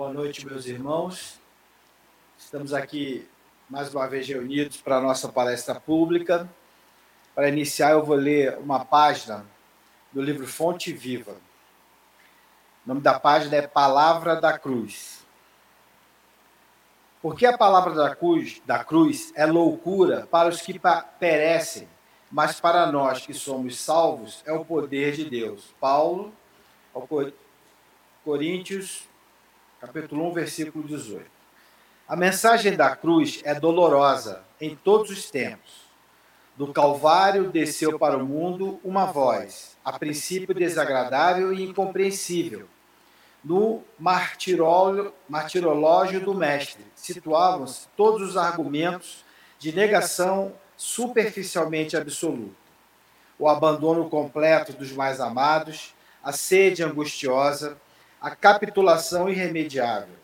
Boa 0.00 0.14
noite, 0.14 0.46
meus 0.46 0.64
irmãos. 0.64 1.38
Estamos 2.38 2.72
aqui 2.72 3.28
mais 3.68 3.94
uma 3.94 4.08
vez 4.08 4.26
reunidos 4.26 4.78
para 4.78 4.96
a 4.96 5.00
nossa 5.02 5.28
palestra 5.28 5.78
pública. 5.78 6.48
Para 7.34 7.50
iniciar, 7.50 7.90
eu 7.90 8.02
vou 8.02 8.16
ler 8.16 8.56
uma 8.60 8.82
página 8.82 9.44
do 10.10 10.22
livro 10.22 10.46
Fonte 10.46 10.90
Viva. 10.90 11.32
O 11.32 12.88
nome 12.88 13.02
da 13.02 13.20
página 13.20 13.56
é 13.56 13.66
Palavra 13.66 14.40
da 14.40 14.58
Cruz. 14.58 15.22
Porque 17.20 17.44
a 17.44 17.58
palavra 17.58 17.92
da 17.92 18.16
cruz, 18.16 18.62
da 18.64 18.82
cruz 18.82 19.30
é 19.36 19.44
loucura 19.44 20.26
para 20.30 20.48
os 20.48 20.62
que 20.62 20.80
perecem, 21.18 21.86
mas 22.32 22.58
para 22.58 22.90
nós 22.90 23.26
que 23.26 23.34
somos 23.34 23.78
salvos 23.78 24.42
é 24.46 24.52
o 24.54 24.64
poder 24.64 25.12
de 25.12 25.28
Deus. 25.28 25.74
Paulo, 25.78 26.32
Coríntios, 28.24 29.09
capítulo 29.80 30.28
1, 30.28 30.32
versículo 30.34 30.86
18. 30.86 31.24
A 32.06 32.14
mensagem 32.14 32.76
da 32.76 32.94
cruz 32.94 33.40
é 33.44 33.54
dolorosa 33.54 34.42
em 34.60 34.76
todos 34.76 35.10
os 35.10 35.30
tempos. 35.30 35.88
Do 36.54 36.70
Calvário 36.70 37.50
desceu 37.50 37.98
para 37.98 38.18
o 38.18 38.26
mundo 38.26 38.78
uma 38.84 39.06
voz, 39.06 39.78
a 39.82 39.98
princípio 39.98 40.54
desagradável 40.54 41.54
e 41.54 41.62
incompreensível. 41.62 42.68
No 43.42 43.82
martirológio 43.98 46.20
do 46.20 46.34
Mestre 46.34 46.84
situavam-se 46.94 47.88
todos 47.96 48.28
os 48.28 48.36
argumentos 48.36 49.24
de 49.58 49.74
negação 49.74 50.52
superficialmente 50.76 51.96
absoluta. 51.96 52.60
O 53.38 53.48
abandono 53.48 54.10
completo 54.10 54.74
dos 54.74 54.92
mais 54.92 55.20
amados, 55.20 55.94
a 56.22 56.32
sede 56.32 56.82
angustiosa, 56.82 57.78
a 58.20 58.30
capitulação 58.30 59.30
irremediável, 59.30 60.14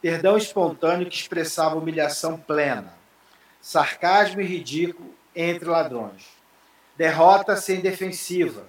perdão 0.00 0.36
espontâneo 0.36 1.08
que 1.08 1.16
expressava 1.16 1.76
humilhação 1.76 2.38
plena, 2.38 2.94
sarcasmo 3.60 4.40
e 4.40 4.44
ridículo 4.44 5.12
entre 5.34 5.68
ladrões, 5.68 6.28
derrota 6.96 7.56
sem 7.56 7.80
defensiva, 7.80 8.64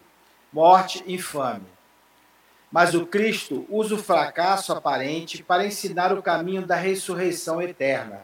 morte 0.52 1.04
infame. 1.06 1.68
Mas 2.72 2.96
o 2.96 3.06
Cristo 3.06 3.68
usa 3.70 3.94
o 3.94 4.00
fracasso 4.00 4.74
aparente 4.74 5.44
para 5.44 5.66
ensinar 5.66 6.12
o 6.12 6.24
caminho 6.24 6.66
da 6.66 6.76
ressurreição 6.76 7.62
eterna, 7.62 8.22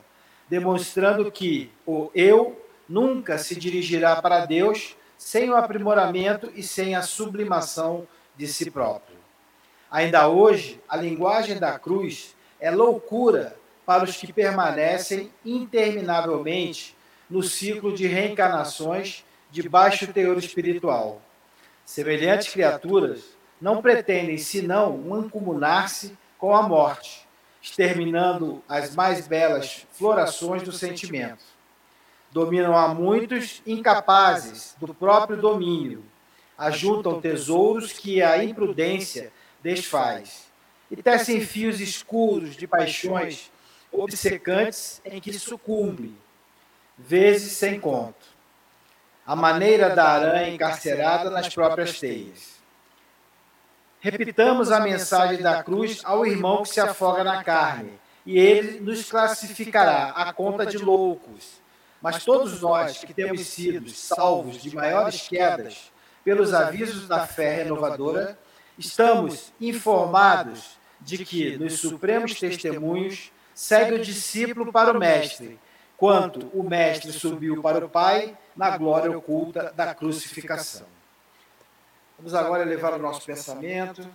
demonstrando 0.49 1.31
que 1.31 1.71
o 1.85 2.09
eu 2.15 2.59
nunca 2.87 3.37
se 3.37 3.55
dirigirá 3.55 4.19
para 4.19 4.47
Deus 4.47 4.95
sem 5.15 5.51
o 5.51 5.55
aprimoramento 5.55 6.51
e 6.55 6.63
sem 6.63 6.95
a 6.95 7.03
sublimação 7.03 8.07
de 8.35 8.47
si 8.47 8.71
próprio. 8.71 9.18
Ainda 9.91 10.27
hoje, 10.27 10.79
a 10.87 10.95
linguagem 10.95 11.57
da 11.57 11.79
cruz 11.79 12.35
é 12.59 12.69
loucura 12.69 13.57
para 13.85 14.03
os 14.03 14.17
que 14.17 14.31
permanecem 14.31 15.31
interminavelmente 15.43 16.95
no 17.27 17.41
ciclo 17.41 17.91
de 17.91 18.05
reencarnações 18.05 19.23
de 19.49 19.67
baixo 19.67 20.05
teor 20.13 20.37
espiritual. 20.37 21.21
Semelhantes 21.83 22.49
criaturas 22.49 23.23
não 23.59 23.81
pretendem 23.81 24.37
senão 24.37 24.95
mancomunar-se 24.95 26.15
com 26.37 26.55
a 26.55 26.61
morte, 26.61 27.27
exterminando 27.59 28.63
as 28.69 28.93
mais 28.95 29.27
belas 29.27 29.87
florações 29.91 30.61
do 30.61 30.71
sentimento. 30.71 31.43
Dominam 32.31 32.77
a 32.77 32.93
muitos 32.93 33.63
incapazes 33.65 34.75
do 34.79 34.93
próprio 34.93 35.41
domínio, 35.41 36.03
ajuntam 36.55 37.19
tesouros 37.19 37.91
que 37.91 38.21
a 38.21 38.43
imprudência 38.43 39.33
desfaz. 39.61 40.49
E 40.89 41.01
tecem 41.01 41.41
fios 41.41 41.79
escuros 41.79 42.55
de 42.55 42.67
paixões 42.67 43.51
obcecantes 43.91 45.01
em 45.05 45.19
que 45.19 45.33
sucumbe, 45.33 46.15
vezes 46.97 47.53
sem 47.53 47.79
conto. 47.79 48.25
A 49.25 49.35
maneira 49.35 49.95
da 49.95 50.05
aranha 50.09 50.49
encarcerada 50.49 51.29
nas 51.29 51.53
próprias 51.53 51.99
teias. 51.99 52.59
Repitamos 53.99 54.71
a 54.71 54.79
mensagem 54.79 55.41
da 55.41 55.61
cruz 55.61 56.01
ao 56.03 56.25
irmão 56.25 56.63
que 56.63 56.69
se 56.69 56.79
afoga 56.79 57.23
na 57.23 57.43
carne, 57.43 57.99
e 58.25 58.39
ele 58.39 58.79
nos 58.79 59.09
classificará 59.09 60.09
a 60.09 60.33
conta 60.33 60.65
de 60.65 60.77
loucos. 60.77 61.59
Mas 62.01 62.23
todos 62.23 62.61
nós 62.61 63.03
que 63.03 63.13
temos 63.13 63.41
sido 63.41 63.89
salvos 63.89 64.61
de 64.61 64.73
maiores 64.73 65.27
quedas 65.27 65.91
pelos 66.23 66.53
avisos 66.53 67.07
da 67.07 67.27
fé 67.27 67.63
renovadora, 67.63 68.39
estamos 68.79 69.51
informados 69.59 70.79
de 71.01 71.23
que, 71.25 71.57
nos 71.57 71.79
supremos 71.79 72.39
testemunhos, 72.39 73.31
segue 73.53 73.95
o 73.95 73.99
discípulo 73.99 74.71
para 74.71 74.91
o 74.91 74.97
Mestre, 74.97 75.59
quanto 75.97 76.47
o 76.53 76.63
Mestre 76.63 77.11
subiu 77.11 77.61
para 77.61 77.85
o 77.85 77.89
Pai 77.89 78.37
na 78.55 78.77
glória 78.77 79.15
oculta 79.15 79.73
da 79.75 79.93
crucificação. 79.93 80.87
Vamos 82.17 82.33
agora 82.33 82.63
elevar 82.63 82.93
o 82.93 82.99
nosso 82.99 83.25
pensamento, 83.25 84.07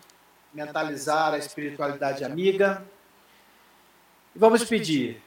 mentalizar 0.53 1.35
a 1.35 1.39
espiritualidade 1.39 2.25
amiga. 2.25 2.85
E 4.35 4.39
vamos 4.39 4.65
pedir 4.65 5.23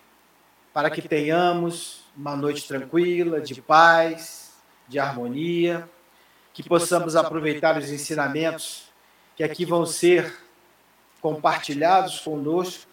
para 0.74 0.90
que 0.90 1.02
tenhamos 1.02 2.06
uma 2.16 2.36
noite 2.36 2.68
tranquila, 2.68 3.40
de 3.40 3.62
paz, 3.62 4.54
de 4.88 5.00
harmonia, 5.00 5.88
que 6.54 6.64
possamos 6.64 7.16
aproveitar 7.16 7.78
os 7.78 7.90
ensinamentos 7.90 8.87
que 9.38 9.44
aqui 9.44 9.64
vão 9.64 9.86
ser 9.86 10.36
compartilhados 11.22 12.20
conosco, 12.20 12.90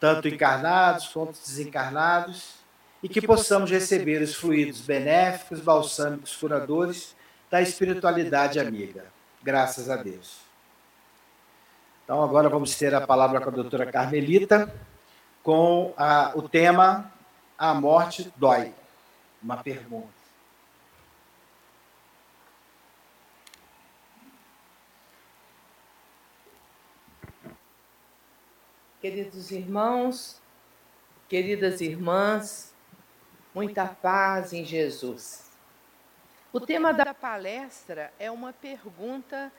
tanto 0.00 0.26
encarnados 0.26 1.08
quanto 1.08 1.38
desencarnados, 1.40 2.54
e 3.00 3.08
que 3.08 3.24
possamos 3.24 3.70
receber 3.70 4.20
os 4.20 4.34
fluidos 4.34 4.80
benéficos, 4.80 5.60
balsâmicos, 5.60 6.34
curadores 6.34 7.14
da 7.48 7.62
espiritualidade 7.62 8.58
amiga. 8.58 9.06
Graças 9.42 9.88
a 9.88 9.96
Deus. 9.96 10.38
Então, 12.02 12.22
agora 12.22 12.48
vamos 12.48 12.74
ter 12.74 12.92
a 12.94 13.06
palavra 13.06 13.40
com 13.40 13.50
a 13.50 13.52
doutora 13.52 13.86
Carmelita, 13.86 14.74
com 15.42 15.94
a, 15.96 16.32
o 16.34 16.48
tema 16.48 17.12
A 17.56 17.72
Morte 17.72 18.32
Dói. 18.36 18.74
Uma 19.40 19.58
pergunta. 19.58 20.13
Queridos 29.04 29.50
irmãos, 29.50 30.40
queridas 31.28 31.82
irmãs, 31.82 32.74
muita 33.54 33.86
paz 33.86 34.54
em 34.54 34.64
Jesus. 34.64 35.50
O 36.50 36.58
tema 36.58 36.90
da 36.90 37.12
palestra 37.12 38.10
é 38.18 38.30
uma 38.30 38.50
pergunta 38.50 39.52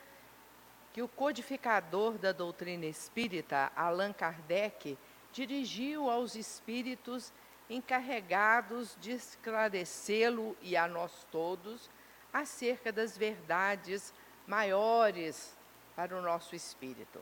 que 0.92 1.04
o 1.04 1.08
codificador 1.08 2.18
da 2.18 2.32
doutrina 2.32 2.88
espírita, 2.88 3.72
Allan 3.76 4.14
Kardec, 4.14 4.98
dirigiu 5.32 6.10
aos 6.10 6.34
espíritos 6.34 7.32
encarregados 7.70 8.98
de 9.00 9.12
esclarecê-lo 9.12 10.58
e 10.60 10.76
a 10.76 10.88
nós 10.88 11.24
todos 11.32 11.88
acerca 12.34 12.92
das 12.92 13.16
verdades 13.16 14.12
maiores 14.48 15.56
para 15.96 16.18
o 16.18 16.22
nosso 16.24 16.56
espírito. 16.56 17.22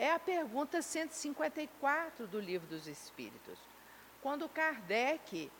É 0.00 0.12
a 0.12 0.18
pergunta 0.18 0.80
154 0.80 2.26
do 2.26 2.40
Livro 2.40 2.66
dos 2.66 2.86
Espíritos. 2.86 3.58
Quando 4.22 4.48
Kardec, 4.48 5.52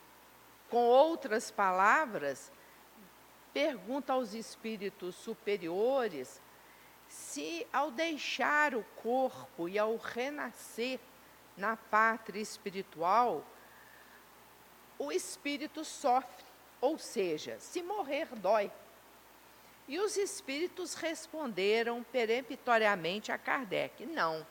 com 0.67 0.83
outras 0.83 1.51
palavras, 1.51 2.51
pergunta 3.53 4.13
aos 4.13 4.33
espíritos 4.33 5.13
superiores 5.13 6.41
se, 7.07 7.67
ao 7.71 7.91
deixar 7.91 8.73
o 8.73 8.83
corpo 8.95 9.69
e 9.69 9.77
ao 9.77 9.95
renascer 9.97 10.99
na 11.55 11.77
pátria 11.77 12.41
espiritual, 12.41 13.45
o 14.97 15.11
espírito 15.11 15.85
sofre, 15.85 16.43
ou 16.81 16.97
seja, 16.97 17.59
se 17.59 17.83
morrer 17.83 18.25
dói. 18.37 18.71
E 19.91 19.99
os 19.99 20.15
espíritos 20.15 20.93
responderam 20.93 22.01
peremptoriamente 22.01 23.29
a 23.29 23.37
Kardec: 23.37 24.05
não. 24.05 24.47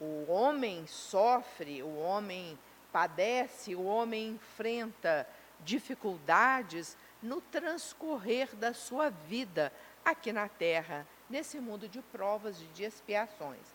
O 0.00 0.30
homem 0.30 0.86
sofre, 0.86 1.82
o 1.82 1.96
homem 1.96 2.56
padece, 2.92 3.74
o 3.74 3.82
homem 3.82 4.28
enfrenta 4.28 5.28
dificuldades 5.64 6.96
no 7.20 7.40
transcorrer 7.40 8.54
da 8.54 8.72
sua 8.72 9.10
vida 9.10 9.72
aqui 10.04 10.32
na 10.32 10.48
Terra, 10.48 11.04
nesse 11.28 11.58
mundo 11.58 11.88
de 11.88 12.00
provas 12.00 12.60
e 12.62 12.66
de 12.66 12.84
expiações. 12.84 13.74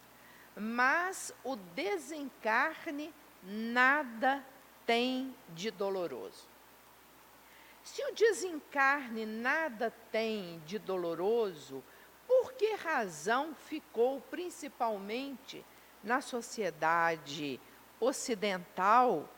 Mas 0.56 1.34
o 1.44 1.58
desencarne 1.58 3.14
nada 3.44 4.42
tem 4.86 5.36
de 5.50 5.70
doloroso. 5.72 6.55
Se 7.86 8.04
o 8.04 8.16
desencarne 8.16 9.28
nada 9.28 9.94
tem 10.12 10.60
de 10.66 10.80
doloroso, 10.80 11.84
por 12.28 12.54
que 12.54 12.74
razão 12.74 13.54
ficou 13.54 14.20
principalmente 14.22 15.64
na 16.04 16.20
sociedade 16.20 17.62
ocidental 18.00 19.30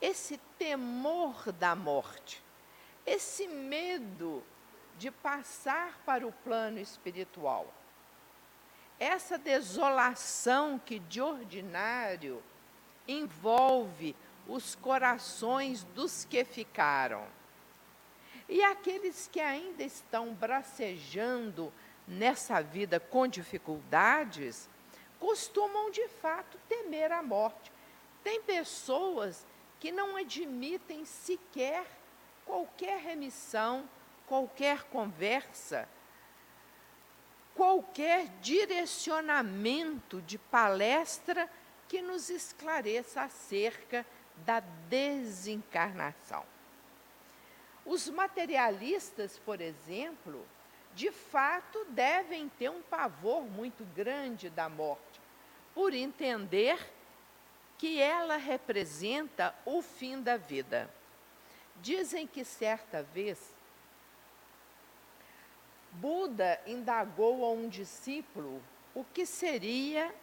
esse 0.00 0.38
temor 0.58 1.52
da 1.52 1.76
morte, 1.76 2.42
esse 3.04 3.46
medo 3.46 4.42
de 4.96 5.10
passar 5.10 6.00
para 6.06 6.26
o 6.26 6.32
plano 6.32 6.78
espiritual. 6.78 7.70
Essa 8.98 9.36
desolação 9.36 10.78
que 10.78 10.98
de 10.98 11.20
ordinário 11.20 12.42
envolve 13.06 14.16
os 14.48 14.74
corações 14.74 15.84
dos 15.84 16.24
que 16.24 16.46
ficaram. 16.46 17.39
E 18.50 18.64
aqueles 18.64 19.30
que 19.32 19.38
ainda 19.38 19.84
estão 19.84 20.34
bracejando 20.34 21.72
nessa 22.06 22.60
vida 22.60 22.98
com 22.98 23.28
dificuldades, 23.28 24.68
costumam 25.20 25.88
de 25.88 26.08
fato 26.08 26.58
temer 26.68 27.12
a 27.12 27.22
morte. 27.22 27.70
Tem 28.24 28.42
pessoas 28.42 29.46
que 29.78 29.92
não 29.92 30.16
admitem 30.16 31.04
sequer 31.04 31.86
qualquer 32.44 32.98
remissão, 32.98 33.88
qualquer 34.26 34.82
conversa, 34.82 35.88
qualquer 37.54 38.26
direcionamento 38.40 40.20
de 40.22 40.38
palestra 40.38 41.48
que 41.86 42.02
nos 42.02 42.28
esclareça 42.28 43.22
acerca 43.22 44.04
da 44.38 44.58
desencarnação. 44.88 46.44
Os 47.90 48.08
materialistas, 48.08 49.36
por 49.40 49.60
exemplo, 49.60 50.46
de 50.94 51.10
fato 51.10 51.84
devem 51.86 52.48
ter 52.48 52.70
um 52.70 52.80
pavor 52.80 53.42
muito 53.42 53.84
grande 53.84 54.48
da 54.48 54.68
morte, 54.68 55.20
por 55.74 55.92
entender 55.92 56.78
que 57.76 58.00
ela 58.00 58.36
representa 58.36 59.52
o 59.64 59.82
fim 59.82 60.22
da 60.22 60.36
vida. 60.36 60.88
Dizem 61.82 62.28
que 62.28 62.44
certa 62.44 63.02
vez 63.02 63.56
Buda 65.90 66.60
indagou 66.68 67.44
a 67.44 67.50
um 67.50 67.68
discípulo 67.68 68.62
o 68.94 69.02
que 69.02 69.26
seria 69.26 70.14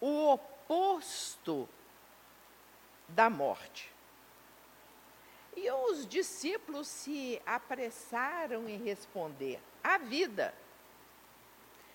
o 0.00 0.30
oposto 0.30 1.68
da 3.08 3.28
morte. 3.28 3.93
E 5.56 5.70
os 5.70 6.06
discípulos 6.06 6.88
se 6.88 7.40
apressaram 7.46 8.68
em 8.68 8.82
responder: 8.82 9.60
a 9.82 9.98
vida, 9.98 10.54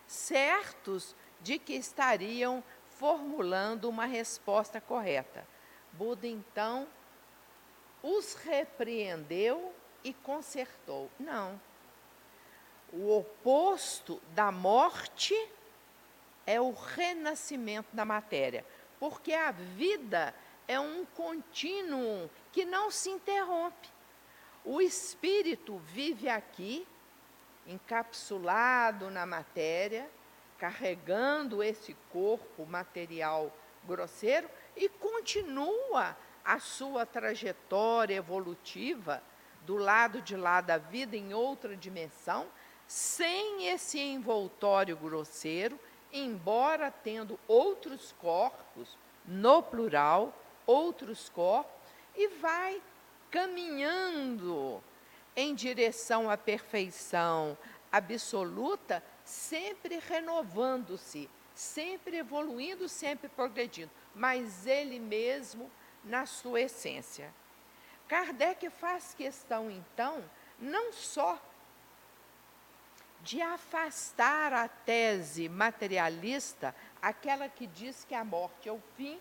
certos 0.08 1.16
de 1.42 1.60
que 1.60 1.74
estariam 1.74 2.64
formulando 2.98 3.88
uma 3.88 4.06
resposta 4.06 4.82
correta. 4.82 5.48
Buda 5.94 6.28
então 6.28 6.88
os 8.04 8.34
repreendeu 8.34 9.74
e 10.04 10.14
consertou. 10.14 11.10
Não. 11.20 11.60
O 12.92 13.18
oposto 13.18 14.22
da 14.34 14.52
morte 14.52 15.36
é 16.46 16.60
o 16.60 16.72
renascimento 16.72 17.96
da 17.96 18.04
matéria, 18.04 18.66
porque 19.00 19.34
a 19.34 19.52
vida 19.52 20.34
é 20.70 20.80
um 20.80 21.04
contínuo 21.04 22.30
que 22.52 22.64
não 22.64 22.92
se 22.92 23.10
interrompe. 23.10 23.90
O 24.64 24.80
espírito 24.80 25.80
vive 25.80 26.30
aqui 26.30 26.88
encapsulado 27.66 29.10
na 29.10 29.26
matéria, 29.26 30.08
carregando 30.60 31.64
esse 31.64 31.96
corpo 32.12 32.68
material 32.68 33.52
grosseiro 33.84 34.48
e 34.76 34.88
continua 34.88 36.16
a 36.46 36.60
sua 36.60 37.04
trajetória 37.04 38.14
evolutiva 38.14 39.24
do 39.66 39.76
lado 39.76 40.22
de 40.22 40.36
lá 40.36 40.62
da 40.62 40.78
vida 40.78 41.18
em 41.18 41.34
outra 41.34 41.76
dimensão, 41.76 42.46
sem 42.86 43.66
esse 43.70 44.00
envoltório 44.00 44.96
grosseiro, 44.96 45.80
embora 46.14 46.92
tendo 46.92 47.40
outros 47.48 48.14
corpos, 48.20 48.96
no 49.26 49.62
plural, 49.64 50.34
outros 50.70 51.30
corpos, 51.30 51.74
e 52.16 52.28
vai 52.28 52.82
caminhando 53.32 54.84
em 55.36 55.56
direção 55.56 56.30
à 56.30 56.38
perfeição 56.38 57.58
absoluta, 57.92 59.04
sempre 59.24 60.00
renovando-se, 60.00 61.30
sempre 61.56 62.18
evoluindo, 62.18 62.88
sempre 62.88 63.28
progredindo, 63.30 63.92
mas 64.14 64.68
ele 64.68 65.00
mesmo 65.00 65.72
na 66.04 66.26
sua 66.26 66.62
essência. 66.62 67.34
Kardec 68.08 68.70
faz 68.70 69.14
questão, 69.14 69.72
então, 69.72 70.24
não 70.60 70.92
só 70.94 71.42
de 73.22 73.42
afastar 73.42 74.54
a 74.54 74.68
tese 74.68 75.50
materialista, 75.50 76.76
aquela 77.02 77.50
que 77.50 77.68
diz 77.68 78.06
que 78.06 78.16
a 78.16 78.24
morte 78.24 78.70
é 78.70 78.72
o 78.72 78.82
fim, 78.96 79.20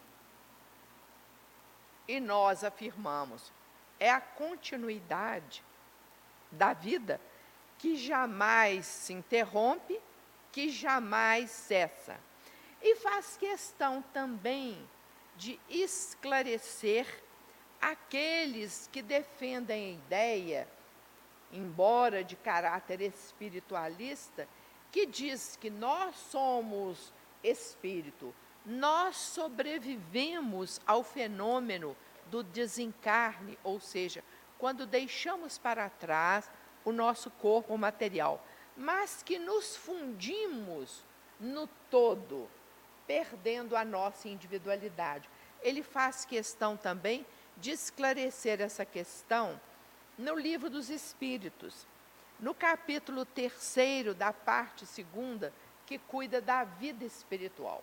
e 2.08 2.19
nós 2.19 2.64
afirmamos, 2.64 3.52
é 4.00 4.10
a 4.10 4.20
continuidade 4.20 5.62
da 6.50 6.72
vida 6.72 7.20
que 7.78 7.96
jamais 7.96 8.87
se 8.87 9.12
interrompe, 9.12 10.00
que 10.50 10.70
jamais 10.70 11.50
cessa. 11.50 12.19
E 12.81 12.96
faz 12.96 13.37
questão 13.37 14.02
também 14.12 14.88
de 15.37 15.60
esclarecer 15.69 17.06
aqueles 17.81 18.88
que 18.90 19.02
defendem 19.02 19.90
a 19.90 19.93
ideia, 19.93 20.69
embora 21.52 22.25
de 22.25 22.34
caráter 22.34 23.00
espiritualista, 23.00 24.49
que 24.90 25.06
diz 25.06 25.56
que 25.56 25.70
nós 25.70 26.16
somos 26.16 27.12
espírito, 27.43 28.34
nós 28.68 29.16
sobrevivemos 29.16 30.78
ao 30.86 31.02
fenômeno 31.02 31.96
do 32.26 32.42
desencarne, 32.42 33.58
ou 33.64 33.80
seja, 33.80 34.22
quando 34.58 34.84
deixamos 34.84 35.56
para 35.56 35.88
trás 35.88 36.50
o 36.84 36.92
nosso 36.92 37.30
corpo 37.30 37.76
material, 37.78 38.44
mas 38.76 39.22
que 39.22 39.38
nos 39.38 39.75
fundimos 39.75 41.02
no 41.40 41.66
todo, 41.90 42.48
perdendo 43.06 43.75
a 43.75 43.84
nossa 43.84 44.28
individualidade. 44.28 45.30
Ele 45.62 45.82
faz 45.82 46.26
questão 46.26 46.76
também 46.76 47.25
de 47.56 47.70
esclarecer 47.70 48.60
essa 48.60 48.84
questão 48.84 49.58
no 50.18 50.38
livro 50.38 50.68
dos 50.68 50.90
Espíritos, 50.90 51.87
no 52.38 52.52
capítulo 52.52 53.25
terceiro 53.25 54.14
da 54.14 54.32
parte 54.32 54.84
segunda, 54.84 55.52
que 55.87 55.98
cuida 55.98 56.40
da 56.40 56.64
vida 56.64 57.04
espiritual. 57.04 57.82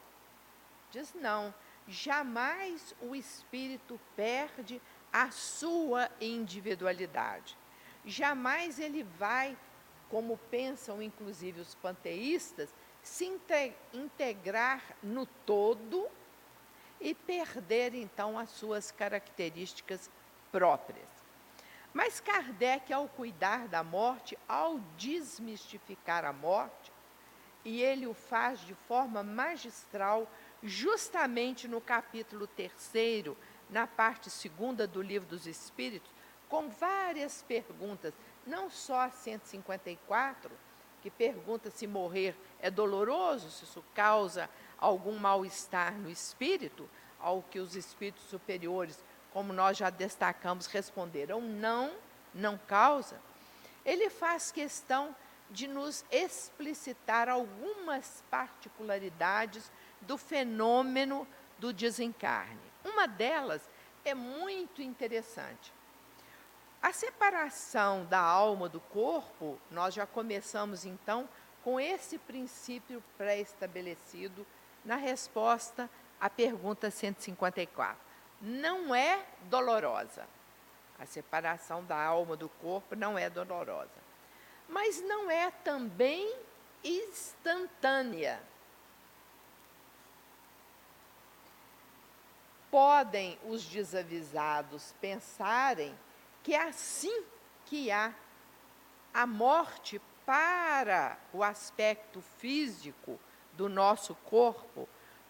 Diz 0.95 1.13
não, 1.13 1.53
jamais 1.89 2.95
o 3.01 3.13
espírito 3.13 3.99
perde 4.15 4.81
a 5.11 5.29
sua 5.29 6.09
individualidade. 6.21 7.57
Jamais 8.05 8.79
ele 8.79 9.03
vai, 9.03 9.57
como 10.09 10.37
pensam 10.49 11.01
inclusive 11.01 11.59
os 11.59 11.75
panteístas, 11.75 12.73
se 13.03 13.29
integrar 13.93 14.81
no 15.03 15.25
todo 15.25 16.07
e 17.01 17.13
perder 17.13 17.93
então 17.93 18.39
as 18.39 18.51
suas 18.51 18.89
características 18.89 20.09
próprias. 20.49 21.09
Mas 21.93 22.21
Kardec, 22.21 22.93
ao 22.93 23.09
cuidar 23.09 23.67
da 23.67 23.83
morte, 23.83 24.39
ao 24.47 24.79
desmistificar 24.95 26.23
a 26.23 26.31
morte, 26.31 26.95
e 27.65 27.81
ele 27.81 28.05
o 28.05 28.13
faz 28.13 28.59
de 28.59 28.75
forma 28.87 29.23
magistral, 29.23 30.31
justamente 30.65 31.67
no 31.67 31.79
capítulo 31.79 32.47
terceiro, 32.47 33.37
na 33.69 33.85
parte 33.85 34.29
segunda 34.29 34.87
do 34.87 35.01
Livro 35.01 35.27
dos 35.29 35.45
Espíritos, 35.45 36.11
com 36.49 36.69
várias 36.69 37.43
perguntas, 37.43 38.13
não 38.45 38.69
só 38.69 39.01
a 39.01 39.09
154, 39.09 40.51
que 41.01 41.09
pergunta 41.09 41.69
se 41.69 41.85
morrer 41.85 42.35
é 42.59 42.71
doloroso, 42.71 43.49
se 43.51 43.63
isso 43.63 43.83
causa 43.93 44.49
algum 44.77 45.17
mal-estar 45.17 45.93
no 45.93 46.09
espírito, 46.09 46.89
ao 47.19 47.41
que 47.43 47.59
os 47.59 47.75
espíritos 47.75 48.23
superiores, 48.25 49.03
como 49.31 49.53
nós 49.53 49.77
já 49.77 49.89
destacamos, 49.89 50.65
responderam 50.67 51.41
não, 51.41 51.95
não 52.33 52.57
causa. 52.57 53.19
Ele 53.83 54.09
faz 54.09 54.51
questão 54.51 55.15
de 55.49 55.67
nos 55.67 56.03
explicitar 56.11 57.29
algumas 57.29 58.23
particularidades 58.29 59.71
do 60.01 60.17
fenômeno 60.17 61.27
do 61.57 61.73
desencarne. 61.73 62.59
Uma 62.83 63.07
delas 63.07 63.69
é 64.03 64.13
muito 64.13 64.81
interessante. 64.81 65.73
A 66.81 66.93
separação 66.93 68.05
da 68.05 68.19
alma 68.19 68.69
do 68.69 68.79
corpo, 68.79 69.59
nós 69.71 69.93
já 69.93 70.05
começamos 70.05 70.85
então 70.85 71.27
com 71.63 71.79
esse 71.79 72.19
princípio 72.19 73.03
pré-estabelecido 73.17 74.45
na 74.85 74.95
resposta 74.95 75.89
a 76.21 76.29
pergunta 76.29 76.91
154. 76.91 77.97
Não 78.39 78.93
é 78.93 79.25
dolorosa. 79.49 80.27
A 80.99 81.05
separação 81.05 81.83
da 81.83 81.99
alma 82.01 82.37
do 82.37 82.47
corpo 82.47 82.95
não 82.95 83.17
é 83.17 83.29
dolorosa. 83.29 84.05
Mas 84.69 85.01
não 85.01 85.29
é 85.29 85.49
também 85.63 86.37
instantânea. 86.83 88.39
Podem 92.75 93.39
os 93.47 93.63
desavisados 93.63 94.93
pensarem 94.99 95.97
que 96.43 96.53
é 96.53 96.61
assim 96.61 97.23
que 97.65 97.89
há 97.89 98.13
a 99.13 99.25
morte 99.25 100.01
para 100.25 101.17
o 101.31 101.41
aspecto 101.41 102.21
físico 102.37 103.17
do 103.53 103.69
nosso 103.69 104.13
corpo, 104.25 104.89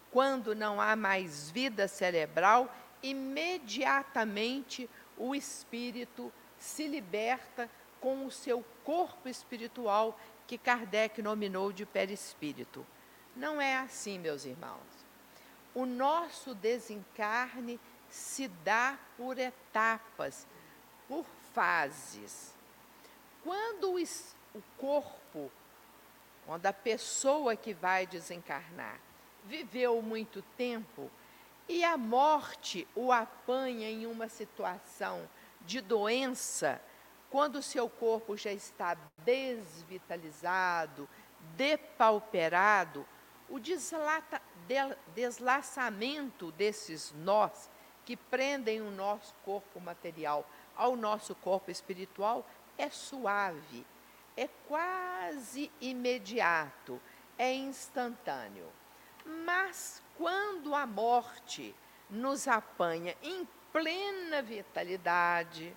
quando 0.10 0.56
não 0.56 0.82
há 0.82 0.96
mais 0.96 1.52
vida 1.52 1.88
cerebral, 1.88 2.68
imediatamente 3.04 4.90
o 5.16 5.36
espírito 5.36 6.34
se 6.58 6.88
liberta 6.88 7.70
com 8.02 8.26
o 8.26 8.32
seu 8.32 8.66
corpo 8.84 9.30
espiritual, 9.30 10.20
que 10.48 10.58
Kardec 10.58 11.22
nominou 11.22 11.72
de 11.72 11.86
perispírito. 11.86 12.84
Não 13.36 13.62
é 13.62 13.78
assim, 13.78 14.18
meus 14.18 14.46
irmãos. 14.46 14.95
O 15.76 15.86
nosso 15.86 16.56
desencarne 16.56 17.80
se 18.10 18.48
dá 18.48 18.98
por 19.18 19.38
etapas, 19.38 20.48
por 21.08 21.26
fases. 21.54 22.56
Quando 23.44 23.94
o, 23.94 24.62
corpo, 24.78 25.52
quando 26.46 26.66
a 26.66 26.74
pessoa 26.74 27.56
que 27.56 27.74
vai 27.74 28.08
desencarnar 28.08 29.00
viveu 29.44 30.02
muito 30.02 30.42
tempo 30.58 31.12
e 31.68 31.84
a 31.84 31.98
morte 31.98 32.88
o 32.96 33.12
apanha 33.12 33.90
em 33.90 34.06
uma 34.08 34.30
situação 34.30 35.30
de 35.62 35.82
doença, 35.82 36.82
quando 37.30 37.58
o 37.58 37.64
seu 37.64 37.90
corpo 37.90 38.38
já 38.38 38.52
está 38.52 38.96
desvitalizado, 39.26 41.10
depauperado, 41.56 43.06
o 43.50 43.60
deslata, 43.60 44.42
deslaçamento 45.14 46.52
desses 46.54 47.14
nós 47.14 47.70
que 48.06 48.16
prendem 48.16 48.82
o 48.82 48.92
nosso 48.92 49.34
corpo 49.44 49.80
material 49.80 50.48
ao 50.76 50.96
nosso 50.96 51.34
corpo 51.36 51.72
espiritual 51.72 52.46
é 52.78 52.90
suave, 52.90 53.86
é 54.36 54.48
quase 54.68 55.72
imediato, 55.80 57.02
é 57.38 57.54
instantâneo. 57.54 58.70
Mas 59.46 60.04
quando 60.18 60.76
a 60.76 60.86
morte 60.86 61.74
nos 62.10 62.48
apanha 62.48 63.16
em 63.24 63.48
plena 63.72 64.42
vitalidade, 64.42 65.76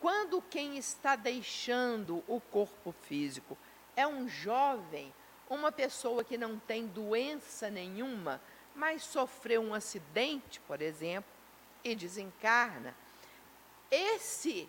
quando 0.00 0.40
quem 0.40 0.78
está 0.78 1.14
deixando 1.14 2.24
o 2.26 2.40
corpo 2.40 2.92
físico 3.02 3.58
é 3.94 4.06
um 4.06 4.28
jovem, 4.28 5.12
uma 5.50 5.72
pessoa 5.72 6.22
que 6.22 6.38
não 6.38 6.58
tem 6.58 6.86
doença 6.86 7.68
nenhuma, 7.68 8.40
mas 8.74 9.02
sofreu 9.02 9.60
um 9.60 9.74
acidente, 9.74 10.60
por 10.60 10.80
exemplo, 10.80 11.30
e 11.82 11.94
desencarna, 11.94 12.94
esse 13.90 14.68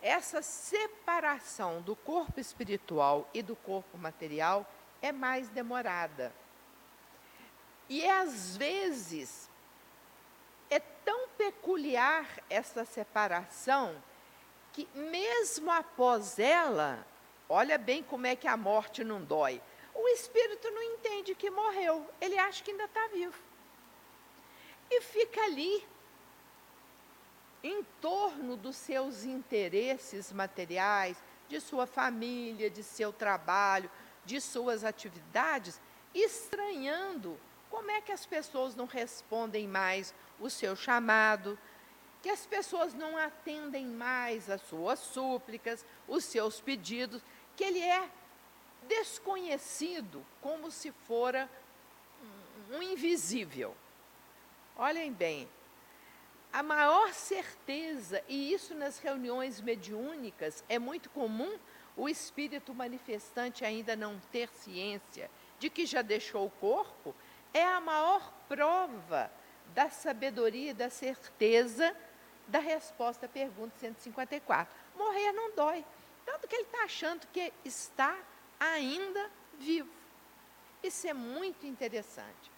essa 0.00 0.40
separação 0.42 1.82
do 1.82 1.96
corpo 1.96 2.38
espiritual 2.38 3.28
e 3.34 3.42
do 3.42 3.56
corpo 3.56 3.98
material 3.98 4.64
é 5.02 5.10
mais 5.10 5.48
demorada. 5.48 6.32
E 7.88 8.08
às 8.08 8.56
vezes 8.56 9.50
é 10.70 10.78
tão 10.78 11.28
peculiar 11.30 12.26
essa 12.48 12.84
separação 12.84 14.00
que 14.72 14.88
mesmo 14.94 15.70
após 15.70 16.38
ela, 16.38 17.04
olha 17.48 17.76
bem 17.76 18.02
como 18.02 18.26
é 18.26 18.36
que 18.36 18.46
a 18.46 18.56
morte 18.56 19.02
não 19.02 19.20
dói. 19.20 19.60
O 20.00 20.06
espírito 20.10 20.70
não 20.70 20.80
entende 20.80 21.34
que 21.34 21.50
morreu, 21.50 22.08
ele 22.20 22.38
acha 22.38 22.62
que 22.62 22.70
ainda 22.70 22.84
está 22.84 23.08
vivo. 23.08 23.36
E 24.88 25.00
fica 25.00 25.42
ali 25.42 25.84
em 27.64 27.82
torno 28.00 28.56
dos 28.56 28.76
seus 28.76 29.24
interesses 29.24 30.32
materiais, 30.32 31.20
de 31.48 31.60
sua 31.60 31.84
família, 31.84 32.70
de 32.70 32.84
seu 32.84 33.12
trabalho, 33.12 33.90
de 34.24 34.40
suas 34.40 34.84
atividades, 34.84 35.80
estranhando 36.14 37.36
como 37.68 37.90
é 37.90 38.00
que 38.00 38.12
as 38.12 38.24
pessoas 38.24 38.76
não 38.76 38.86
respondem 38.86 39.66
mais 39.66 40.14
o 40.38 40.48
seu 40.48 40.76
chamado, 40.76 41.58
que 42.22 42.30
as 42.30 42.46
pessoas 42.46 42.94
não 42.94 43.16
atendem 43.16 43.84
mais 43.84 44.48
as 44.48 44.62
suas 44.62 45.00
súplicas, 45.00 45.84
os 46.06 46.24
seus 46.24 46.60
pedidos, 46.60 47.20
que 47.56 47.64
ele 47.64 47.80
é 47.80 48.08
desconhecido, 48.88 50.24
como 50.40 50.70
se 50.70 50.90
fora 50.90 51.48
um 52.70 52.82
invisível. 52.82 53.76
Olhem 54.76 55.12
bem, 55.12 55.48
a 56.52 56.62
maior 56.62 57.12
certeza, 57.12 58.22
e 58.28 58.52
isso 58.52 58.74
nas 58.74 58.98
reuniões 58.98 59.60
mediúnicas 59.60 60.64
é 60.68 60.78
muito 60.78 61.10
comum, 61.10 61.58
o 61.96 62.08
espírito 62.08 62.72
manifestante 62.72 63.64
ainda 63.64 63.94
não 63.96 64.20
ter 64.32 64.48
ciência 64.50 65.30
de 65.58 65.68
que 65.68 65.84
já 65.84 66.00
deixou 66.00 66.46
o 66.46 66.50
corpo, 66.50 67.14
é 67.52 67.64
a 67.64 67.80
maior 67.80 68.32
prova 68.48 69.30
da 69.74 69.90
sabedoria 69.90 70.70
e 70.70 70.74
da 70.74 70.88
certeza 70.88 71.94
da 72.46 72.60
resposta 72.60 73.26
à 73.26 73.28
pergunta 73.28 73.74
154. 73.78 74.74
Morrer 74.96 75.32
não 75.32 75.54
dói. 75.54 75.84
Tanto 76.24 76.46
que 76.46 76.54
ele 76.54 76.64
está 76.64 76.84
achando 76.84 77.26
que 77.32 77.52
está 77.64 78.16
ainda 78.58 79.30
vivo. 79.58 79.90
Isso 80.82 81.06
é 81.06 81.14
muito 81.14 81.66
interessante. 81.66 82.50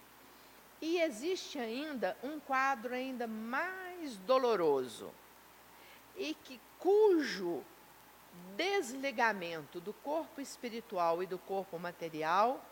E 0.81 0.99
existe 0.99 1.59
ainda 1.59 2.17
um 2.23 2.39
quadro 2.39 2.93
ainda 2.93 3.27
mais 3.27 4.17
doloroso, 4.17 5.11
e 6.15 6.33
que 6.33 6.59
cujo 6.79 7.63
desligamento 8.55 9.79
do 9.79 9.93
corpo 9.93 10.41
espiritual 10.41 11.21
e 11.21 11.27
do 11.27 11.37
corpo 11.37 11.77
material 11.77 12.63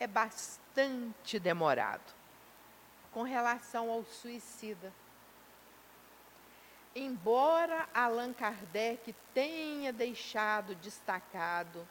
é 0.00 0.06
bastante 0.06 1.38
demorado 1.38 2.12
com 3.12 3.22
relação 3.22 3.90
ao 3.90 4.04
suicida. 4.04 4.92
Embora 6.96 7.88
Allan 7.94 8.32
Kardec 8.32 9.14
tenha 9.32 9.92
deixado 9.92 10.74
destacado 10.76 11.86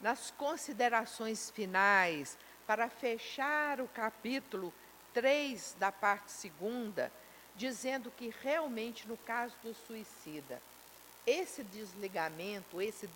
nas 0.00 0.30
considerações 0.30 1.50
finais 1.50 2.36
para 2.66 2.88
fechar 2.88 3.80
o 3.80 3.88
capítulo 3.88 4.72
3 5.12 5.76
da 5.78 5.92
parte 5.92 6.30
segunda, 6.32 7.12
dizendo 7.56 8.10
que 8.16 8.32
realmente 8.42 9.06
no 9.06 9.16
caso 9.18 9.54
do 9.62 9.74
suicida, 9.74 10.60
esse 11.26 11.62
desligamento, 11.64 12.80
esse 12.80 13.08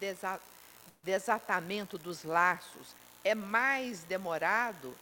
desatamento 1.03 1.97
dos 1.97 2.25
laços 2.25 2.95
é 3.23 3.35
mais 3.35 4.05
demorado, 4.05 4.95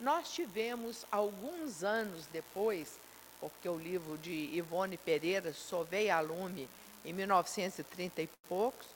nós 0.00 0.32
tivemos 0.32 1.04
alguns 1.10 1.84
anos 1.84 2.26
depois, 2.32 2.98
porque 3.40 3.68
o 3.68 3.78
livro 3.78 4.18
de 4.18 4.50
Ivone 4.52 4.96
Pereira 4.96 5.52
só 5.52 5.82
veio 5.84 6.14
a 6.14 6.20
lume 6.20 6.68
em 7.04 7.12
1930 7.12 8.22
e 8.22 8.28
poucos, 8.48 8.86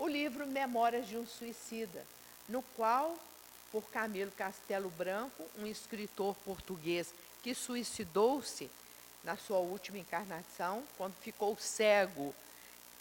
o 0.00 0.08
livro 0.08 0.46
Memórias 0.46 1.06
de 1.06 1.18
um 1.18 1.26
Suicida, 1.26 2.06
no 2.48 2.62
qual 2.74 3.18
por 3.70 3.82
Camilo 3.90 4.32
Castelo 4.32 4.88
Branco, 4.88 5.44
um 5.58 5.66
escritor 5.66 6.34
português 6.42 7.12
que 7.42 7.54
suicidou-se 7.54 8.70
na 9.22 9.36
sua 9.36 9.58
última 9.58 9.98
encarnação, 9.98 10.82
quando 10.96 11.14
ficou 11.16 11.54
cego 11.58 12.34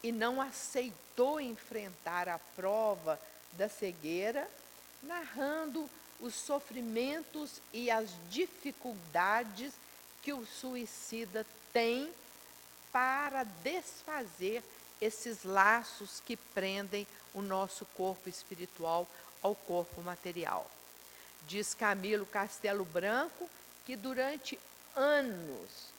e 0.03 0.12
não 0.12 0.41
aceitou 0.41 1.39
enfrentar 1.39 2.27
a 2.27 2.38
prova 2.58 3.18
da 3.53 3.70
cegueira, 3.70 4.46
narrando 5.01 5.89
os 6.20 6.36
sofrimentos 6.36 7.62
e 7.72 7.89
as 7.89 8.10
dificuldades 8.29 9.72
que 10.22 10.34
o 10.34 10.46
suicida 10.46 11.46
tem 11.72 12.12
para 12.91 13.46
desfazer 13.46 14.62
esses 15.01 15.44
laços 15.44 16.22
que 16.25 16.36
prendem 16.36 17.08
o 17.34 17.41
nosso 17.41 17.86
corpo 17.96 18.27
espiritual 18.27 19.08
ao 19.41 19.56
corpo 19.56 20.01
material. 20.01 20.70
Diz 21.48 21.74
Camilo 21.74 22.25
Castelo 22.25 22.86
Branco 22.86 23.50
que 23.86 23.96
durante 23.96 24.60
anos, 24.96 25.89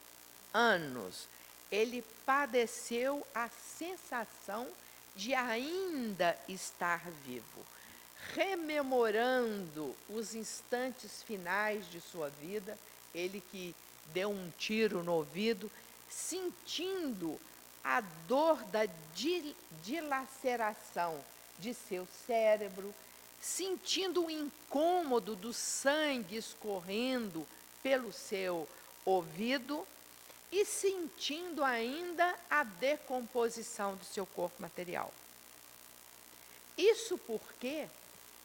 anos, 0.53 1.27
ele 1.71 2.05
padeceu 2.27 3.27
a 3.35 3.49
sensação 3.49 4.67
de 5.17 5.35
ainda 5.35 6.39
estar 6.49 7.03
vivo. 7.25 7.67
rememorando 8.35 9.97
os 10.09 10.35
instantes 10.35 11.23
finais 11.23 11.91
de 11.91 12.01
sua 12.01 12.29
vida, 12.29 12.79
ele 13.15 13.43
que 13.51 13.75
deu 14.13 14.31
um 14.31 14.53
tiro 14.59 15.03
no 15.03 15.15
ouvido, 15.15 15.71
sentindo 16.09 17.41
a 17.83 18.01
dor 18.29 18.63
da 18.65 18.87
dilaceração 19.83 21.23
de 21.59 21.75
seu 21.75 22.07
cérebro, 22.27 22.95
sentindo 23.41 24.25
o 24.25 24.31
incômodo 24.31 25.35
do 25.35 25.53
sangue 25.53 26.37
escorrendo 26.37 27.47
pelo 27.83 28.13
seu 28.13 28.69
ouvido 29.05 29.87
e 30.53 30.65
sentindo 30.65 31.65
ainda 31.65 32.35
a 32.51 32.65
decomposição 32.65 33.97
do 33.97 34.05
seu 34.05 34.27
corpo 34.27 34.61
material. 34.61 35.13
Isso 36.77 37.19
porque, 37.19 37.87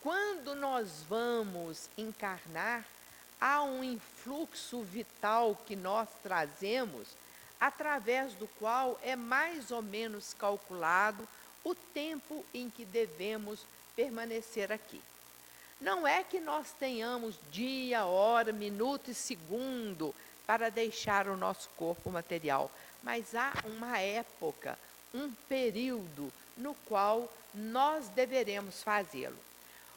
quando 0.02 0.56
nós 0.56 1.04
vamos 1.10 1.90
encarnar, 1.98 2.86
há 3.40 3.64
um 3.64 3.84
influxo 3.84 4.82
vital 4.84 5.60
que 5.66 5.76
nós 5.76 6.08
trazemos, 6.22 7.08
através 7.66 8.34
do 8.34 8.46
qual 8.60 9.00
é 9.02 9.16
mais 9.16 9.72
ou 9.72 9.82
menos 9.82 10.36
calculado 10.36 11.28
o 11.64 11.74
tempo 11.74 12.46
em 12.54 12.70
que 12.70 12.86
devemos 12.86 13.66
permanecer 13.96 14.72
aqui. 14.72 15.02
Não 15.82 16.06
é 16.06 16.24
que 16.24 16.40
nós 16.40 16.74
tenhamos 16.78 17.34
dia, 17.52 18.06
hora, 18.06 18.54
minuto 18.54 19.10
e 19.10 19.16
segundo 19.16 20.14
para 20.46 20.70
deixar 20.70 21.28
o 21.28 21.36
nosso 21.36 21.68
corpo 21.70 22.12
material, 22.12 22.70
mas 23.02 23.34
há 23.34 23.52
uma 23.66 23.98
época, 23.98 24.78
um 25.12 25.34
período 25.50 26.32
no 26.56 26.76
qual 26.88 27.28
nós 27.52 28.08
deveremos 28.10 28.84
fazê-lo. 28.84 29.40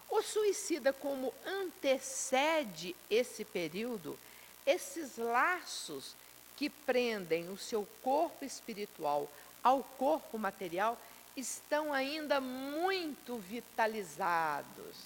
O 0.08 0.22
suicida, 0.22 0.90
como 0.90 1.34
antecede 1.44 2.96
esse 3.10 3.44
período, 3.44 4.18
esses 4.64 5.18
laços 5.18 6.14
que 6.58 6.68
prendem 6.68 7.48
o 7.50 7.56
seu 7.56 7.86
corpo 8.02 8.44
espiritual 8.44 9.30
ao 9.62 9.80
corpo 9.96 10.36
material 10.36 10.98
estão 11.36 11.92
ainda 11.92 12.40
muito 12.40 13.36
vitalizados. 13.36 14.96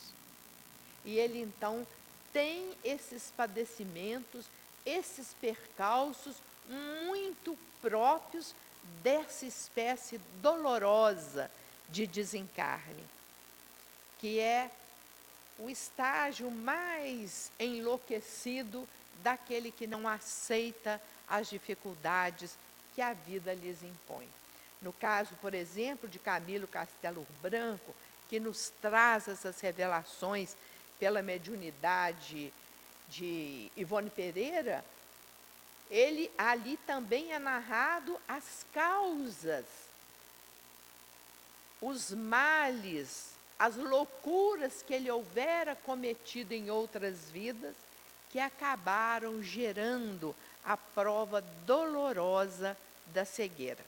E 1.05 1.19
ele 1.19 1.43
então 1.43 1.87
tem 2.33 2.73
esses 2.83 3.31
padecimentos, 3.37 4.47
esses 4.87 5.35
percalços 5.43 6.37
muito 7.07 7.59
próprios 7.83 8.55
dessa 9.03 9.45
espécie 9.45 10.19
dolorosa 10.41 11.51
de 11.91 12.07
desencarne, 12.07 13.05
que 14.19 14.41
é 14.41 14.71
o 15.59 15.69
estágio 15.69 16.51
mais 16.51 17.53
enlouquecido 17.61 18.89
daquele 19.23 19.71
que 19.71 19.87
não 19.87 20.09
aceita 20.09 20.99
as 21.29 21.49
dificuldades 21.49 22.57
que 22.95 23.03
a 23.03 23.13
vida 23.13 23.55
lhes 23.55 23.83
impõe. 23.83 24.29
No 24.81 24.93
caso, 24.93 25.35
por 25.41 25.55
exemplo, 25.55 26.09
de 26.09 26.19
Camilo 26.19 26.67
Castelo 26.67 27.27
Branco, 27.41 27.95
que 28.29 28.41
nos 28.41 28.73
traz 28.81 29.29
essas 29.29 29.61
revelações 29.61 30.57
pela 30.99 31.23
mediunidade 31.23 32.53
de 33.09 33.71
Ivone 33.77 34.11
Pereira, 34.11 34.85
ele 35.91 36.31
ali 36.39 36.79
também 36.87 37.33
é 37.33 37.39
narrado 37.39 38.19
as 38.27 38.65
causas, 38.73 39.67
os 41.81 42.13
males, 42.13 43.33
as 43.59 43.77
loucuras 43.77 44.83
que 44.83 44.95
ele 44.95 45.11
houvera 45.11 45.77
cometido 45.77 46.55
em 46.55 46.71
outras 46.71 47.31
vidas, 47.31 47.75
que 48.31 48.39
acabaram 48.39 49.43
gerando 49.43 50.35
a 50.65 50.77
prova 50.77 51.41
dolorosa 51.67 52.77
da 53.07 53.25
cegueira. 53.25 53.85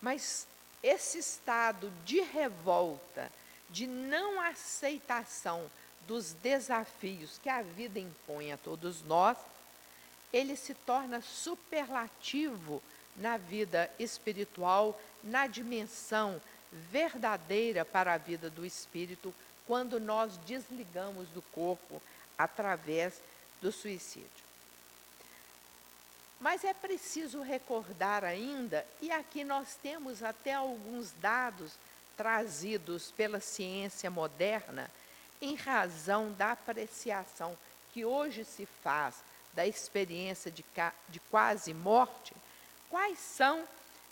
Mas 0.00 0.46
esse 0.82 1.18
estado 1.18 1.92
de 2.04 2.20
revolta, 2.20 3.30
de 3.68 3.86
não 3.86 4.40
aceitação 4.40 5.70
dos 6.06 6.32
desafios 6.34 7.38
que 7.38 7.48
a 7.48 7.62
vida 7.62 7.98
impõe 7.98 8.52
a 8.52 8.56
todos 8.56 9.02
nós, 9.02 9.36
ele 10.32 10.56
se 10.56 10.74
torna 10.74 11.20
superlativo 11.20 12.82
na 13.16 13.36
vida 13.36 13.90
espiritual, 13.98 15.00
na 15.22 15.46
dimensão 15.46 16.40
verdadeira 16.72 17.84
para 17.84 18.14
a 18.14 18.18
vida 18.18 18.48
do 18.48 18.64
espírito, 18.64 19.34
quando 19.66 20.00
nós 20.00 20.36
desligamos 20.38 21.28
do 21.28 21.42
corpo 21.42 22.00
através 22.38 23.20
do 23.60 23.70
suicídio. 23.70 24.49
Mas 26.40 26.64
é 26.64 26.72
preciso 26.72 27.42
recordar 27.42 28.24
ainda, 28.24 28.86
e 29.00 29.12
aqui 29.12 29.44
nós 29.44 29.76
temos 29.82 30.22
até 30.22 30.54
alguns 30.54 31.12
dados 31.20 31.74
trazidos 32.16 33.10
pela 33.10 33.40
ciência 33.40 34.10
moderna, 34.10 34.90
em 35.40 35.54
razão 35.54 36.32
da 36.32 36.52
apreciação 36.52 37.56
que 37.92 38.04
hoje 38.04 38.44
se 38.44 38.66
faz 38.82 39.16
da 39.52 39.66
experiência 39.66 40.50
de, 40.50 40.64
de 41.08 41.20
quase 41.30 41.74
morte, 41.74 42.34
quais 42.88 43.18
são, 43.18 43.66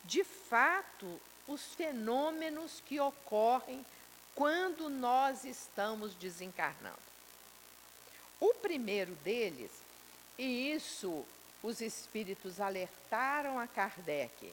de 0.05 0.25
fato, 0.25 1.21
os 1.47 1.75
fenômenos 1.75 2.83
que 2.85 3.01
ocorrem 3.01 3.85
quando 4.35 4.91
nós 4.91 5.45
estamos 5.45 6.15
desencarnando. 6.15 6.99
O 8.41 8.55
primeiro 8.55 9.15
deles, 9.17 9.71
e 10.37 10.73
isso 10.73 11.25
os 11.63 11.81
espíritos 11.81 12.61
alertaram 12.61 13.59
a 13.59 13.67
Kardec. 13.67 14.53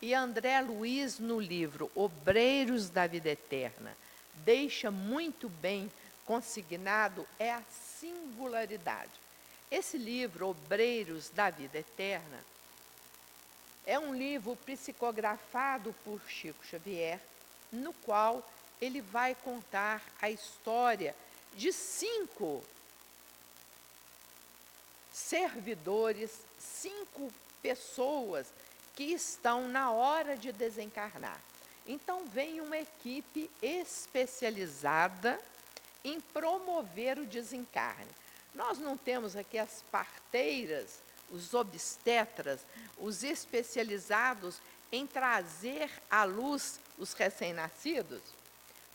E 0.00 0.12
André 0.14 0.60
Luiz, 0.60 1.18
no 1.18 1.40
livro 1.40 1.90
Obreiros 1.94 2.90
da 2.90 3.06
Vida 3.06 3.30
Eterna, 3.30 3.96
deixa 4.44 4.90
muito 4.90 5.48
bem 5.48 5.90
consignado 6.24 7.26
é 7.38 7.52
a 7.52 7.62
singularidade. 8.00 9.10
Esse 9.70 9.96
livro, 9.96 10.48
Obreiros 10.48 11.30
da 11.30 11.50
Vida 11.50 11.78
Eterna, 11.78 12.44
é 13.86 13.98
um 13.98 14.14
livro 14.14 14.56
psicografado 14.56 15.94
por 16.04 16.20
Chico 16.28 16.64
Xavier, 16.64 17.20
no 17.70 17.92
qual 17.92 18.48
ele 18.80 19.00
vai 19.00 19.34
contar 19.34 20.02
a 20.20 20.30
história 20.30 21.14
de 21.54 21.72
cinco 21.72 22.62
servidores, 25.14 26.40
cinco 26.58 27.32
pessoas 27.62 28.52
que 28.96 29.04
estão 29.04 29.68
na 29.68 29.92
hora 29.92 30.36
de 30.36 30.50
desencarnar. 30.50 31.40
Então, 31.86 32.26
vem 32.26 32.60
uma 32.60 32.76
equipe 32.76 33.48
especializada 33.62 35.40
em 36.02 36.20
promover 36.20 37.16
o 37.18 37.26
desencarne. 37.26 38.10
Nós 38.54 38.78
não 38.78 38.96
temos 38.96 39.36
aqui 39.36 39.56
as 39.56 39.84
parteiras, 39.90 40.98
os 41.30 41.54
obstetras, 41.54 42.60
os 42.98 43.22
especializados 43.22 44.60
em 44.90 45.06
trazer 45.06 45.90
à 46.10 46.24
luz 46.24 46.80
os 46.98 47.12
recém-nascidos? 47.12 48.20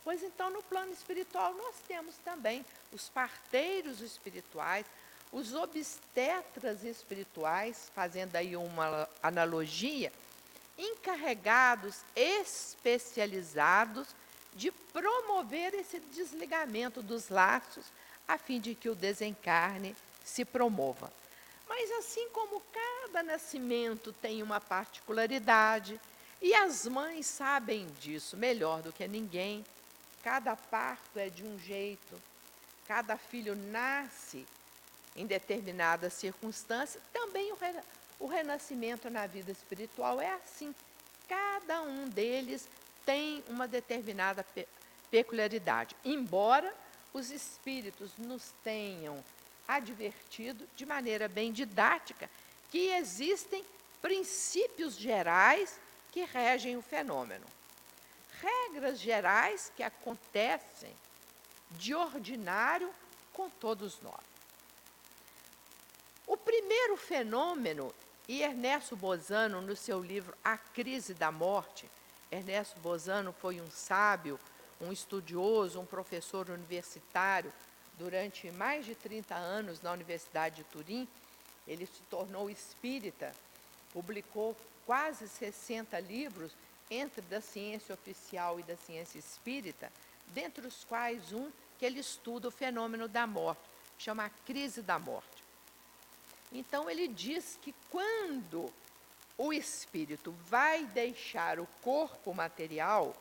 Pois 0.04 0.22
então, 0.22 0.50
no 0.50 0.64
plano 0.64 0.92
espiritual, 0.92 1.54
nós 1.54 1.76
temos 1.88 2.16
também 2.26 2.66
os 2.92 3.08
parteiros 3.10 4.02
espirituais, 4.02 4.86
os 5.32 5.54
obstetras 5.54 6.84
espirituais, 6.84 7.92
fazendo 7.94 8.36
aí 8.36 8.56
uma 8.56 9.08
analogia, 9.22 10.12
encarregados, 10.78 12.02
especializados 12.16 14.08
de 14.54 14.72
promover 14.72 15.74
esse 15.76 16.00
desligamento 16.00 17.02
dos 17.02 17.30
laços, 17.30 17.86
a 18.28 18.38
fim 18.38 18.60
de 18.60 18.74
que 18.74 18.90
o 18.90 18.96
desencarne 18.96 19.96
se 20.24 20.44
promova. 20.44 21.12
Mas 21.68 21.92
assim 21.92 22.28
como 22.30 22.62
cada 22.72 23.22
nascimento 23.22 24.12
tem 24.14 24.42
uma 24.42 24.60
particularidade, 24.60 26.00
e 26.42 26.54
as 26.56 26.88
mães 26.88 27.28
sabem 27.28 27.86
disso 28.00 28.38
melhor 28.38 28.82
do 28.82 28.94
que 28.94 29.08
ninguém, 29.08 29.64
cada 30.24 30.56
parto 30.56 31.20
é 31.20 31.30
de 31.30 31.44
um 31.44 31.60
jeito, 31.60 32.20
cada 32.88 33.18
filho 33.18 33.56
nasce 33.56 34.46
em 35.16 35.26
determinada 35.26 36.10
circunstância, 36.10 37.02
também 37.12 37.52
o, 37.52 37.56
re, 37.56 37.74
o 38.20 38.28
renascimento 38.28 39.10
na 39.10 39.28
vida 39.28 39.52
espiritual 39.52 40.20
é 40.22 40.34
assim. 40.34 40.74
Cada 41.28 41.82
um 41.82 42.08
deles 42.08 42.68
tem 43.06 43.44
uma 43.48 43.68
determinada 43.68 44.44
pe 44.44 44.68
peculiaridade, 45.10 45.96
embora 46.06 46.72
os 47.12 47.32
espíritos 47.32 48.16
nos 48.20 48.54
tenham 48.64 49.24
advertido 49.68 50.68
de 50.76 50.86
maneira 50.86 51.28
bem 51.28 51.52
didática 51.52 52.30
que 52.70 52.90
existem 52.90 53.66
princípios 54.02 54.96
gerais 54.96 55.80
que 56.12 56.24
regem 56.26 56.78
o 56.78 56.82
fenômeno. 56.82 57.46
Regras 58.42 59.00
gerais 59.00 59.72
que 59.76 59.84
acontecem 59.84 60.96
de 61.72 61.94
ordinário 61.94 62.94
com 63.34 63.50
todos 63.50 64.02
nós. 64.02 64.29
O 66.30 66.38
primeiro 66.38 66.96
fenômeno, 66.96 67.92
e 68.28 68.44
Ernesto 68.44 68.96
Bozano, 68.96 69.64
no 69.64 69.76
seu 69.76 70.00
livro 70.00 70.38
A 70.44 70.60
Crise 70.60 71.16
da 71.16 71.32
Morte, 71.32 71.90
Ernesto 72.32 72.80
Bozano 72.82 73.34
foi 73.34 73.60
um 73.60 73.72
sábio, 73.72 74.40
um 74.80 74.92
estudioso, 74.92 75.80
um 75.80 75.88
professor 75.88 76.48
universitário 76.52 77.52
durante 77.98 78.52
mais 78.52 78.86
de 78.86 78.94
30 78.94 79.34
anos 79.34 79.82
na 79.82 79.92
Universidade 79.92 80.58
de 80.58 80.64
Turim. 80.66 81.08
Ele 81.68 81.88
se 81.88 82.00
tornou 82.12 82.48
espírita, 82.48 83.32
publicou 83.92 84.56
quase 84.86 85.28
60 85.28 86.00
livros 86.00 86.52
entre 86.92 87.22
da 87.22 87.42
ciência 87.42 87.96
oficial 87.96 88.60
e 88.60 88.64
da 88.64 88.78
ciência 88.78 89.18
espírita, 89.18 89.92
dentre 90.28 90.68
os 90.68 90.84
quais 90.84 91.34
um 91.34 91.50
que 91.80 91.86
ele 91.88 92.00
estuda 92.00 92.50
o 92.50 92.52
fenômeno 92.52 93.08
da 93.08 93.26
morte, 93.26 93.64
chama 93.98 94.26
a 94.26 94.30
crise 94.30 94.84
da 94.84 95.00
morte. 95.00 95.39
Então 96.52 96.90
ele 96.90 97.08
diz 97.08 97.58
que 97.62 97.74
quando 97.90 98.72
o 99.38 99.54
espírito 99.54 100.32
vai 100.48 100.86
deixar 100.86 101.60
o 101.60 101.68
corpo 101.82 102.34
material, 102.34 103.16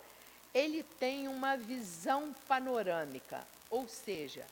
ele 0.52 0.82
tem 0.82 1.28
uma 1.28 1.56
visão 1.56 2.34
panorâmica, 2.46 3.46
ou 3.70 3.86
seja, 3.86 4.46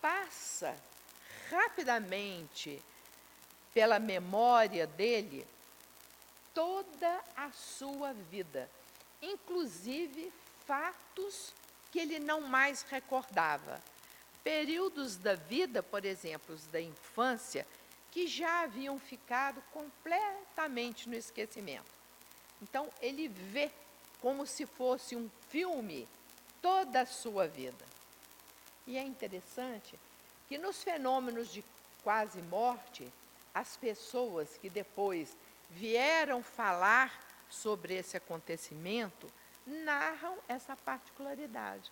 passa 0.00 0.74
rapidamente 1.50 2.82
pela 3.72 3.98
memória 3.98 4.86
dele 4.86 5.46
toda 6.54 7.20
a 7.36 7.50
sua 7.52 8.12
vida, 8.12 8.68
inclusive 9.22 10.32
fatos 10.66 11.52
que 11.92 11.98
ele 11.98 12.18
não 12.18 12.40
mais 12.40 12.82
recordava. 12.82 13.80
Períodos 14.42 15.16
da 15.16 15.34
vida, 15.34 15.82
por 15.82 16.04
exemplo, 16.04 16.54
os 16.54 16.66
da 16.66 16.80
infância, 16.80 17.66
que 18.10 18.26
já 18.26 18.62
haviam 18.62 18.98
ficado 18.98 19.62
completamente 19.72 21.08
no 21.08 21.14
esquecimento. 21.14 21.90
Então, 22.62 22.88
ele 23.00 23.28
vê 23.28 23.70
como 24.20 24.46
se 24.46 24.66
fosse 24.66 25.16
um 25.16 25.30
filme 25.48 26.08
toda 26.60 27.02
a 27.02 27.06
sua 27.06 27.46
vida. 27.46 27.84
E 28.86 28.98
é 28.98 29.02
interessante 29.02 29.98
que 30.48 30.58
nos 30.58 30.82
fenômenos 30.82 31.52
de 31.52 31.64
quase 32.02 32.42
morte, 32.42 33.10
as 33.54 33.76
pessoas 33.76 34.56
que 34.56 34.68
depois 34.68 35.36
vieram 35.70 36.42
falar 36.42 37.26
sobre 37.48 37.94
esse 37.94 38.16
acontecimento 38.16 39.30
narram 39.66 40.38
essa 40.48 40.76
particularidade. 40.76 41.90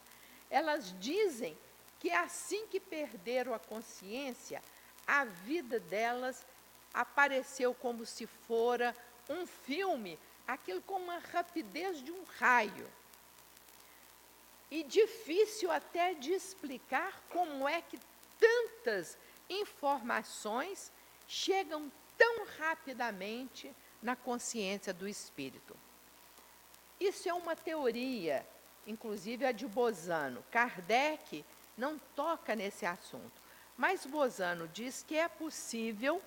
Elas 0.51 0.95
dizem 0.99 1.57
que 2.01 2.11
assim 2.11 2.67
que 2.69 2.81
perderam 2.81 3.55
a 3.55 3.59
consciência, 3.59 4.63
a 5.09 5.25
vida 5.25 5.81
delas 5.81 6.44
apareceu 6.92 7.75
como 7.75 8.05
se 8.05 8.27
fora 8.27 8.94
um 9.27 9.47
filme, 9.47 10.18
aquilo 10.47 10.83
com 10.83 10.97
uma 10.97 11.18
rapidez 11.18 12.05
de 12.05 12.12
um 12.12 12.25
raio. 12.38 12.87
E 14.71 14.85
difícil 14.85 15.71
até 15.71 16.12
de 16.12 16.33
explicar 16.33 17.18
como 17.31 17.66
é 17.66 17.81
que 17.81 17.99
tantas 18.38 19.16
informações 19.49 20.92
chegam 21.27 21.90
tão 22.18 22.44
rapidamente 22.59 23.75
na 24.03 24.14
consciência 24.14 24.92
do 24.92 25.09
espírito. 25.09 25.75
Isso 27.01 27.29
é 27.29 27.33
uma 27.33 27.57
teoria, 27.57 28.47
inclusive 28.87 29.47
a 29.47 29.53
de 29.53 29.66
Bozano. 29.66 30.44
Kardec 30.51 31.44
não 31.79 31.99
toca 32.14 32.55
nesse 32.55 32.85
assunto. 32.85 33.38
Mas 33.79 34.05
Bozano 34.05 34.67
diz 34.67 35.05
que 35.07 35.17
é 35.17 35.29
possível 35.29 36.21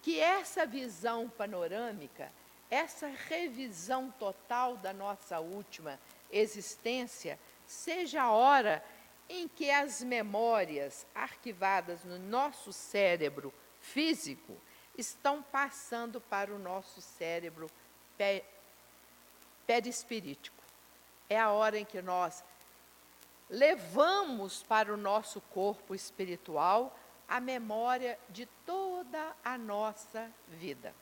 que 0.00 0.20
essa 0.20 0.64
visão 0.64 1.28
panorâmica, 1.28 2.32
essa 2.70 3.08
revisão 3.08 4.08
total 4.20 4.76
da 4.76 4.92
nossa 4.92 5.40
última 5.40 5.98
existência, 6.30 7.40
seja 7.66 8.22
a 8.22 8.30
hora 8.30 8.84
em 9.28 9.48
que 9.48 9.68
as 9.68 10.00
memórias 10.00 11.04
arquivadas 11.12 12.04
no 12.04 12.20
nosso 12.20 12.72
cérebro 12.72 13.52
físico 13.80 14.56
estão 14.96 15.42
passando 15.42 16.20
para 16.20 16.54
o 16.54 16.58
nosso 16.58 17.00
cérebro 17.00 17.68
perispirítico. 19.66 20.62
É 21.28 21.40
a 21.40 21.50
hora 21.50 21.78
em 21.78 21.84
que 21.84 22.00
nós 22.00 22.44
levamos 23.52 24.62
para 24.62 24.92
o 24.92 24.96
nosso 24.96 25.38
corpo 25.42 25.94
espiritual 25.94 26.98
a 27.28 27.38
memória 27.38 28.18
de 28.30 28.46
toda 28.64 29.36
a 29.44 29.58
nossa 29.58 30.32
vida. 30.48 30.94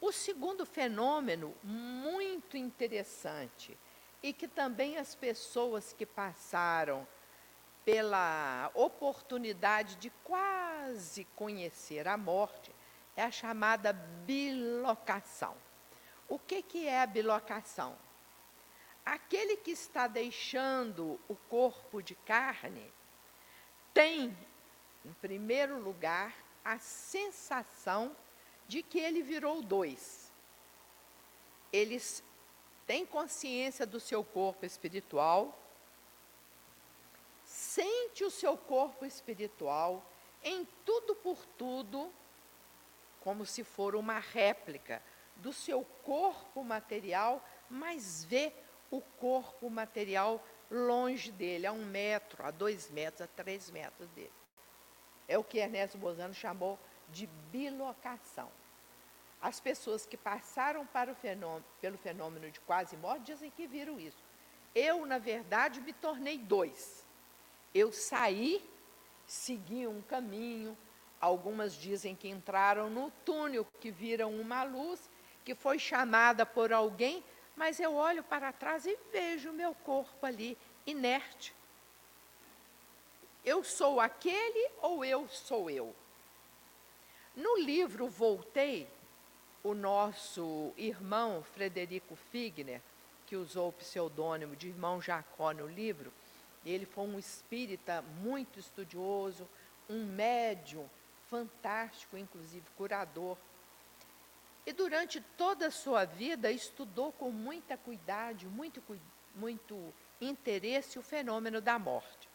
O 0.00 0.10
segundo 0.10 0.64
fenômeno 0.64 1.54
muito 1.62 2.56
interessante 2.56 3.76
e 4.22 4.32
que 4.32 4.48
também 4.48 4.96
as 4.96 5.14
pessoas 5.14 5.92
que 5.92 6.06
passaram 6.06 7.06
pela 7.84 8.70
oportunidade 8.74 9.96
de 9.96 10.08
quase 10.24 11.26
conhecer 11.36 12.08
a 12.08 12.16
morte 12.16 12.74
é 13.14 13.22
a 13.22 13.30
chamada 13.30 13.92
bilocação. 13.92 15.54
O 16.26 16.38
que, 16.38 16.62
que 16.62 16.88
é 16.88 17.02
a 17.02 17.06
bilocação? 17.06 17.94
Aquele 19.04 19.56
que 19.56 19.72
está 19.72 20.06
deixando 20.06 21.18
o 21.28 21.34
corpo 21.48 22.00
de 22.02 22.14
carne 22.14 22.92
tem, 23.92 24.36
em 25.04 25.12
primeiro 25.14 25.78
lugar, 25.78 26.34
a 26.64 26.78
sensação 26.78 28.16
de 28.68 28.82
que 28.82 28.98
ele 28.98 29.22
virou 29.22 29.60
dois. 29.60 30.32
Eles 31.72 32.22
têm 32.86 33.04
consciência 33.04 33.84
do 33.84 33.98
seu 33.98 34.22
corpo 34.22 34.64
espiritual, 34.64 35.58
sente 37.44 38.24
o 38.24 38.30
seu 38.30 38.56
corpo 38.56 39.04
espiritual 39.04 40.04
em 40.44 40.66
tudo 40.84 41.14
por 41.16 41.44
tudo, 41.58 42.12
como 43.20 43.44
se 43.44 43.64
for 43.64 43.94
uma 43.94 44.18
réplica 44.18 45.02
do 45.36 45.52
seu 45.52 45.84
corpo 46.02 46.62
material, 46.62 47.44
mas 47.68 48.24
vê 48.24 48.52
o 48.92 49.00
corpo 49.00 49.70
material 49.70 50.44
longe 50.70 51.32
dele, 51.32 51.66
a 51.66 51.72
um 51.72 51.84
metro, 51.84 52.44
a 52.44 52.50
dois 52.50 52.90
metros, 52.90 53.22
a 53.22 53.26
três 53.26 53.70
metros 53.70 54.08
dele. 54.10 54.32
É 55.26 55.38
o 55.38 55.42
que 55.42 55.58
Ernesto 55.58 55.96
Bozano 55.96 56.34
chamou 56.34 56.78
de 57.08 57.26
bilocação. 57.50 58.50
As 59.40 59.58
pessoas 59.58 60.04
que 60.04 60.16
passaram 60.16 60.86
fenômeno, 61.20 61.64
pelo 61.80 61.96
fenômeno 61.96 62.50
de 62.50 62.60
quase 62.60 62.96
morte 62.98 63.32
dizem 63.32 63.50
que 63.50 63.66
viram 63.66 63.98
isso. 63.98 64.22
Eu, 64.74 65.06
na 65.06 65.18
verdade, 65.18 65.80
me 65.80 65.94
tornei 65.94 66.36
dois. 66.36 67.04
Eu 67.74 67.92
saí, 67.92 68.62
segui 69.26 69.86
um 69.86 70.02
caminho. 70.02 70.76
Algumas 71.18 71.72
dizem 71.74 72.14
que 72.14 72.28
entraram 72.28 72.90
no 72.90 73.10
túnel, 73.24 73.66
que 73.80 73.90
viram 73.90 74.38
uma 74.38 74.64
luz, 74.64 75.10
que 75.44 75.54
foi 75.54 75.78
chamada 75.78 76.44
por 76.44 76.72
alguém 76.72 77.24
mas 77.56 77.78
eu 77.78 77.94
olho 77.94 78.22
para 78.22 78.52
trás 78.52 78.86
e 78.86 78.98
vejo 79.10 79.50
o 79.50 79.54
meu 79.54 79.74
corpo 79.74 80.24
ali, 80.24 80.56
inerte. 80.86 81.54
Eu 83.44 83.62
sou 83.64 84.00
aquele 84.00 84.70
ou 84.80 85.04
eu 85.04 85.28
sou 85.28 85.68
eu? 85.68 85.94
No 87.34 87.58
livro 87.58 88.08
Voltei, 88.08 88.88
o 89.62 89.74
nosso 89.74 90.72
irmão 90.76 91.42
Frederico 91.42 92.16
Figner, 92.30 92.80
que 93.26 93.36
usou 93.36 93.68
o 93.68 93.72
pseudônimo 93.72 94.56
de 94.56 94.68
irmão 94.68 95.00
Jacó 95.00 95.52
no 95.52 95.66
livro, 95.66 96.12
ele 96.64 96.86
foi 96.86 97.04
um 97.04 97.18
espírita 97.18 98.02
muito 98.02 98.58
estudioso, 98.58 99.48
um 99.88 100.04
médium 100.04 100.88
fantástico, 101.28 102.16
inclusive 102.16 102.64
curador 102.76 103.36
e 104.64 104.72
durante 104.72 105.20
toda 105.36 105.66
a 105.66 105.70
sua 105.70 106.04
vida 106.04 106.50
estudou 106.50 107.12
com 107.12 107.30
muita 107.30 107.76
cuidado, 107.76 108.48
muito, 108.50 108.82
muito 109.34 109.92
interesse 110.20 110.98
o 110.98 111.02
fenômeno 111.02 111.60
da 111.60 111.78
morte. 111.78 112.28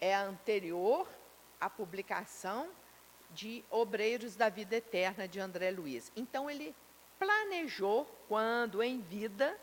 É 0.00 0.14
anterior 0.14 1.08
à 1.60 1.70
publicação 1.70 2.68
de 3.30 3.64
Obreiros 3.70 4.34
da 4.34 4.48
Vida 4.48 4.76
Eterna 4.76 5.28
de 5.28 5.38
André 5.38 5.70
Luiz. 5.70 6.10
Então 6.16 6.50
ele 6.50 6.74
planejou 7.18 8.06
quando 8.26 8.82
em 8.82 9.00
vida, 9.00 9.56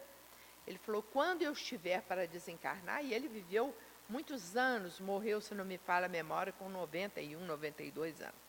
ele 0.66 0.78
falou 0.78 1.02
quando 1.02 1.42
eu 1.42 1.52
estiver 1.52 2.02
para 2.04 2.28
desencarnar 2.28 3.04
e 3.04 3.14
ele 3.14 3.28
viveu 3.28 3.76
muitos 4.08 4.56
anos, 4.56 5.00
morreu, 5.00 5.42
se 5.42 5.54
não 5.54 5.66
me 5.66 5.78
falha 5.78 6.06
a 6.06 6.10
memória, 6.10 6.54
com 6.54 6.70
91, 6.70 7.46
92 7.46 8.22
anos. 8.22 8.47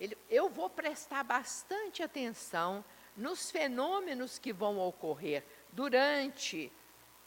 Ele, 0.00 0.16
eu 0.30 0.48
vou 0.48 0.70
prestar 0.70 1.22
bastante 1.22 2.02
atenção 2.02 2.82
nos 3.16 3.50
fenômenos 3.50 4.38
que 4.38 4.52
vão 4.52 4.78
ocorrer 4.78 5.44
durante 5.70 6.72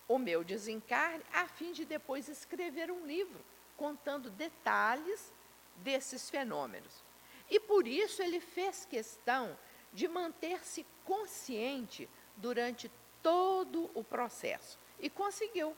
o 0.07 0.17
meu 0.17 0.43
desencarne, 0.43 1.23
a 1.31 1.47
fim 1.47 1.71
de 1.71 1.85
depois 1.85 2.27
escrever 2.27 2.91
um 2.91 3.05
livro 3.05 3.39
contando 3.77 4.29
detalhes 4.29 5.31
desses 5.77 6.29
fenômenos. 6.29 7.03
E 7.49 7.59
por 7.59 7.87
isso 7.87 8.21
ele 8.21 8.39
fez 8.39 8.85
questão 8.85 9.57
de 9.91 10.07
manter-se 10.07 10.85
consciente 11.05 12.09
durante 12.35 12.89
todo 13.21 13.89
o 13.93 14.03
processo. 14.03 14.79
E 14.99 15.09
conseguiu. 15.09 15.75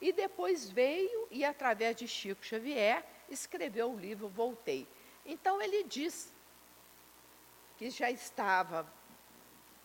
E 0.00 0.12
depois 0.12 0.70
veio 0.70 1.26
e, 1.30 1.44
através 1.44 1.96
de 1.96 2.06
Chico 2.06 2.44
Xavier, 2.44 3.04
escreveu 3.28 3.92
o 3.92 3.98
livro 3.98 4.28
Voltei. 4.28 4.86
Então 5.28 5.60
ele 5.60 5.84
diz 5.84 6.32
que 7.76 7.90
já 7.90 8.10
estava 8.10 8.90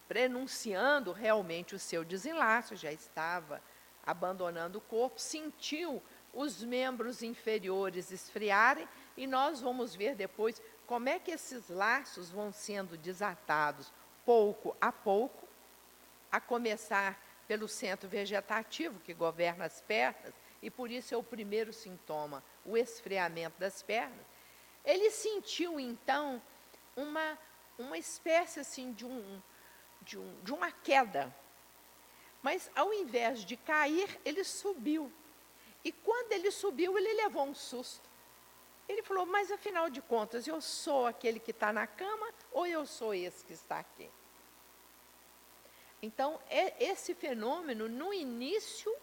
prenunciando 0.07 1.11
realmente 1.11 1.75
o 1.75 1.79
seu 1.79 2.05
desenlace, 2.05 2.77
já 2.77 2.93
estava 2.93 3.61
abandonando 4.05 4.77
o 4.77 4.81
corpo, 4.81 5.19
sentiu 5.19 6.01
os 6.33 6.63
membros 6.63 7.21
inferiores 7.21 8.09
esfriarem 8.09 8.87
e 9.17 9.27
nós 9.27 9.59
vamos 9.59 9.93
ver 9.93 10.15
depois 10.15 10.61
como 10.87 11.09
é 11.09 11.19
que 11.19 11.31
esses 11.31 11.67
laços 11.67 12.31
vão 12.31 12.53
sendo 12.53 12.97
desatados 12.97 13.91
pouco 14.25 14.75
a 14.79 14.93
pouco, 14.93 15.47
a 16.31 16.39
começar 16.39 17.21
pelo 17.47 17.67
centro 17.67 18.07
vegetativo 18.07 18.99
que 19.01 19.13
governa 19.13 19.65
as 19.65 19.81
pernas, 19.81 20.33
e 20.61 20.69
por 20.69 20.89
isso 20.89 21.13
é 21.13 21.17
o 21.17 21.23
primeiro 21.23 21.73
sintoma, 21.73 22.41
o 22.65 22.77
esfriamento 22.77 23.59
das 23.59 23.83
pernas. 23.83 24.32
Ele 24.85 25.09
sentiu 25.11 25.79
então 25.79 26.41
uma, 26.95 27.37
uma 27.77 27.97
espécie 27.97 28.59
assim 28.59 28.91
de, 28.91 29.05
um, 29.05 29.41
de, 30.01 30.17
um, 30.17 30.41
de 30.43 30.53
uma 30.53 30.71
queda. 30.71 31.33
Mas 32.41 32.69
ao 32.75 32.93
invés 32.93 33.45
de 33.45 33.55
cair, 33.55 34.19
ele 34.25 34.43
subiu. 34.43 35.11
E 35.83 35.91
quando 35.91 36.33
ele 36.33 36.51
subiu, 36.51 36.97
ele 36.97 37.13
levou 37.13 37.45
um 37.45 37.55
susto. 37.55 38.09
Ele 38.87 39.01
falou: 39.01 39.25
Mas 39.25 39.51
afinal 39.51 39.89
de 39.89 40.01
contas, 40.01 40.45
eu 40.47 40.59
sou 40.61 41.07
aquele 41.07 41.39
que 41.39 41.51
está 41.51 41.71
na 41.71 41.87
cama 41.87 42.29
ou 42.51 42.67
eu 42.67 42.85
sou 42.85 43.13
esse 43.13 43.45
que 43.45 43.53
está 43.53 43.79
aqui? 43.79 44.09
Então, 46.01 46.37
é, 46.49 46.83
esse 46.83 47.15
fenômeno, 47.15 47.87
no 47.87 48.13
início, 48.13 48.93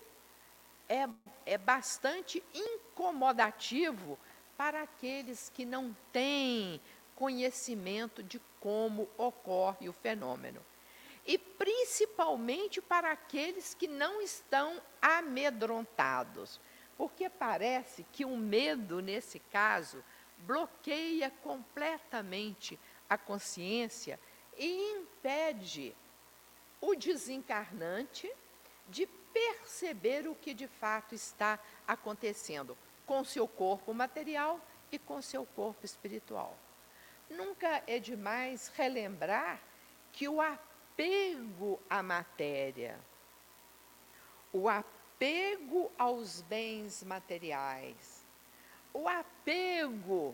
é, 0.87 1.09
é 1.47 1.57
bastante 1.57 2.45
incomodativo 2.53 4.19
para 4.61 4.83
aqueles 4.83 5.51
que 5.55 5.65
não 5.65 5.97
têm 6.13 6.83
conhecimento 7.15 8.23
de 8.23 8.39
como 8.61 9.09
ocorre 9.17 9.89
o 9.89 9.93
fenômeno. 9.95 10.61
E 11.27 11.39
principalmente 11.39 12.79
para 12.83 13.11
aqueles 13.11 13.73
que 13.73 13.89
não 13.89 14.21
estão 14.21 14.79
amedrontados. 15.01 16.61
Porque 16.99 17.31
parece 17.31 18.05
que 18.13 18.27
o 18.27 18.37
medo, 18.37 19.01
nesse 19.01 19.39
caso, 19.39 20.05
bloqueia 20.41 21.31
completamente 21.43 22.79
a 23.09 23.17
consciência 23.17 24.21
e 24.59 24.93
impede 24.93 25.97
o 26.83 26.95
desencarnante 26.95 28.31
de 28.91 29.07
perceber 29.33 30.29
o 30.29 30.35
que 30.35 30.53
de 30.53 30.69
fato 30.69 31.15
está 31.15 31.59
acontecendo 31.89 32.77
com 33.11 33.25
seu 33.25 33.49
corpo 33.49 33.93
material 33.93 34.61
e 34.93 34.97
com 34.97 35.21
seu 35.21 35.45
corpo 35.45 35.85
espiritual. 35.85 36.57
Nunca 37.29 37.83
é 37.85 37.99
demais 37.99 38.69
relembrar 38.69 39.61
que 40.13 40.29
o 40.29 40.41
apego 40.41 41.81
à 41.91 42.05
matéria, 42.05 42.97
o 44.53 44.69
apego 44.69 45.91
aos 45.99 46.41
bens 46.43 47.03
materiais, 47.03 48.25
o 48.95 49.09
apego 49.09 50.33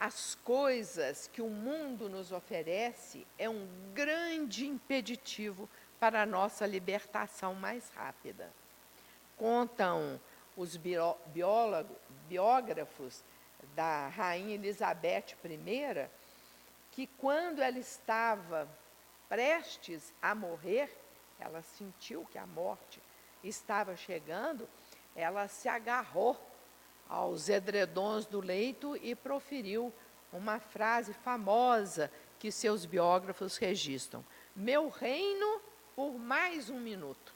às 0.00 0.34
coisas 0.34 1.28
que 1.30 1.42
o 1.42 1.50
mundo 1.50 2.08
nos 2.08 2.32
oferece 2.32 3.26
é 3.38 3.50
um 3.50 3.68
grande 3.92 4.66
impeditivo 4.66 5.68
para 6.00 6.22
a 6.22 6.26
nossa 6.26 6.66
libertação 6.66 7.52
mais 7.54 7.90
rápida. 7.90 8.50
Contam 9.36 10.18
os 10.56 10.76
biólogos, 10.76 11.96
biógrafos 12.28 13.22
da 13.74 14.08
rainha 14.08 14.54
Elizabeth 14.54 15.36
I 15.44 16.08
que 16.90 17.06
quando 17.06 17.60
ela 17.60 17.78
estava 17.78 18.66
prestes 19.28 20.14
a 20.22 20.34
morrer, 20.34 20.90
ela 21.38 21.60
sentiu 21.60 22.24
que 22.32 22.38
a 22.38 22.46
morte 22.46 23.02
estava 23.44 23.94
chegando, 23.96 24.66
ela 25.14 25.46
se 25.46 25.68
agarrou 25.68 26.40
aos 27.08 27.48
edredons 27.48 28.24
do 28.24 28.40
leito 28.40 28.96
e 28.96 29.14
proferiu 29.14 29.92
uma 30.32 30.58
frase 30.58 31.12
famosa 31.12 32.10
que 32.38 32.50
seus 32.50 32.86
biógrafos 32.86 33.56
registram: 33.58 34.24
Meu 34.54 34.88
reino 34.88 35.60
por 35.94 36.18
mais 36.18 36.70
um 36.70 36.80
minuto. 36.80 37.35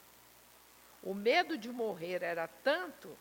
O 1.03 1.15
medo 1.15 1.57
de 1.57 1.71
morrer 1.71 2.23
era 2.23 2.47
tanto 2.47 3.17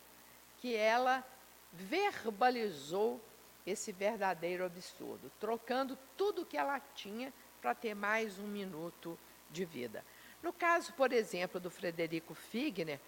que 0.58 0.74
ela 0.74 1.24
verbalizou 1.72 3.20
esse 3.66 3.92
verdadeiro 3.92 4.64
absurdo, 4.64 5.30
trocando 5.38 5.96
tudo 6.16 6.44
que 6.44 6.56
ela 6.56 6.80
tinha 6.94 7.32
para 7.60 7.74
ter 7.74 7.94
mais 7.94 8.38
um 8.38 8.46
minuto 8.46 9.18
de 9.50 9.64
vida. 9.64 10.04
No 10.42 10.52
caso, 10.52 10.92
por 10.94 11.12
exemplo, 11.12 11.60
do 11.60 11.70
Frederico 11.70 12.34
Figner, 12.34 13.00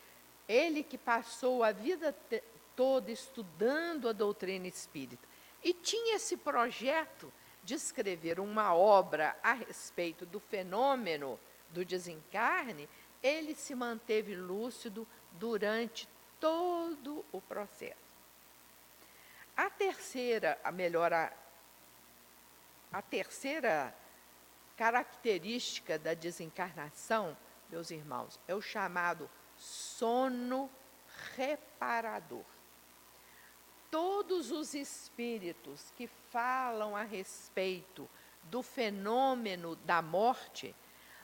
ele 0.49 0.83
que 0.83 0.99
passou 0.99 1.63
a 1.63 1.73
vida 1.73 2.15
toda 2.77 3.11
estudando 3.11 4.09
a 4.09 4.13
doutrina 4.13 4.67
espírita 4.67 5.27
e 5.63 5.73
tinha 5.73 6.17
esse 6.17 6.37
projeto 6.37 7.33
de 7.63 7.75
escrever 7.75 8.41
uma 8.41 8.75
obra 8.75 9.37
a 9.43 9.53
respeito 9.53 10.27
do 10.27 10.41
fenômeno 10.41 11.39
do 11.71 11.85
desencarne, 11.85 12.89
ele 13.23 13.55
se 13.55 13.75
manteve 13.75 14.35
lúcido 14.35 15.07
durante 15.33 16.09
todo 16.41 17.25
o 17.31 17.41
processo. 17.41 18.01
A 19.57 19.71
terceira, 19.71 20.59
a 20.65 20.73
melhor, 20.73 21.13
a, 21.13 21.33
a 22.93 23.03
terceira 23.03 23.95
característica 24.77 25.99
da 25.99 26.15
desencarnação, 26.15 27.37
meus 27.71 27.91
irmãos, 27.91 28.41
é 28.49 28.55
o 28.55 28.61
chamado 28.61 29.31
sono 29.57 30.71
reparador. 31.37 32.45
Todos 33.91 34.51
os 34.51 34.75
espíritos 34.75 35.93
que 35.97 36.07
falam 36.07 36.97
a 36.97 37.03
respeito 37.03 38.09
do 38.45 38.63
fenômeno 38.63 39.77
da 39.77 40.01
morte 40.01 40.75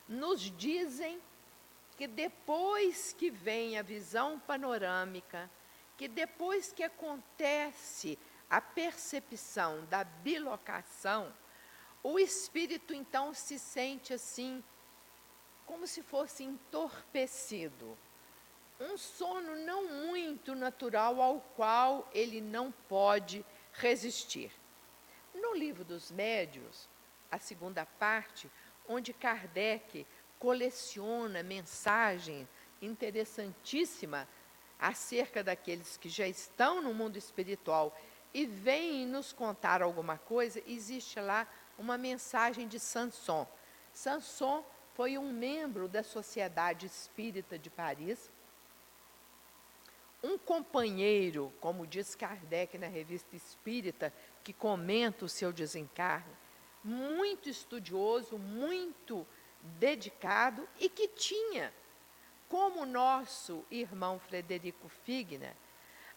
nos 0.07 0.43
dizem 0.57 1.21
que 1.99 2.07
depois 2.07 3.13
que 3.13 3.29
vem 3.29 3.77
a 3.77 3.83
visão 3.83 4.39
panorâmica, 4.39 5.51
que 5.97 6.07
depois 6.07 6.73
que 6.73 6.85
acontece 6.85 8.17
a 8.49 8.61
percepção 8.61 9.85
da 9.87 10.05
bilocação, 10.05 11.35
o 12.01 12.17
espírito 12.17 12.95
então 12.95 13.35
se 13.35 13.59
sente 13.59 14.15
assim, 14.15 14.63
como 15.67 15.89
se 15.89 16.01
fosse 16.01 16.45
entorpecido. 16.45 17.99
Um 18.79 18.97
sono 18.97 19.57
não 19.57 20.07
muito 20.07 20.55
natural 20.55 21.21
ao 21.21 21.41
qual 21.57 22.09
ele 22.15 22.41
não 22.41 22.71
pode 22.89 23.45
resistir. 23.73 24.53
No 25.35 25.53
livro 25.53 25.85
dos 25.85 26.13
médios, 26.13 26.89
a 27.29 27.41
segunda 27.41 27.85
parte, 27.85 28.49
onde 28.89 29.13
Kardec 29.13 30.07
coleciona 30.39 31.43
mensagens 31.43 32.47
interessantíssima 32.81 34.29
acerca 34.79 35.43
daqueles 35.43 35.97
que 35.97 36.09
já 36.09 36.27
estão 36.27 36.81
no 36.81 36.95
mundo 36.95 37.17
espiritual 37.17 37.97
e 38.33 38.47
vêm 38.47 39.07
nos 39.07 39.33
contar 39.33 39.83
alguma 39.83 40.19
coisa, 40.19 40.63
existe 40.67 41.19
lá 41.19 41.47
uma 41.79 41.99
mensagem 41.99 42.69
de 42.69 42.79
Sanson. 42.79 43.47
Sanson 43.93 44.65
foi 44.95 45.19
um 45.19 45.33
membro 45.33 45.89
da 45.89 46.03
Sociedade 46.03 46.87
Espírita 46.87 47.59
de 47.59 47.71
Paris, 47.71 48.31
um 50.23 50.37
companheiro, 50.37 51.53
como 51.61 51.87
diz 51.87 52.15
Kardec 52.15 52.77
na 52.77 52.89
revista 52.89 53.37
Espírita, 53.37 54.13
que 54.43 54.53
comenta 54.53 55.25
o 55.25 55.29
seu 55.29 55.53
desencarne, 55.53 56.33
muito 56.83 57.49
estudioso, 57.49 58.37
muito 58.37 59.27
dedicado 59.79 60.69
e 60.79 60.89
que 60.89 61.09
tinha, 61.09 61.73
como 62.49 62.87
nosso 62.87 63.65
irmão 63.71 64.19
Frederico 64.19 64.89
Figner, 64.89 65.55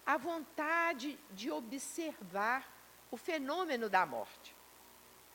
a 0.06 0.18
vontade 0.18 1.20
de 1.32 1.52
observar 1.52 2.70
o 3.12 3.18
fenômeno 3.18 3.90
da 3.90 4.06
morte. 4.06 4.56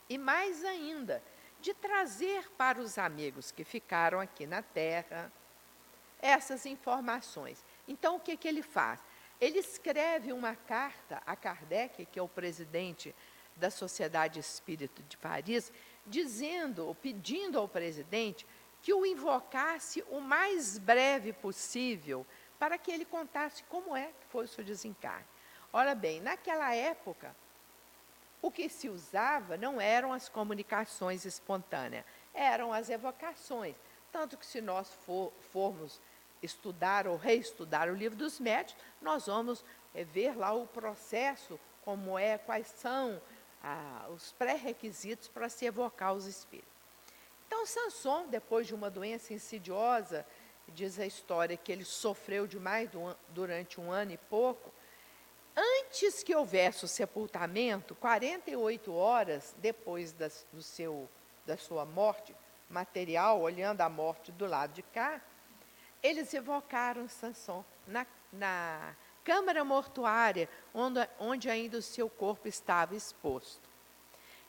E 0.08 0.16
mais 0.16 0.64
ainda, 0.64 1.22
de 1.60 1.74
trazer 1.74 2.50
para 2.52 2.80
os 2.80 2.98
amigos 2.98 3.50
que 3.50 3.64
ficaram 3.64 4.20
aqui 4.20 4.46
na 4.46 4.62
Terra 4.62 5.30
essas 6.20 6.66
informações. 6.66 7.64
Então, 7.86 8.16
o 8.16 8.20
que, 8.20 8.36
que 8.36 8.48
ele 8.48 8.62
faz? 8.62 9.00
Ele 9.40 9.58
escreve 9.58 10.32
uma 10.32 10.54
carta 10.54 11.22
a 11.26 11.36
Kardec, 11.36 12.06
que 12.06 12.18
é 12.18 12.22
o 12.22 12.28
presidente 12.28 13.14
da 13.54 13.70
Sociedade 13.70 14.38
Espírita 14.38 15.02
de 15.02 15.16
Paris, 15.16 15.72
dizendo, 16.06 16.96
pedindo 17.02 17.58
ao 17.58 17.68
presidente 17.68 18.46
que 18.82 18.92
o 18.94 19.04
invocasse 19.04 20.04
o 20.10 20.20
mais 20.20 20.78
breve 20.78 21.32
possível 21.32 22.26
para 22.58 22.78
que 22.78 22.90
ele 22.90 23.04
contasse 23.04 23.62
como 23.64 23.96
é 23.96 24.06
que 24.06 24.26
foi 24.30 24.44
o 24.44 24.48
seu 24.48 24.64
desencarne. 24.64 25.26
Ora 25.72 25.94
bem, 25.94 26.20
naquela 26.20 26.74
época, 26.74 27.34
o 28.40 28.50
que 28.50 28.68
se 28.68 28.88
usava 28.88 29.56
não 29.56 29.80
eram 29.80 30.12
as 30.12 30.28
comunicações 30.28 31.24
espontâneas, 31.24 32.04
eram 32.32 32.72
as 32.72 32.88
evocações. 32.88 33.74
Tanto 34.12 34.36
que, 34.36 34.46
se 34.46 34.60
nós 34.60 34.88
for, 35.04 35.32
formos 35.52 36.00
estudar 36.42 37.06
ou 37.06 37.16
reestudar 37.16 37.88
o 37.90 37.94
livro 37.94 38.16
dos 38.16 38.38
médios, 38.38 38.76
nós 39.02 39.26
vamos 39.26 39.64
é, 39.94 40.04
ver 40.04 40.36
lá 40.36 40.52
o 40.52 40.66
processo, 40.66 41.58
como 41.84 42.18
é, 42.18 42.38
quais 42.38 42.68
são 42.68 43.20
ah, 43.62 44.06
os 44.10 44.32
pré-requisitos 44.32 45.28
para 45.28 45.48
se 45.48 45.64
evocar 45.64 46.12
os 46.14 46.26
espíritos. 46.26 46.76
Então, 47.46 47.64
Sanson, 47.64 48.26
depois 48.28 48.66
de 48.66 48.74
uma 48.74 48.90
doença 48.90 49.32
insidiosa, 49.32 50.26
diz 50.68 50.98
a 50.98 51.06
história 51.06 51.56
que 51.56 51.70
ele 51.70 51.84
sofreu 51.84 52.46
demais 52.46 52.90
durante 53.28 53.80
um 53.80 53.90
ano 53.90 54.12
e 54.12 54.18
pouco, 54.18 54.72
antes 55.56 56.22
que 56.22 56.34
houvesse 56.34 56.84
o 56.84 56.88
sepultamento, 56.88 57.94
48 57.94 58.92
horas 58.92 59.54
depois 59.58 60.12
das, 60.12 60.44
do 60.52 60.62
seu, 60.62 61.08
da 61.46 61.56
sua 61.56 61.84
morte 61.84 62.34
material, 62.68 63.40
olhando 63.40 63.80
a 63.80 63.88
morte 63.88 64.32
do 64.32 64.44
lado 64.44 64.72
de 64.72 64.82
cá, 64.82 65.20
eles 66.02 66.34
evocaram 66.34 67.08
Sanson 67.08 67.64
na, 67.86 68.06
na 68.32 68.94
câmara 69.26 69.64
mortuária, 69.64 70.48
onde, 70.72 71.00
onde 71.18 71.50
ainda 71.50 71.76
o 71.78 71.82
seu 71.82 72.08
corpo 72.08 72.46
estava 72.46 72.94
exposto. 72.94 73.68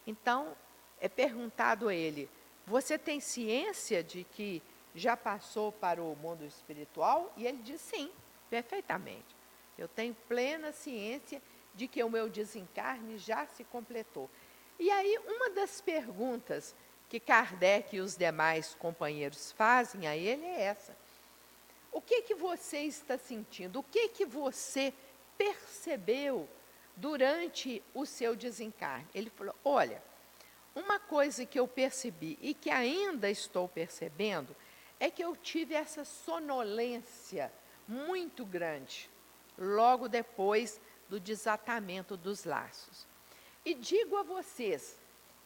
Então, 0.05 0.55
é 1.01 1.09
perguntado 1.09 1.87
a 1.87 1.95
ele: 1.95 2.29
Você 2.67 2.95
tem 2.95 3.19
ciência 3.19 4.03
de 4.03 4.23
que 4.23 4.61
já 4.93 5.17
passou 5.17 5.71
para 5.71 6.01
o 6.01 6.15
mundo 6.15 6.45
espiritual? 6.45 7.33
E 7.35 7.47
ele 7.47 7.57
diz: 7.63 7.81
Sim, 7.81 8.11
perfeitamente. 8.51 9.35
Eu 9.75 9.87
tenho 9.87 10.15
plena 10.27 10.71
ciência 10.71 11.41
de 11.73 11.87
que 11.87 12.03
o 12.03 12.09
meu 12.09 12.29
desencarne 12.29 13.17
já 13.17 13.47
se 13.47 13.63
completou. 13.63 14.29
E 14.79 14.91
aí, 14.91 15.19
uma 15.25 15.49
das 15.49 15.81
perguntas 15.81 16.75
que 17.09 17.19
Kardec 17.19 17.95
e 17.95 17.99
os 17.99 18.15
demais 18.15 18.75
companheiros 18.75 19.51
fazem 19.51 20.07
a 20.07 20.15
ele 20.15 20.45
é 20.45 20.61
essa: 20.61 20.95
O 21.97 22.01
que 22.01 22.21
que 22.21 22.35
você 22.35 22.81
está 22.81 23.17
sentindo? 23.17 23.79
O 23.79 23.83
que 23.83 24.09
que 24.09 24.23
você 24.23 24.93
percebeu 25.35 26.47
durante 26.95 27.81
o 27.91 28.05
seu 28.05 28.35
desencarne? 28.35 29.07
Ele 29.15 29.31
falou: 29.31 29.55
Olha, 29.65 29.99
uma 30.75 30.99
coisa 30.99 31.43
que 31.43 31.59
eu 31.59 31.67
percebi 31.67 32.37
e 32.39 32.53
que 32.53 32.69
ainda 32.69 33.31
estou 33.31 33.67
percebendo 33.67 34.55
é 34.99 35.09
que 35.09 35.23
eu 35.23 35.35
tive 35.35 35.73
essa 35.73 36.05
sonolência 36.05 37.51
muito 37.87 38.45
grande 38.45 39.09
logo 39.57 40.07
depois 40.07 40.79
do 41.09 41.19
desatamento 41.19 42.15
dos 42.15 42.43
laços. 42.43 43.07
E 43.65 43.73
digo 43.73 44.17
a 44.17 44.21
vocês, 44.21 44.95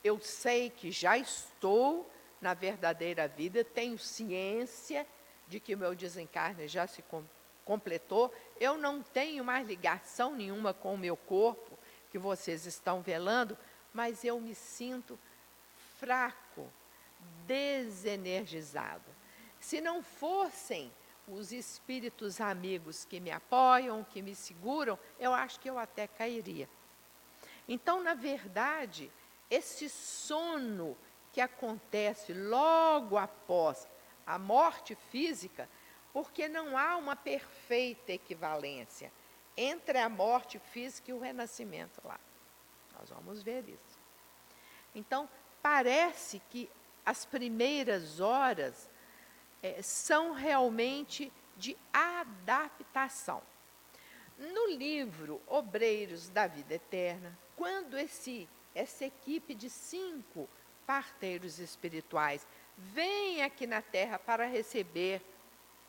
eu 0.04 0.20
sei 0.20 0.70
que 0.70 0.92
já 0.92 1.18
estou 1.18 2.12
na 2.42 2.54
verdadeira 2.54 3.26
vida, 3.26 3.64
tenho 3.64 3.98
ciência 3.98 5.08
de 5.52 5.60
que 5.60 5.76
o 5.76 5.78
meu 5.78 5.94
desencarne 5.94 6.66
já 6.66 6.88
se 6.88 7.02
com, 7.02 7.26
completou, 7.66 8.34
eu 8.58 8.78
não 8.78 9.04
tenho 9.04 9.44
mais 9.44 9.68
ligação 9.68 10.34
nenhuma 10.34 10.74
com 10.74 10.94
o 10.94 10.98
meu 10.98 11.18
corpo, 11.18 11.78
que 12.10 12.18
vocês 12.18 12.66
estão 12.66 13.02
velando, 13.02 13.58
mas 13.94 14.24
eu 14.24 14.40
me 14.40 14.56
sinto 14.56 15.20
fraco, 16.00 16.72
desenergizado. 17.46 19.04
Se 19.60 19.82
não 19.82 20.02
fossem 20.02 20.90
os 21.28 21.52
espíritos 21.52 22.40
amigos 22.40 23.04
que 23.04 23.20
me 23.20 23.30
apoiam, 23.30 24.06
que 24.06 24.22
me 24.22 24.34
seguram, 24.34 24.98
eu 25.20 25.34
acho 25.34 25.60
que 25.60 25.70
eu 25.70 25.78
até 25.78 26.08
cairia. 26.08 26.70
Então, 27.68 28.02
na 28.02 28.14
verdade, 28.14 29.12
esse 29.50 29.90
sono 29.90 30.98
que 31.34 31.42
acontece 31.42 32.34
logo 32.34 33.18
após 33.18 33.86
a 34.26 34.38
morte 34.38 34.96
física, 35.10 35.70
porque 36.14 36.48
não 36.48 36.78
há 36.78 36.98
uma 36.98 37.16
perfeita 37.16 38.12
equivalência 38.12 39.12
entre 39.56 39.98
a 39.98 40.10
morte 40.10 40.60
física 40.60 41.12
e 41.12 41.14
o 41.14 41.20
renascimento 41.20 42.02
lá. 42.04 42.20
Nós 43.00 43.10
vamos 43.10 43.42
ver 43.42 43.68
isso. 43.68 44.00
Então, 44.94 45.30
parece 45.62 46.42
que 46.50 46.70
as 47.06 47.26
primeiras 47.26 48.20
horas 48.20 48.90
é, 49.62 49.82
são 49.82 50.34
realmente 50.34 51.32
de 51.58 51.78
adaptação. 51.94 53.42
No 54.38 54.72
livro 54.72 55.42
Obreiros 55.48 56.30
da 56.30 56.48
Vida 56.48 56.76
Eterna, 56.76 57.38
quando 57.56 57.98
esse, 57.98 58.50
essa 58.74 59.06
equipe 59.06 59.54
de 59.54 59.70
cinco 59.70 60.50
parteiros 60.86 61.60
espirituais 61.60 62.48
vem 62.78 63.44
aqui 63.44 63.68
na 63.68 63.82
Terra 63.82 64.18
para 64.18 64.46
receber 64.46 65.22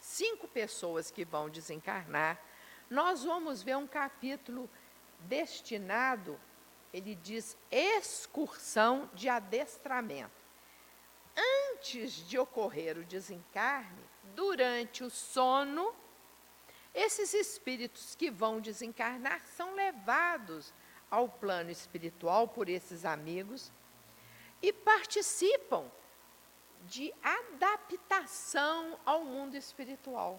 cinco 0.00 0.48
pessoas 0.48 1.10
que 1.10 1.24
vão 1.24 1.48
desencarnar, 1.48 2.40
nós 2.90 3.24
vamos 3.24 3.62
ver 3.62 3.76
um 3.76 3.86
capítulo 3.86 4.68
destinado, 5.20 6.38
ele 6.92 7.14
diz, 7.14 7.56
excursão 7.70 9.08
de 9.14 9.28
adestramento. 9.28 10.42
Antes 11.74 12.28
de 12.28 12.38
ocorrer 12.38 12.98
o 12.98 13.04
desencarne, 13.04 14.04
durante 14.34 15.02
o 15.02 15.08
sono, 15.08 15.94
esses 16.94 17.32
espíritos 17.32 18.14
que 18.14 18.30
vão 18.30 18.60
desencarnar 18.60 19.42
são 19.56 19.74
levados 19.74 20.74
ao 21.10 21.28
plano 21.28 21.70
espiritual 21.70 22.48
por 22.48 22.68
esses 22.68 23.04
amigos 23.04 23.72
e 24.60 24.72
participam 24.72 25.90
de 26.92 27.10
adaptação 27.22 29.00
ao 29.02 29.24
mundo 29.24 29.56
espiritual, 29.56 30.38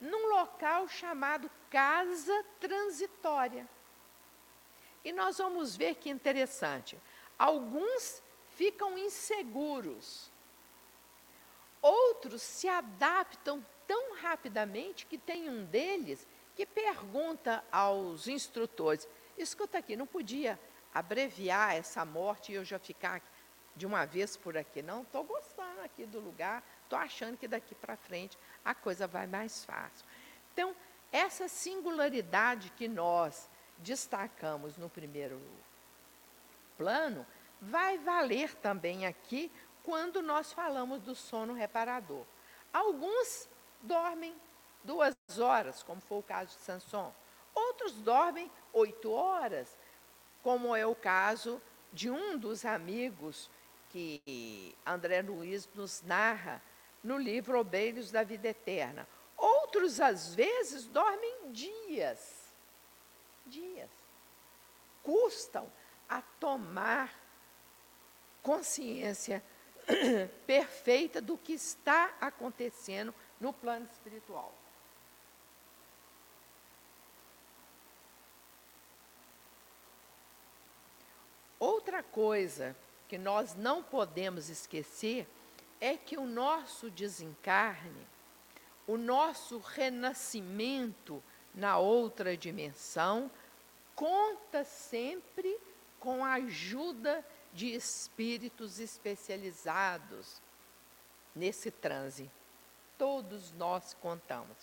num 0.00 0.30
local 0.30 0.88
chamado 0.88 1.50
casa 1.68 2.44
transitória. 2.58 3.68
E 5.04 5.12
nós 5.12 5.36
vamos 5.36 5.76
ver 5.76 5.96
que 5.96 6.08
interessante. 6.08 6.98
Alguns 7.38 8.22
ficam 8.56 8.96
inseguros. 8.96 10.30
Outros 11.82 12.40
se 12.40 12.66
adaptam 12.66 13.64
tão 13.86 14.16
rapidamente 14.16 15.04
que 15.04 15.18
tem 15.18 15.50
um 15.50 15.66
deles 15.66 16.26
que 16.56 16.64
pergunta 16.64 17.62
aos 17.70 18.28
instrutores: 18.28 19.06
escuta 19.36 19.76
aqui, 19.76 19.94
não 19.94 20.06
podia 20.06 20.58
abreviar 20.94 21.76
essa 21.76 22.02
morte 22.02 22.50
e 22.50 22.54
eu 22.54 22.64
já 22.64 22.78
ficar 22.78 23.22
de 23.78 23.86
uma 23.86 24.04
vez 24.04 24.36
por 24.36 24.58
aqui? 24.58 24.82
Não, 24.82 25.02
estou 25.02 25.24
gostando 25.24 25.80
aqui 25.82 26.04
do 26.04 26.18
lugar, 26.18 26.62
estou 26.82 26.98
achando 26.98 27.38
que 27.38 27.46
daqui 27.46 27.74
para 27.74 27.96
frente 27.96 28.36
a 28.64 28.74
coisa 28.74 29.06
vai 29.06 29.26
mais 29.26 29.64
fácil. 29.64 30.04
Então, 30.52 30.74
essa 31.12 31.48
singularidade 31.48 32.70
que 32.76 32.88
nós 32.88 33.48
destacamos 33.78 34.76
no 34.76 34.90
primeiro 34.90 35.40
plano 36.76 37.24
vai 37.60 37.96
valer 37.98 38.54
também 38.56 39.06
aqui 39.06 39.50
quando 39.84 40.20
nós 40.20 40.52
falamos 40.52 41.00
do 41.00 41.14
sono 41.14 41.54
reparador. 41.54 42.24
Alguns 42.72 43.48
dormem 43.80 44.34
duas 44.82 45.16
horas, 45.38 45.82
como 45.82 46.00
foi 46.00 46.18
o 46.18 46.22
caso 46.22 46.56
de 46.56 46.62
Sanson. 46.62 47.14
Outros 47.54 47.92
dormem 47.94 48.50
oito 48.72 49.10
horas, 49.10 49.76
como 50.42 50.74
é 50.74 50.84
o 50.84 50.94
caso 50.94 51.62
de 51.92 52.10
um 52.10 52.36
dos 52.36 52.64
amigos 52.64 53.50
que 53.90 54.74
André 54.84 55.22
Luiz 55.22 55.68
nos 55.74 56.02
narra 56.02 56.62
no 57.02 57.16
livro 57.16 57.58
Obreiros 57.58 58.10
da 58.10 58.22
Vida 58.22 58.48
Eterna. 58.48 59.08
Outros, 59.36 60.00
às 60.00 60.34
vezes, 60.34 60.86
dormem 60.86 61.52
dias. 61.52 62.52
Dias. 63.46 63.90
Custam 65.02 65.70
a 66.08 66.20
tomar 66.20 67.12
consciência 68.42 69.42
perfeita 70.46 71.20
do 71.20 71.38
que 71.38 71.52
está 71.52 72.14
acontecendo 72.20 73.14
no 73.40 73.52
plano 73.52 73.86
espiritual. 73.86 74.54
Outra 81.58 82.02
coisa 82.02 82.76
que 83.08 83.18
nós 83.18 83.54
não 83.54 83.82
podemos 83.82 84.48
esquecer 84.48 85.26
é 85.80 85.96
que 85.96 86.16
o 86.16 86.26
nosso 86.26 86.90
desencarne 86.90 88.06
o 88.88 88.96
nosso 88.96 89.58
renascimento 89.58 91.22
na 91.54 91.76
outra 91.76 92.34
dimensão 92.34 93.30
conta 93.94 94.64
sempre 94.64 95.58
com 96.00 96.24
a 96.24 96.34
ajuda 96.34 97.22
de 97.52 97.74
espíritos 97.74 98.80
especializados 98.80 100.40
nesse 101.36 101.70
transe. 101.70 102.30
Todos 102.96 103.52
nós 103.52 103.92
contamos. 104.00 104.56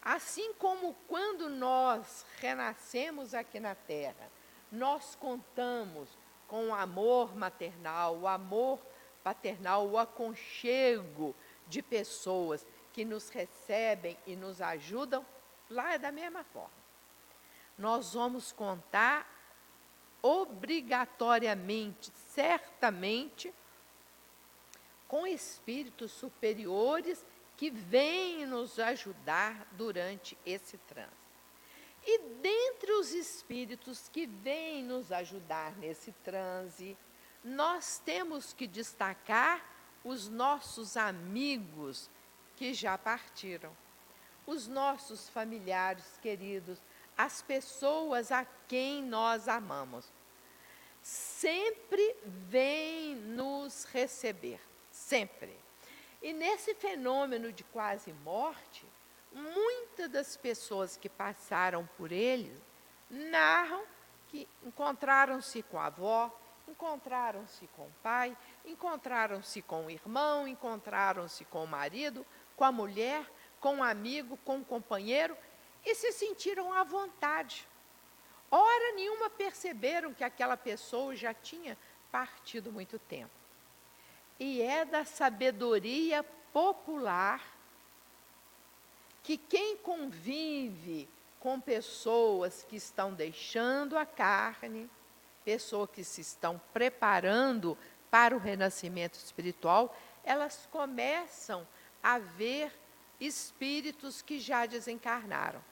Assim 0.00 0.54
como 0.54 0.96
quando 1.06 1.50
nós 1.50 2.24
renascemos 2.38 3.34
aqui 3.34 3.60
na 3.60 3.74
Terra, 3.74 4.30
nós 4.72 5.14
contamos 5.16 6.08
com 6.50 6.70
o 6.70 6.74
amor 6.74 7.34
maternal, 7.36 8.18
o 8.18 8.26
amor 8.26 8.84
paternal, 9.22 9.86
o 9.86 9.96
aconchego 9.96 11.32
de 11.68 11.80
pessoas 11.80 12.66
que 12.92 13.04
nos 13.04 13.28
recebem 13.28 14.18
e 14.26 14.34
nos 14.34 14.60
ajudam, 14.60 15.24
lá 15.70 15.94
é 15.94 15.98
da 15.98 16.10
mesma 16.10 16.42
forma. 16.42 16.72
Nós 17.78 18.14
vamos 18.14 18.50
contar 18.50 19.30
obrigatoriamente, 20.20 22.10
certamente, 22.34 23.54
com 25.06 25.24
espíritos 25.24 26.10
superiores 26.10 27.24
que 27.56 27.70
vêm 27.70 28.44
nos 28.44 28.80
ajudar 28.80 29.68
durante 29.72 30.36
esse 30.44 30.76
trânsito. 30.78 31.19
E 32.06 32.18
dentre 32.18 32.92
os 32.92 33.12
espíritos 33.12 34.08
que 34.08 34.26
vêm 34.26 34.82
nos 34.82 35.12
ajudar 35.12 35.76
nesse 35.76 36.12
transe, 36.24 36.96
nós 37.44 38.00
temos 38.04 38.52
que 38.52 38.66
destacar 38.66 39.64
os 40.04 40.28
nossos 40.28 40.96
amigos 40.96 42.08
que 42.56 42.72
já 42.72 42.96
partiram, 42.96 43.76
os 44.46 44.66
nossos 44.66 45.28
familiares 45.28 46.18
queridos, 46.22 46.78
as 47.16 47.42
pessoas 47.42 48.32
a 48.32 48.46
quem 48.66 49.02
nós 49.02 49.46
amamos. 49.46 50.06
Sempre 51.02 52.16
vêm 52.24 53.14
nos 53.14 53.84
receber, 53.84 54.60
sempre. 54.90 55.54
E 56.22 56.32
nesse 56.32 56.74
fenômeno 56.74 57.52
de 57.52 57.64
quase 57.64 58.12
morte, 58.12 58.86
muitas 59.32 60.08
das 60.10 60.36
pessoas 60.36 60.96
que 60.96 61.08
passaram 61.08 61.88
por 61.96 62.12
ele 62.12 62.56
narram 63.08 63.84
que 64.28 64.48
encontraram-se 64.64 65.62
com 65.64 65.78
a 65.78 65.86
avó, 65.86 66.30
encontraram-se 66.68 67.66
com 67.68 67.82
o 67.82 67.92
pai, 68.02 68.36
encontraram-se 68.64 69.60
com 69.62 69.86
o 69.86 69.90
irmão, 69.90 70.46
encontraram-se 70.46 71.44
com 71.44 71.64
o 71.64 71.66
marido, 71.66 72.24
com 72.56 72.64
a 72.64 72.70
mulher, 72.70 73.28
com 73.60 73.76
um 73.76 73.82
amigo, 73.82 74.36
com 74.44 74.56
um 74.56 74.64
companheiro 74.64 75.36
e 75.84 75.94
se 75.94 76.12
sentiram 76.12 76.72
à 76.72 76.84
vontade. 76.84 77.66
Hora 78.50 78.94
nenhuma 78.94 79.28
perceberam 79.30 80.14
que 80.14 80.24
aquela 80.24 80.56
pessoa 80.56 81.14
já 81.16 81.34
tinha 81.34 81.76
partido 82.10 82.72
muito 82.72 82.98
tempo. 82.98 83.30
E 84.38 84.62
é 84.62 84.84
da 84.84 85.04
sabedoria 85.04 86.22
popular 86.52 87.42
que 89.30 89.36
quem 89.36 89.76
convive 89.76 91.08
com 91.38 91.60
pessoas 91.60 92.66
que 92.68 92.74
estão 92.74 93.14
deixando 93.14 93.96
a 93.96 94.04
carne, 94.04 94.90
pessoas 95.44 95.88
que 95.88 96.02
se 96.02 96.20
estão 96.20 96.60
preparando 96.72 97.78
para 98.10 98.34
o 98.34 98.40
renascimento 98.40 99.14
espiritual, 99.14 99.96
elas 100.24 100.68
começam 100.72 101.64
a 102.02 102.18
ver 102.18 102.76
espíritos 103.20 104.20
que 104.20 104.40
já 104.40 104.66
desencarnaram. 104.66 105.62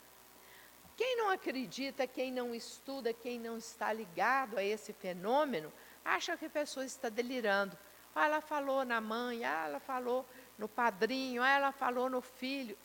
Quem 0.97 1.17
não 1.17 1.29
acredita, 1.29 2.07
quem 2.07 2.31
não 2.31 2.55
estuda, 2.55 3.13
quem 3.13 3.41
não 3.41 3.59
está 3.59 3.93
ligado 3.93 4.57
a 4.57 4.63
esse 4.63 4.93
fenômeno, 4.93 5.73
acha 6.05 6.37
que 6.37 6.47
a 6.47 6.51
pessoa 6.51 6.87
está 6.87 7.09
delirando. 7.09 7.77
Ah, 8.15 8.27
ela 8.27 8.41
falou 8.41 8.85
na 8.85 9.01
mãe, 9.01 9.45
ah, 9.45 9.65
ela 9.67 9.81
falou 9.81 10.25
no 10.57 10.69
padrinho, 10.69 11.43
ah, 11.43 11.51
ela 11.51 11.73
falou 11.73 12.09
no 12.09 12.21
filho. 12.21 12.79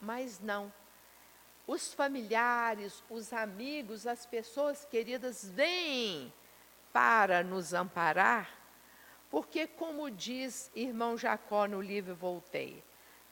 Mas 0.00 0.40
não. 0.40 0.72
Os 1.66 1.92
familiares, 1.92 3.02
os 3.10 3.32
amigos, 3.32 4.06
as 4.06 4.24
pessoas 4.24 4.84
queridas 4.84 5.44
vêm 5.44 6.32
para 6.92 7.42
nos 7.42 7.74
amparar 7.74 8.58
porque, 9.30 9.66
como 9.66 10.10
diz 10.10 10.70
irmão 10.74 11.16
Jacó 11.16 11.66
no 11.66 11.80
livro 11.80 12.14
Voltei, 12.14 12.82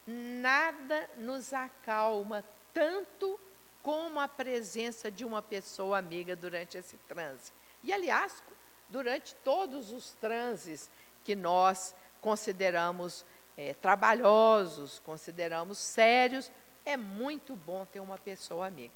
nada 0.06 1.08
nos 1.16 1.52
acalma 1.52 2.44
tanto 2.72 3.40
como 3.82 4.20
a 4.20 4.28
presença 4.28 5.10
de 5.10 5.24
uma 5.24 5.40
pessoa 5.40 5.98
amiga 5.98 6.36
durante 6.36 6.76
esse 6.76 6.96
transe. 7.08 7.52
E, 7.82 7.92
aliás, 7.92 8.42
durante 8.88 9.34
todos 9.36 9.90
os 9.90 10.10
transes 10.12 10.90
que 11.24 11.34
nós 11.34 11.94
consideramos 12.20 13.24
é, 13.56 13.74
trabalhosos, 13.74 14.98
consideramos 15.00 15.78
sérios, 15.78 16.50
é 16.84 16.96
muito 16.96 17.56
bom 17.56 17.84
ter 17.86 18.00
uma 18.00 18.18
pessoa 18.18 18.66
amiga. 18.66 18.94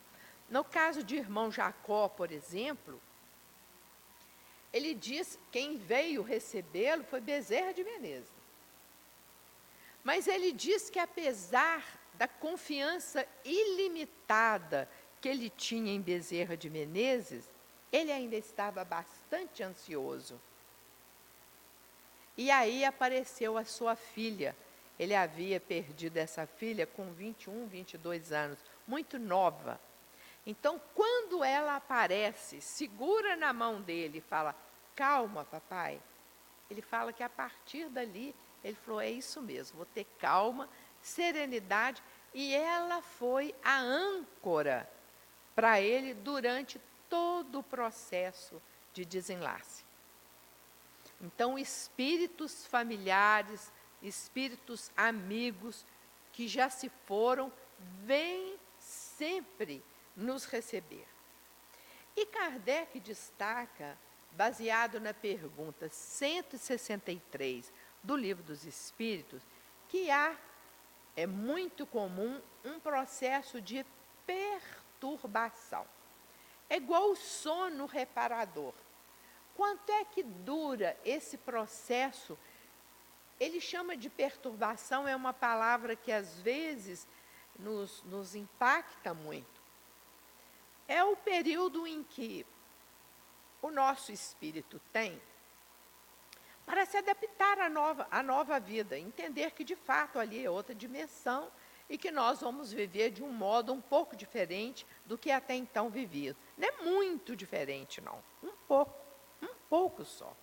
No 0.49 0.65
caso 0.65 1.03
de 1.03 1.17
irmão 1.17 1.51
Jacó, 1.51 2.09
por 2.09 2.31
exemplo, 2.31 3.01
ele 4.73 4.95
diz: 4.95 5.39
quem 5.51 5.77
veio 5.77 6.23
recebê-lo 6.23 7.05
foi 7.05 7.21
Bezerra 7.21 7.73
de 7.73 7.83
Menezes. 7.83 8.31
Mas 10.03 10.27
ele 10.27 10.53
diz 10.53 10.89
que, 10.89 10.99
apesar 10.99 11.85
da 12.15 12.27
confiança 12.27 13.27
ilimitada 13.45 14.89
que 15.21 15.29
ele 15.29 15.51
tinha 15.51 15.93
em 15.93 16.01
Bezerra 16.01 16.57
de 16.57 16.71
Menezes, 16.71 17.49
ele 17.93 18.11
ainda 18.11 18.37
estava 18.37 18.85
bastante 18.85 19.63
ansioso. 19.63 20.41
E 22.41 22.51
aí 22.51 22.87
apareceu 22.87 23.59
a 23.59 23.67
sua 23.67 23.95
filha. 23.95 24.57
Ele 24.99 25.15
havia 25.15 25.61
perdido 25.61 26.17
essa 26.17 26.47
filha 26.47 26.87
com 26.87 27.13
21, 27.13 27.67
22 27.67 28.33
anos, 28.33 28.59
muito 28.89 29.19
nova. 29.19 29.79
Então, 30.47 30.81
quando 30.95 31.45
ela 31.45 31.77
aparece, 31.77 32.63
segura 32.63 33.37
na 33.37 33.53
mão 33.53 33.83
dele 33.83 34.19
e 34.19 34.23
fala: 34.23 34.57
Calma, 34.97 35.45
papai. 35.45 36.01
Ele 36.71 36.81
fala 36.81 37.13
que 37.13 37.23
a 37.23 37.29
partir 37.29 37.91
dali, 37.91 38.35
ele 38.65 38.77
falou: 38.87 39.03
É 39.03 39.11
isso 39.11 39.43
mesmo, 39.43 39.77
vou 39.77 39.85
ter 39.85 40.07
calma, 40.19 40.67
serenidade. 41.03 42.03
E 42.33 42.55
ela 42.55 43.03
foi 43.03 43.55
a 43.63 43.79
âncora 43.81 44.91
para 45.55 45.79
ele 45.79 46.15
durante 46.15 46.81
todo 47.07 47.59
o 47.59 47.63
processo 47.63 48.63
de 48.95 49.05
desenlace. 49.05 49.90
Então, 51.21 51.59
espíritos 51.59 52.67
familiares, 52.67 53.71
espíritos 54.03 54.91
amigos 54.97 55.85
que 56.33 56.49
já 56.49 56.71
se 56.71 56.89
foram, 57.07 57.53
vêm 58.05 58.59
sempre 58.79 59.85
nos 60.17 60.45
receber. 60.47 61.07
E 62.17 62.27
Kardec 62.27 62.99
destaca, 63.01 63.97
baseado 64.33 64.99
na 65.01 65.13
pergunta 65.13 65.89
163 65.89 67.73
do 68.03 68.17
Livro 68.17 68.43
dos 68.43 68.65
Espíritos, 68.65 69.43
que 69.89 70.11
há, 70.11 70.35
é 71.17 71.27
muito 71.27 71.87
comum, 71.87 72.41
um 72.65 72.81
processo 72.81 73.61
de 73.61 73.85
perturbação. 74.27 75.87
É 76.69 76.77
igual 76.77 77.11
o 77.11 77.17
sono 77.17 77.87
reparador. 77.87 78.73
Quanto 79.61 79.93
é 79.93 80.05
que 80.07 80.23
dura 80.23 80.99
esse 81.05 81.37
processo? 81.37 82.39
Ele 83.39 83.61
chama 83.61 83.95
de 83.95 84.09
perturbação, 84.09 85.07
é 85.07 85.15
uma 85.15 85.35
palavra 85.35 85.95
que 85.95 86.11
às 86.11 86.41
vezes 86.41 87.07
nos, 87.59 88.03
nos 88.05 88.35
impacta 88.35 89.13
muito 89.13 89.61
é 90.91 91.05
o 91.05 91.15
período 91.15 91.87
em 91.87 92.03
que 92.03 92.45
o 93.63 93.71
nosso 93.71 94.11
espírito 94.11 94.81
tem 94.93 95.23
para 96.67 96.85
se 96.85 96.97
adaptar 96.97 97.61
à 97.61 97.69
nova, 97.69 98.09
à 98.11 98.25
nova 98.25 98.59
vida, 98.59 98.99
entender 98.99 99.53
que 99.53 99.63
de 99.63 99.77
fato 99.77 100.19
ali 100.19 100.45
é 100.45 100.51
outra 100.51 100.75
dimensão 100.75 101.49
e 101.89 101.97
que 101.97 102.11
nós 102.11 102.41
vamos 102.41 102.73
viver 102.73 103.11
de 103.11 103.23
um 103.23 103.33
modo 103.33 103.73
um 103.73 103.81
pouco 103.81 104.17
diferente 104.17 104.85
do 105.07 105.17
que 105.17 105.31
até 105.31 105.55
então 105.55 105.89
vivido. 105.91 106.37
Não 106.59 106.69
é 106.69 106.73
muito 106.83 107.37
diferente, 107.37 108.01
não. 108.01 108.21
Um 108.43 108.53
pouco, 108.67 108.93
um 109.71 109.79
pouco 109.79 110.05
só. 110.05 110.35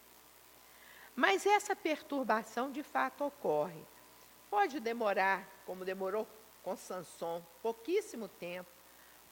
Mas 1.15 1.45
essa 1.45 1.75
perturbação 1.75 2.71
de 2.71 2.83
fato 2.83 3.25
ocorre. 3.25 3.83
Pode 4.49 4.79
demorar, 4.79 5.45
como 5.65 5.83
demorou 5.83 6.25
com 6.63 6.75
Sanson, 6.77 7.43
pouquíssimo 7.61 8.27
tempo, 8.27 8.69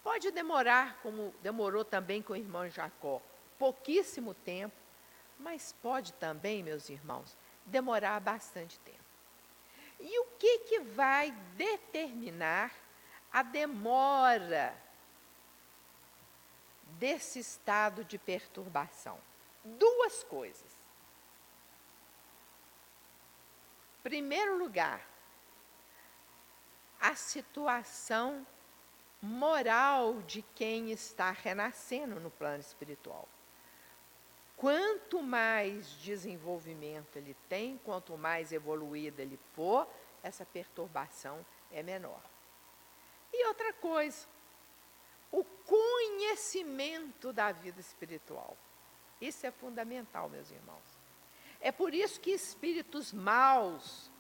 Pode 0.06 0.30
demorar, 0.30 1.00
como 1.02 1.34
demorou 1.42 1.84
também 1.84 2.22
com 2.22 2.34
o 2.34 2.36
irmão 2.36 2.70
Jacó, 2.70 3.20
pouquíssimo 3.58 4.36
tempo, 4.36 4.76
mas 5.40 5.74
pode 5.82 6.14
também, 6.14 6.62
meus 6.62 6.90
irmãos, 6.90 7.36
demorar 7.66 8.20
bastante 8.20 8.78
tempo. 8.82 9.04
E 10.00 10.20
o 10.20 10.26
que, 10.38 10.60
que 10.60 10.80
vai 10.82 11.32
determinar 11.56 12.72
a 13.34 13.42
demora 13.42 14.78
desse 17.00 17.40
estado 17.40 18.06
de 18.06 18.20
perturbação? 18.20 19.18
Duas 19.66 20.24
coisas. 20.24 20.72
Primeiro 24.04 24.58
lugar, 24.58 25.02
a 27.02 27.16
situação 27.16 28.46
moral 29.22 30.22
de 30.22 30.44
quem 30.54 30.92
está 30.92 31.32
renascendo 31.32 32.20
no 32.20 32.30
plano 32.30 32.60
espiritual. 32.60 33.28
Quanto 34.56 35.22
mais 35.22 35.90
desenvolvimento 36.02 37.18
ele 37.18 37.36
tem, 37.50 37.78
quanto 37.80 38.18
mais 38.18 38.52
evoluído 38.52 39.22
ele 39.22 39.40
for, 39.54 39.88
essa 40.24 40.46
perturbação 40.46 41.46
é 41.72 41.84
menor. 41.84 42.22
E 43.34 43.46
outra 43.48 43.74
coisa, 43.74 44.28
o 45.32 45.44
conhecimento 45.44 47.34
da 47.34 47.52
vida 47.52 47.82
espiritual. 47.82 48.56
Isso 49.20 49.46
é 49.46 49.52
fundamental, 49.52 50.30
meus 50.30 50.52
irmãos. 50.52 50.84
É 51.60 51.72
por 51.72 51.94
isso 51.94 52.20
que 52.20 52.32
espíritos 52.32 53.14
maus, 53.14 54.12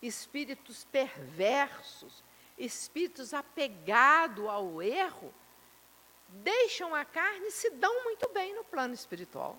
espíritos 0.00 0.84
perversos, 0.84 2.24
espíritos 2.58 3.34
apegados 3.34 4.46
ao 4.46 4.82
erro, 4.82 5.32
deixam 6.28 6.94
a 6.94 7.04
carne 7.04 7.48
e 7.48 7.52
se 7.52 7.70
dão 7.70 8.04
muito 8.04 8.28
bem 8.30 8.54
no 8.54 8.64
plano 8.64 8.94
espiritual. 8.94 9.58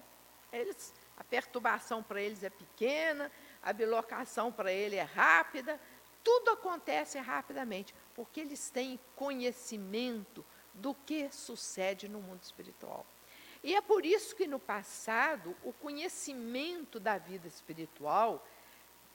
Eles, 0.52 0.94
a 1.18 1.24
perturbação 1.24 2.04
para 2.04 2.22
eles 2.22 2.44
é 2.44 2.50
pequena, 2.50 3.32
a 3.62 3.72
bilocação 3.72 4.52
para 4.52 4.72
ele 4.72 4.96
é 4.96 5.04
rápida, 5.04 5.80
tudo 6.24 6.52
acontece 6.52 7.20
rapidamente, 7.20 7.94
porque 8.16 8.40
eles 8.40 8.70
têm 8.70 9.00
conhecimento 9.16 10.46
do 10.74 10.94
que 10.94 11.30
sucede 11.32 12.08
no 12.08 12.20
mundo 12.20 12.42
espiritual. 12.42 13.06
E 13.64 13.74
é 13.76 13.82
por 13.82 14.06
isso 14.06 14.36
que 14.36 14.46
no 14.46 14.60
passado 14.60 15.56
o 15.64 15.72
conhecimento 15.72 17.00
da 17.00 17.18
vida 17.18 17.48
espiritual 17.48 18.46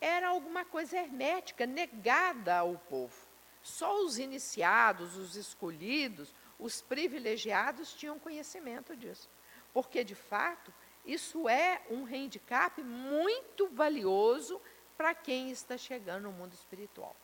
era 0.00 0.28
alguma 0.28 0.64
coisa 0.64 0.96
hermética, 0.96 1.66
negada 1.66 2.56
ao 2.56 2.78
povo. 2.88 3.14
Só 3.62 4.02
os 4.04 4.18
iniciados, 4.18 5.16
os 5.16 5.36
escolhidos, 5.36 6.34
os 6.58 6.80
privilegiados 6.80 7.92
tinham 7.92 8.18
conhecimento 8.18 8.96
disso. 8.96 9.28
Porque, 9.74 10.02
de 10.02 10.14
fato, 10.14 10.72
isso 11.04 11.48
é 11.48 11.82
um 11.90 12.06
handicap 12.06 12.82
muito 12.82 13.68
valioso 13.68 14.60
para 14.96 15.14
quem 15.14 15.50
está 15.50 15.76
chegando 15.76 16.24
no 16.24 16.32
mundo 16.32 16.54
espiritual. 16.54 17.14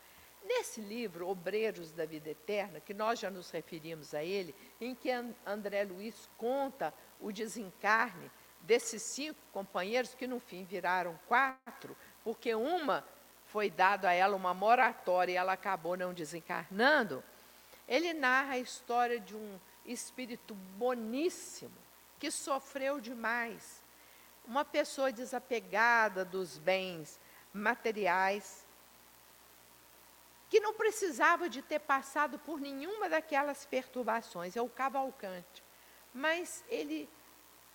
Nesse 0.44 0.80
livro, 0.80 1.26
Obreiros 1.26 1.90
da 1.90 2.04
Vida 2.04 2.30
Eterna, 2.30 2.78
que 2.78 2.92
nós 2.92 3.18
já 3.18 3.30
nos 3.30 3.50
referimos 3.50 4.12
a 4.12 4.22
ele, 4.22 4.54
em 4.78 4.94
que 4.94 5.10
André 5.46 5.84
Luiz 5.84 6.28
conta 6.36 6.92
o 7.24 7.32
desencarne 7.32 8.30
desses 8.60 9.02
cinco 9.02 9.40
companheiros, 9.52 10.14
que 10.14 10.26
no 10.26 10.38
fim 10.38 10.64
viraram 10.64 11.18
quatro, 11.26 11.96
porque 12.22 12.54
uma 12.54 13.04
foi 13.46 13.70
dado 13.70 14.04
a 14.04 14.12
ela 14.12 14.36
uma 14.36 14.52
moratória 14.52 15.32
e 15.32 15.36
ela 15.36 15.54
acabou 15.54 15.96
não 15.96 16.12
desencarnando, 16.12 17.24
ele 17.88 18.12
narra 18.12 18.54
a 18.54 18.58
história 18.58 19.18
de 19.18 19.34
um 19.34 19.58
espírito 19.86 20.54
boníssimo 20.76 21.76
que 22.18 22.30
sofreu 22.30 23.00
demais. 23.00 23.82
Uma 24.46 24.64
pessoa 24.64 25.10
desapegada 25.10 26.24
dos 26.24 26.58
bens 26.58 27.18
materiais, 27.52 28.66
que 30.50 30.60
não 30.60 30.74
precisava 30.74 31.48
de 31.48 31.62
ter 31.62 31.80
passado 31.80 32.38
por 32.38 32.60
nenhuma 32.60 33.08
daquelas 33.08 33.64
perturbações, 33.64 34.56
é 34.56 34.62
o 34.62 34.68
cavalcante. 34.68 35.63
Mas 36.14 36.64
ele 36.68 37.08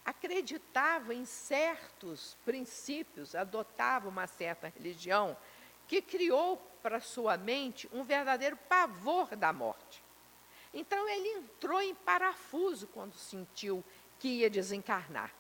acreditava 0.06 1.14
em 1.14 1.26
certos 1.26 2.36
princípios, 2.46 3.36
adotava 3.36 4.10
uma 4.10 4.26
certa 4.26 4.68
religião, 4.68 5.38
que 5.88 6.02
criou 6.02 6.58
para 6.82 7.00
sua 7.00 7.38
mente 7.38 7.90
um 7.92 8.04
verdadeiro 8.04 8.56
pavor 8.70 9.36
da 9.36 9.52
morte. 9.52 10.02
Então 10.74 11.08
ele 11.10 11.28
entrou 11.30 11.82
em 11.82 11.94
parafuso 11.94 12.88
quando 12.88 13.14
sentiu 13.16 13.84
que 14.20 14.28
ia 14.28 14.50
desencarnar. 14.50 15.34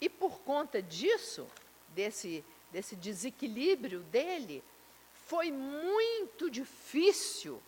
E 0.00 0.08
por 0.08 0.40
conta 0.40 0.82
disso, 0.82 1.48
desse, 1.88 2.44
desse 2.72 2.96
desequilíbrio 2.96 4.00
dele, 4.00 4.62
foi 5.26 5.50
muito 5.50 6.50
difícil 6.50 7.62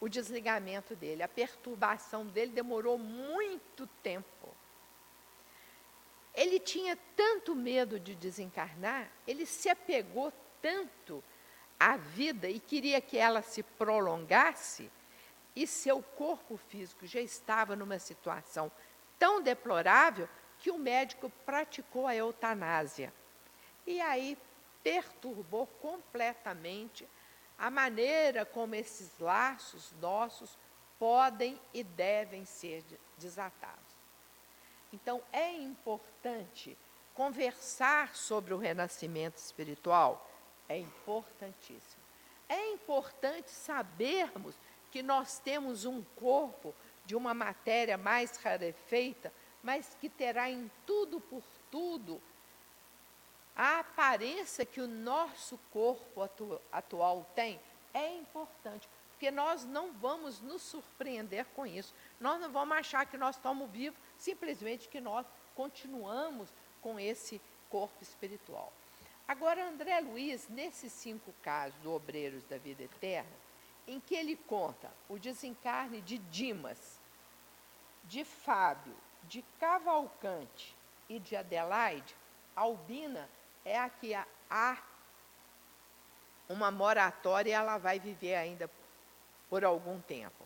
o 0.00 0.08
desligamento 0.08 0.94
dele, 0.94 1.22
a 1.22 1.28
perturbação 1.28 2.26
dele 2.26 2.52
demorou 2.52 2.98
muito 2.98 3.86
tempo. 4.02 4.54
Ele 6.34 6.60
tinha 6.60 6.98
tanto 7.16 7.54
medo 7.54 7.98
de 7.98 8.14
desencarnar, 8.14 9.10
ele 9.26 9.46
se 9.46 9.68
apegou 9.70 10.32
tanto 10.60 11.24
à 11.80 11.96
vida 11.96 12.48
e 12.48 12.60
queria 12.60 13.00
que 13.00 13.16
ela 13.16 13.40
se 13.40 13.62
prolongasse, 13.62 14.90
e 15.54 15.66
seu 15.66 16.02
corpo 16.02 16.58
físico 16.58 17.06
já 17.06 17.20
estava 17.20 17.74
numa 17.74 17.98
situação 17.98 18.70
tão 19.18 19.40
deplorável 19.40 20.28
que 20.58 20.70
o 20.70 20.78
médico 20.78 21.32
praticou 21.46 22.06
a 22.06 22.14
eutanásia. 22.14 23.12
E 23.86 23.98
aí 24.00 24.36
perturbou 24.82 25.66
completamente 25.66 27.08
a 27.58 27.70
maneira 27.70 28.44
como 28.44 28.74
esses 28.74 29.18
laços 29.18 29.92
nossos 30.00 30.56
podem 30.98 31.60
e 31.72 31.82
devem 31.82 32.44
ser 32.44 32.84
desatados. 33.18 33.76
Então, 34.92 35.22
é 35.32 35.52
importante 35.52 36.76
conversar 37.14 38.14
sobre 38.14 38.52
o 38.52 38.58
renascimento 38.58 39.38
espiritual 39.38 40.30
é 40.68 40.78
importantíssimo. 40.78 42.02
É 42.48 42.72
importante 42.72 43.50
sabermos 43.50 44.54
que 44.90 45.02
nós 45.02 45.38
temos 45.38 45.84
um 45.84 46.02
corpo 46.16 46.74
de 47.04 47.14
uma 47.14 47.34
matéria 47.34 47.96
mais 47.96 48.36
rarefeita, 48.36 49.32
mas 49.62 49.96
que 50.00 50.08
terá 50.08 50.50
em 50.50 50.70
tudo 50.86 51.20
por 51.20 51.42
tudo 51.70 52.20
a 53.56 53.80
aparência 53.80 54.66
que 54.66 54.80
o 54.80 54.86
nosso 54.86 55.58
corpo 55.72 56.22
atu 56.22 56.60
atual 56.70 57.26
tem. 57.34 57.58
É 57.94 58.14
importante, 58.14 58.86
porque 59.10 59.30
nós 59.30 59.64
não 59.64 59.92
vamos 59.92 60.40
nos 60.40 60.60
surpreender 60.60 61.46
com 61.56 61.66
isso. 61.66 61.94
Nós 62.20 62.38
não 62.38 62.52
vamos 62.52 62.76
achar 62.76 63.06
que 63.06 63.16
nós 63.16 63.36
estamos 63.36 63.70
vivos, 63.70 63.98
simplesmente 64.18 64.88
que 64.88 65.00
nós 65.00 65.26
continuamos 65.54 66.52
com 66.82 67.00
esse 67.00 67.40
corpo 67.70 68.02
espiritual. 68.02 68.70
Agora, 69.26 69.66
André 69.66 69.98
Luiz, 70.00 70.48
nesses 70.48 70.92
cinco 70.92 71.32
casos 71.42 71.78
do 71.80 71.92
Obreiros 71.92 72.44
da 72.44 72.58
Vida 72.58 72.82
Eterna, 72.82 73.32
em 73.86 73.98
que 73.98 74.14
ele 74.14 74.36
conta 74.36 74.92
o 75.08 75.18
desencarne 75.18 76.02
de 76.02 76.18
Dimas, 76.18 77.00
de 78.04 78.22
Fábio, 78.24 78.94
de 79.24 79.42
Cavalcante 79.58 80.76
e 81.08 81.18
de 81.18 81.34
Adelaide, 81.34 82.14
Albina 82.54 83.28
é 83.66 83.76
a 83.76 83.90
que 83.90 84.14
há 84.48 84.78
uma 86.48 86.70
moratória 86.70 87.50
e 87.50 87.52
ela 87.52 87.76
vai 87.78 87.98
viver 87.98 88.36
ainda 88.36 88.70
por 89.50 89.64
algum 89.64 90.00
tempo. 90.00 90.44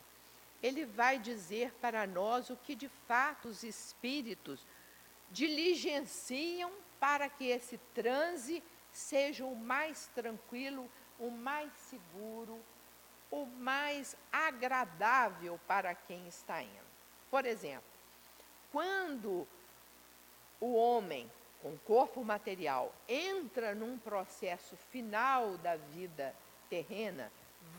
Ele 0.63 0.87
vai 0.87 1.19
dizer 1.19 1.71
para 1.83 2.07
nós 2.07 2.49
o 2.49 2.57
que 2.57 2.75
de 2.75 2.89
fato 3.07 3.49
os 3.49 3.63
espíritos 3.63 4.67
diligenciam 5.31 6.73
para 6.99 7.29
que 7.29 7.45
esse 7.45 7.77
transe 7.95 8.63
seja 8.91 9.45
o 9.45 9.55
mais 9.55 10.07
tranquilo, 10.15 10.91
o 11.19 11.31
mais 11.31 11.71
seguro, 11.75 12.59
o 13.31 13.45
mais 13.45 14.17
agradável 14.33 15.61
para 15.67 15.95
quem 15.95 16.27
está 16.27 16.63
indo. 16.63 16.91
Por 17.31 17.45
exemplo, 17.45 17.85
quando 18.73 19.47
o 20.59 20.75
homem 20.75 21.31
com 21.63 21.77
corpo 21.79 22.25
material 22.25 22.95
entra 23.09 23.75
num 23.75 23.99
processo 23.99 24.77
final 24.91 25.59
da 25.59 25.77
vida 25.77 26.35
terrena, 26.69 27.31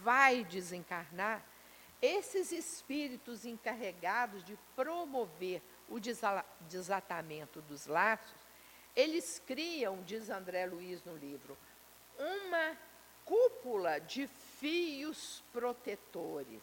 vai 0.04 0.44
desencarnar, 0.44 1.44
esses 2.02 2.52
espíritos 2.52 3.46
encarregados 3.46 4.44
de 4.44 4.58
promover 4.76 5.62
o 5.88 6.00
desatamento 6.68 7.62
dos 7.62 7.86
laços, 7.86 8.40
eles 8.96 9.42
criam, 9.46 10.02
diz 10.04 10.30
André 10.30 10.66
Luiz 10.66 11.04
no 11.04 11.16
livro, 11.16 11.58
uma 12.18 12.78
cúpula 13.24 14.00
de 14.00 14.28
fios 14.60 15.44
protetores, 15.54 16.62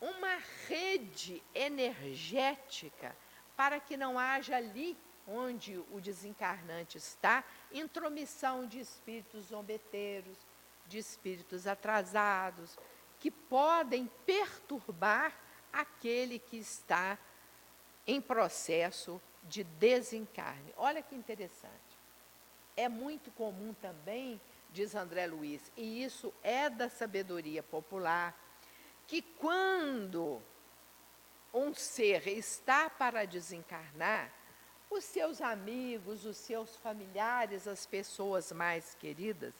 uma 0.00 0.36
rede 0.68 1.42
energética 1.54 3.14
para 3.56 3.80
que 3.80 3.96
não 3.96 4.18
haja 4.18 4.56
ali 4.56 4.96
onde 5.26 5.78
o 5.90 6.00
desencarnante 6.00 6.98
está, 6.98 7.42
intromissão 7.72 8.66
de 8.66 8.78
espíritos 8.78 9.46
zombeteiros, 9.46 10.36
de 10.86 10.98
espíritos 10.98 11.66
atrasados, 11.66 12.78
que 13.18 13.30
podem 13.30 14.08
perturbar 14.24 15.34
aquele 15.72 16.38
que 16.38 16.56
está 16.56 17.18
em 18.06 18.20
processo 18.20 19.20
de 19.42 19.64
desencarne. 19.64 20.72
Olha 20.76 21.02
que 21.02 21.14
interessante. 21.14 21.72
É 22.76 22.88
muito 22.88 23.30
comum 23.32 23.74
também, 23.74 24.40
diz 24.70 24.94
André 24.94 25.26
Luiz, 25.26 25.72
e 25.76 26.04
isso 26.04 26.32
é 26.42 26.70
da 26.70 26.88
sabedoria 26.88 27.62
popular, 27.62 28.36
que 29.06 29.22
quando 29.22 30.40
um 31.56 31.72
ser 31.72 32.28
está 32.28 32.90
para 32.90 33.26
desencarnar, 33.26 34.30
os 34.90 35.02
seus 35.04 35.40
amigos, 35.40 36.26
os 36.26 36.36
seus 36.36 36.76
familiares, 36.76 37.66
as 37.66 37.86
pessoas 37.86 38.52
mais 38.52 38.94
queridas, 38.94 39.54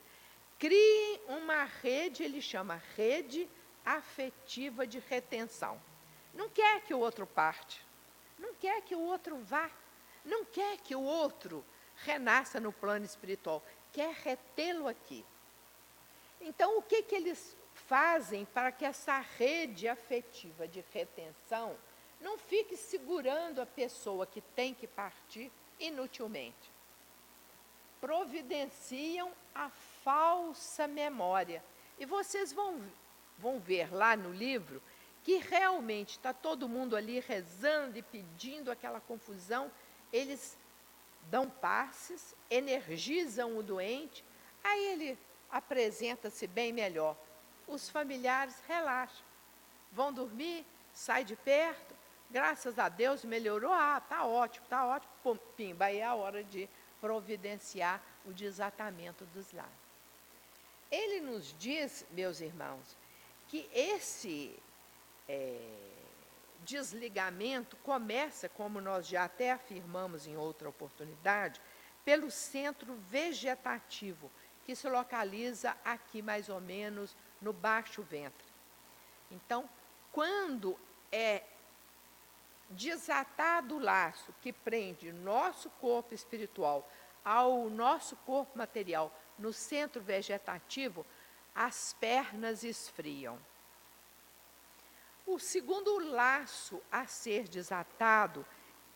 criem 0.59 1.21
uma 1.27 1.65
rede, 1.65 2.23
ele 2.23 2.43
chama 2.43 2.81
rede 2.95 3.49
afetiva 3.85 4.87
de 4.87 4.99
retenção. 4.99 5.81
Não 6.35 6.51
quer 6.51 6.83
que 6.83 6.93
o 6.93 6.99
outro 6.99 7.27
parte, 7.27 7.85
não 8.39 8.55
quer 8.55 8.83
que 8.83 8.95
o 8.95 9.01
outro 9.01 9.39
vá, 9.39 9.71
não 10.23 10.45
quer 10.45 10.77
que 10.79 10.95
o 10.95 11.03
outro 11.03 11.65
renasça 12.05 12.61
no 12.61 12.73
plano 12.73 13.07
espiritual, 13.07 13.65
quer 13.93 14.15
retê-lo 14.17 14.87
aqui. 14.87 15.25
Então, 16.43 16.77
o 16.77 16.83
que, 16.83 17.03
que 17.03 17.15
eles 17.15 17.56
fazem 17.87 18.45
para 18.45 18.73
que 18.73 18.85
essa 18.85 19.19
rede 19.19 19.89
afetiva 19.89 20.67
de 20.67 20.85
retenção 20.93 21.77
não 22.21 22.39
fique 22.39 22.77
segurando 22.77 23.61
a 23.61 23.67
pessoa 23.67 24.27
que 24.27 24.41
tem 24.41 24.75
que 24.75 24.87
partir 24.87 25.51
inutilmente? 25.79 26.71
Providenciam 28.01 29.33
a 29.55 29.71
falsa 30.03 30.87
memória. 30.87 31.63
E 31.99 32.05
vocês 32.05 32.53
vão, 32.53 32.81
vão 33.39 33.59
ver 33.59 33.93
lá 33.95 34.17
no 34.17 34.33
livro 34.33 34.83
que 35.27 35.39
realmente 35.39 36.11
está 36.11 36.33
todo 36.33 36.69
mundo 36.69 36.95
ali 36.95 37.19
rezando 37.19 37.99
e 37.99 38.03
pedindo 38.03 38.71
aquela 38.71 39.01
confusão, 39.01 39.73
eles 40.13 40.57
dão 41.29 41.51
passes, 41.51 42.33
energizam 42.49 43.59
o 43.59 43.63
doente, 43.63 44.25
aí 44.63 44.87
ele 44.87 45.19
apresenta-se 45.51 46.47
bem 46.47 46.73
melhor. 46.73 47.17
Os 47.67 47.89
familiares 47.89 48.55
relaxam, 48.67 49.25
vão 49.93 50.13
dormir, 50.13 50.65
sai 50.93 51.25
de 51.25 51.37
perto, 51.37 51.95
graças 52.31 52.79
a 52.79 52.89
Deus 52.89 53.25
melhorou, 53.25 53.73
ah, 53.73 54.01
tá 54.01 54.25
ótimo, 54.25 54.67
tá 54.69 54.85
ótimo, 54.87 55.13
Pum, 55.23 55.37
pimba, 55.57 55.87
aí 55.87 55.99
é 55.99 56.05
a 56.05 56.15
hora 56.15 56.43
de 56.45 56.69
providenciar 57.01 58.01
o 58.25 58.33
desatamento 58.33 59.25
dos 59.27 59.53
lares. 59.53 59.73
Ele 60.91 61.21
nos 61.21 61.55
diz, 61.59 62.07
meus 62.11 62.41
irmãos, 62.41 62.97
que 63.49 63.69
esse 63.73 64.57
é, 65.29 65.59
desligamento 66.65 67.77
começa, 67.79 68.49
como 68.49 68.81
nós 68.81 69.07
já 69.07 69.25
até 69.25 69.53
afirmamos 69.53 70.27
em 70.27 70.37
outra 70.37 70.69
oportunidade, 70.69 71.61
pelo 72.05 72.31
centro 72.31 72.95
vegetativo, 73.09 74.31
que 74.65 74.75
se 74.75 74.89
localiza 74.89 75.77
aqui 75.85 76.23
mais 76.23 76.49
ou 76.49 76.61
menos 76.61 77.17
no 77.41 77.53
baixo 77.53 78.03
ventre. 78.03 78.47
Então, 79.31 79.69
quando 80.13 80.79
é 81.11 81.43
desatado 82.71 83.77
o 83.77 83.79
laço 83.79 84.35
que 84.41 84.53
prende 84.53 85.13
nosso 85.13 85.71
corpo 85.71 86.15
espiritual 86.15 86.89
ao 87.25 87.69
nosso 87.71 88.17
corpo 88.17 88.57
material 88.57 89.13
no 89.39 89.53
centro 89.53 90.01
vegetativo, 90.01 91.05
as 91.55 91.95
pernas 91.95 92.63
esfriam. 92.63 93.39
O 95.27 95.39
segundo 95.39 95.99
laço 95.99 96.81
a 96.91 97.07
ser 97.07 97.49
desatado 97.49 98.47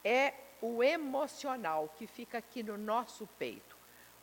é 0.05 0.35
o 0.63 0.83
emocional, 0.83 1.93
que 1.97 2.07
fica 2.07 2.39
aqui 2.39 2.63
no 2.63 2.79
nosso 2.79 3.27
peito. 3.39 3.77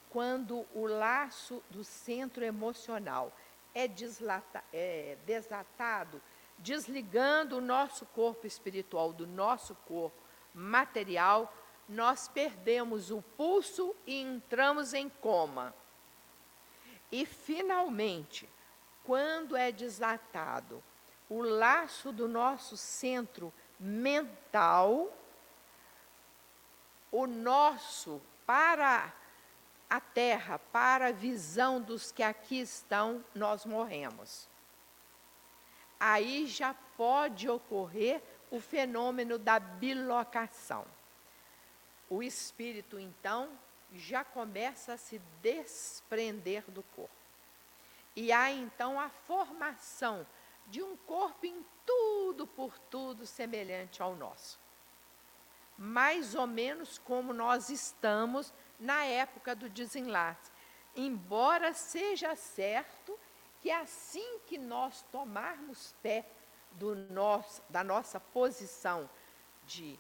Quando 0.10 0.66
o 0.74 0.86
laço 0.86 1.62
do 1.70 1.84
centro 1.84 2.46
emocional 2.46 3.36
é, 3.78 3.88
deslata, 3.88 4.64
é 4.74 5.16
desatado, 5.24 6.20
desligando 6.58 7.58
o 7.58 7.62
nosso 7.62 8.08
corpo 8.08 8.48
espiritual 8.48 9.14
do 9.14 9.28
nosso 9.28 9.76
corpo 9.88 10.18
material, 10.52 11.54
nós 11.88 12.28
perdemos 12.28 13.12
o 13.12 13.22
pulso 13.22 13.96
e 14.08 14.20
entramos 14.20 14.96
em 14.96 15.08
coma. 15.08 15.76
E, 17.12 17.24
finalmente, 17.24 18.50
quando 19.04 19.56
é 19.56 19.72
desatado 19.72 20.84
o 21.30 21.44
laço 21.44 22.12
do 22.12 22.28
nosso 22.28 22.76
centro 22.76 23.54
mental, 23.80 25.16
o 27.12 27.28
nosso 27.28 28.20
para 28.44 29.14
a 29.90 30.00
terra, 30.00 30.60
para 30.60 31.08
a 31.08 31.12
visão 31.12 31.82
dos 31.82 32.12
que 32.12 32.22
aqui 32.22 32.60
estão, 32.60 33.24
nós 33.34 33.66
morremos. 33.66 34.50
Aí 36.00 36.46
já 36.46 36.74
pode 36.96 37.50
ocorrer 37.50 38.22
o 38.52 38.60
fenômeno 38.60 39.38
da 39.38 39.60
bilocação. 39.60 40.86
O 42.10 42.22
espírito, 42.22 43.00
então, 43.00 43.50
já 43.94 44.24
começa 44.24 44.94
a 44.94 44.98
se 44.98 45.20
desprender 45.42 46.64
do 46.70 46.84
corpo. 46.84 47.12
E 48.16 48.32
há 48.32 48.52
então 48.52 49.00
a 49.00 49.10
formação 49.10 50.26
de 50.68 50.82
um 50.82 50.98
corpo 50.98 51.46
em 51.46 51.66
tudo 51.86 52.46
por 52.46 52.78
tudo 52.78 53.26
semelhante 53.26 54.02
ao 54.02 54.16
nosso. 54.16 54.60
Mais 55.78 56.36
ou 56.36 56.48
menos 56.48 56.98
como 56.98 57.32
nós 57.32 57.70
estamos 57.70 58.54
na 58.80 59.06
época 59.06 59.56
do 59.56 59.70
desenlace. 59.70 60.52
Embora 60.96 61.74
seja 61.74 62.36
certo 62.36 63.18
que 63.62 63.72
assim 63.72 64.40
que 64.46 64.58
nós 64.58 65.04
tomarmos 65.12 65.94
pé 66.02 66.26
do 66.72 66.96
nosso, 66.96 67.62
da 67.70 67.84
nossa 67.84 68.20
posição 68.20 69.10
de 69.66 70.00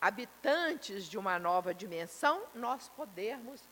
habitantes 0.00 1.04
de 1.04 1.18
uma 1.18 1.38
nova 1.38 1.74
dimensão, 1.74 2.42
nós 2.54 2.88
podermos 2.90 3.62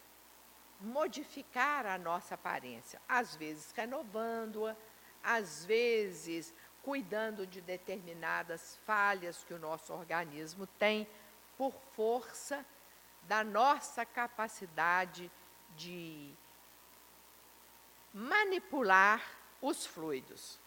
modificar 0.80 1.86
a 1.86 1.96
nossa 1.96 2.34
aparência, 2.34 3.00
às 3.08 3.36
vezes 3.36 3.72
renovando-a, 3.72 4.76
às 5.22 5.64
vezes 5.64 6.52
cuidando 6.82 7.46
de 7.46 7.60
determinadas 7.60 8.78
falhas 8.84 9.42
que 9.44 9.54
o 9.54 9.58
nosso 9.58 9.92
organismo 9.92 10.66
tem, 10.78 11.08
por 11.56 11.72
força 11.94 12.64
da 13.26 13.42
nossa 13.44 14.04
capacidade 14.04 15.30
de 15.76 16.32
manipular 18.12 19.22
os 19.60 19.86
fluidos. 19.86 20.58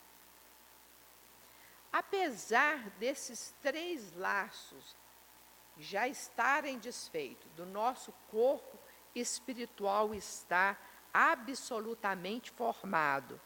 Apesar 1.91 2.89
desses 2.99 3.53
três 3.62 4.14
laços 4.16 4.95
já 5.78 6.08
estarem 6.08 6.80
desfeitos, 6.80 7.49
do 7.51 7.66
nosso 7.66 8.12
corpo 8.30 8.78
espiritual 9.16 10.14
está 10.14 10.78
absolutamente 11.14 12.51
formado 12.51 13.39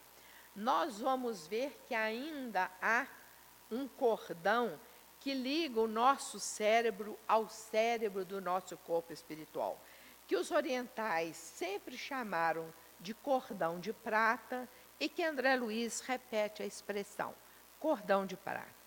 nós 0.56 1.00
vamos 1.00 1.48
ver 1.48 1.82
que 1.88 1.96
ainda 1.96 2.70
há 2.82 3.08
um 3.70 3.88
cordão 3.88 4.80
que 5.22 5.36
liga 5.36 5.80
o 5.80 5.88
nosso 5.88 6.40
cérebro 6.40 7.18
ao 7.28 7.48
cérebro 7.48 8.26
do 8.26 8.42
nosso 8.42 8.76
corpo 8.78 9.14
espiritual, 9.14 9.80
que 10.28 10.36
os 10.36 10.50
orientais 10.50 11.38
sempre 11.38 11.96
chamaram 11.96 12.74
de 13.00 13.14
cordão 13.14 13.80
de 13.80 13.94
prata 13.94 14.68
e 15.00 15.08
que 15.08 15.24
André 15.24 15.56
Luiz 15.56 16.02
repete 16.02 16.64
a 16.64 16.66
expressão, 16.66 17.36
cordão 17.80 18.26
de 18.26 18.36
prata. 18.36 18.82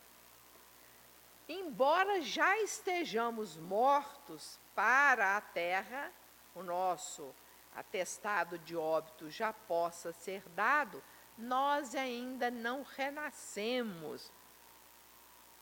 Embora 1.48 2.20
já 2.20 2.58
estejamos 2.58 3.56
mortos 3.56 4.58
para 4.74 5.36
a 5.36 5.40
terra, 5.40 6.10
o 6.54 6.62
nosso 6.62 7.32
atestado 7.76 8.58
de 8.58 8.76
óbito 8.76 9.30
já 9.30 9.52
possa 9.52 10.12
ser 10.12 10.42
dado, 10.50 11.02
nós 11.36 11.94
ainda 11.94 12.50
não 12.50 12.82
renascemos 12.82 14.32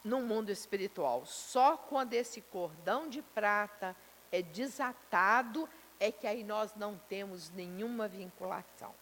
no 0.05 0.21
mundo 0.21 0.51
espiritual. 0.51 1.25
Só 1.27 1.77
quando 1.77 2.15
esse 2.15 2.41
cordão 2.41 3.09
de 3.09 3.23
prata 3.23 3.97
é 4.31 4.43
desatado 4.43 5.69
é 6.01 6.11
que 6.11 6.27
aí 6.27 6.43
nós 6.43 6.75
não 6.75 6.99
temos 7.09 7.51
nenhuma 7.51 8.09
vinculação. 8.09 8.93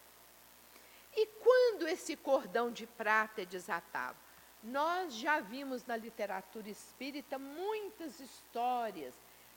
E 1.15 1.25
quando 1.25 1.87
esse 1.87 2.15
cordão 2.15 2.71
de 2.71 2.85
prata 2.85 3.41
é 3.41 3.45
desatado? 3.45 4.17
Nós 4.63 5.15
já 5.15 5.39
vimos 5.39 5.83
na 5.85 5.97
literatura 5.97 6.69
espírita 6.69 7.39
muitas 7.39 8.19
histórias 8.19 9.15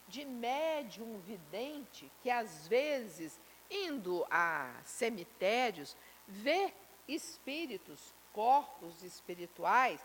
de 0.09 0.25
médium 0.25 1.19
vidente 1.21 2.11
que 2.23 2.31
às 2.31 2.67
vezes, 2.67 3.39
indo 3.71 4.27
a 4.31 4.75
cemitérios, 4.83 5.95
vê 6.27 6.73
espíritos, 7.07 8.15
corpos 8.33 9.03
espirituais 9.03 10.01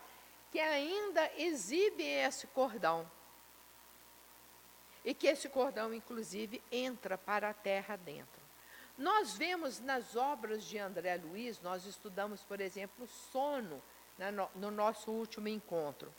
que 0.50 0.58
ainda 0.58 1.30
exibem 1.36 2.24
esse 2.24 2.46
cordão. 2.48 3.10
E 5.04 5.14
que 5.14 5.26
esse 5.26 5.48
cordão, 5.48 5.94
inclusive, 5.94 6.62
entra 6.70 7.16
para 7.16 7.50
a 7.50 7.54
terra 7.54 7.96
dentro. 7.96 8.40
Nós 8.98 9.32
vemos 9.32 9.80
nas 9.80 10.14
obras 10.14 10.62
de 10.64 10.76
André 10.76 11.16
Luiz, 11.16 11.60
nós 11.62 11.86
estudamos, 11.86 12.42
por 12.42 12.60
exemplo, 12.60 13.04
o 13.04 13.32
sono 13.32 13.80
né, 14.18 14.30
no 14.30 14.70
nosso 14.70 15.10
último 15.10 15.48
encontro. 15.48 16.12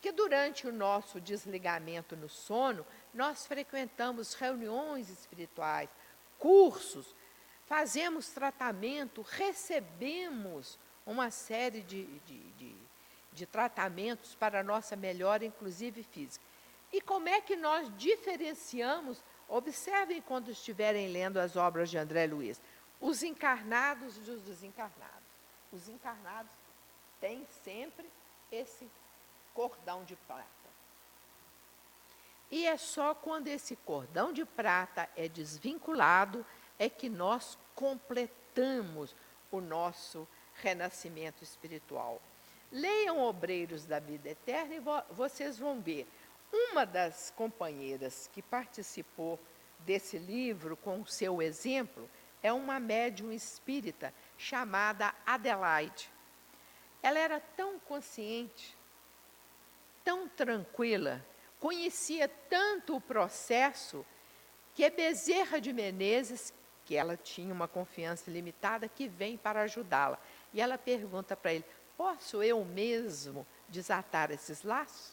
Que 0.00 0.12
durante 0.12 0.68
o 0.68 0.72
nosso 0.72 1.20
desligamento 1.20 2.14
no 2.14 2.28
sono, 2.28 2.86
nós 3.12 3.46
frequentamos 3.46 4.34
reuniões 4.34 5.10
espirituais, 5.10 5.90
cursos, 6.38 7.12
fazemos 7.66 8.28
tratamento, 8.28 9.22
recebemos 9.22 10.78
uma 11.04 11.32
série 11.32 11.82
de, 11.82 12.04
de, 12.20 12.38
de, 12.52 12.85
de 13.36 13.46
tratamentos 13.46 14.34
para 14.34 14.60
a 14.60 14.64
nossa 14.64 14.96
melhora, 14.96 15.44
inclusive 15.44 16.02
física. 16.02 16.44
E 16.92 17.00
como 17.00 17.28
é 17.28 17.40
que 17.40 17.54
nós 17.54 17.88
diferenciamos 17.96 19.22
Observem 19.48 20.20
quando 20.20 20.50
estiverem 20.50 21.08
lendo 21.08 21.38
as 21.38 21.56
obras 21.56 21.88
de 21.88 21.96
André 21.96 22.26
Luiz. 22.26 22.60
Os 23.00 23.22
encarnados 23.22 24.16
e 24.16 24.30
os 24.30 24.42
desencarnados. 24.42 25.26
Os 25.72 25.88
encarnados 25.88 26.50
têm 27.20 27.46
sempre 27.62 28.08
esse 28.50 28.88
cordão 29.54 30.04
de 30.04 30.16
prata. 30.16 30.46
E 32.50 32.66
é 32.66 32.76
só 32.76 33.14
quando 33.14 33.48
esse 33.48 33.76
cordão 33.76 34.32
de 34.32 34.44
prata 34.44 35.08
é 35.16 35.28
desvinculado 35.28 36.44
é 36.78 36.88
que 36.88 37.08
nós 37.08 37.58
completamos 37.74 39.14
o 39.50 39.60
nosso 39.60 40.26
renascimento 40.54 41.42
espiritual. 41.42 42.20
Leiam 42.72 43.20
Obreiros 43.20 43.84
da 43.84 43.98
Vida 43.98 44.30
Eterna 44.30 44.74
e 44.74 44.80
vo 44.80 45.02
vocês 45.10 45.58
vão 45.58 45.80
ver 45.80 46.06
uma 46.52 46.84
das 46.84 47.32
companheiras 47.36 48.30
que 48.32 48.42
participou 48.42 49.38
desse 49.80 50.18
livro 50.18 50.76
com 50.76 51.00
o 51.00 51.06
seu 51.06 51.42
exemplo 51.42 52.08
é 52.42 52.52
uma 52.52 52.78
médium 52.78 53.32
espírita 53.32 54.12
chamada 54.38 55.14
Adelaide. 55.24 56.10
Ela 57.02 57.18
era 57.18 57.40
tão 57.40 57.78
consciente, 57.78 58.76
tão 60.04 60.28
tranquila, 60.28 61.24
conhecia 61.58 62.28
tanto 62.48 62.96
o 62.96 63.00
processo 63.00 64.04
que 64.74 64.84
é 64.84 64.90
Bezerra 64.90 65.60
de 65.60 65.72
Menezes, 65.72 66.52
que 66.84 66.94
ela 66.94 67.16
tinha 67.16 67.52
uma 67.52 67.66
confiança 67.66 68.30
limitada, 68.30 68.88
que 68.88 69.08
vem 69.08 69.36
para 69.36 69.62
ajudá-la. 69.62 70.18
E 70.52 70.60
ela 70.60 70.78
pergunta 70.78 71.36
para 71.36 71.54
ele: 71.54 71.64
Posso 71.96 72.42
eu 72.42 72.64
mesmo 72.64 73.46
desatar 73.68 74.30
esses 74.30 74.62
laços? 74.62 75.12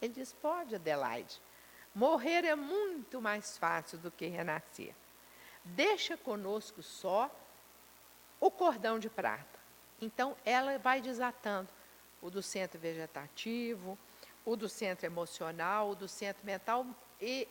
Ele 0.00 0.12
diz: 0.12 0.32
pode, 0.32 0.74
Adelaide. 0.74 1.40
Morrer 1.94 2.44
é 2.44 2.56
muito 2.56 3.20
mais 3.20 3.56
fácil 3.56 3.98
do 3.98 4.10
que 4.10 4.26
renascer. 4.26 4.94
Deixa 5.64 6.16
conosco 6.16 6.82
só 6.82 7.30
o 8.40 8.50
cordão 8.50 8.98
de 8.98 9.08
prata. 9.08 9.58
Então, 10.00 10.36
ela 10.44 10.76
vai 10.78 11.00
desatando 11.00 11.68
o 12.20 12.28
do 12.30 12.42
centro 12.42 12.80
vegetativo, 12.80 13.96
o 14.44 14.56
do 14.56 14.68
centro 14.68 15.06
emocional, 15.06 15.90
o 15.90 15.94
do 15.94 16.08
centro 16.08 16.44
mental. 16.44 16.84
E 17.20 17.46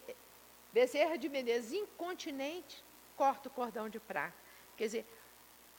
Bezerra 0.73 1.17
de 1.17 1.29
Menezes, 1.29 1.71
incontinente, 1.71 2.83
corta 3.15 3.47
o 3.47 3.51
cordão 3.51 3.87
de 3.87 3.99
prata. 3.99 4.35
Quer 4.75 4.85
dizer, 4.85 5.22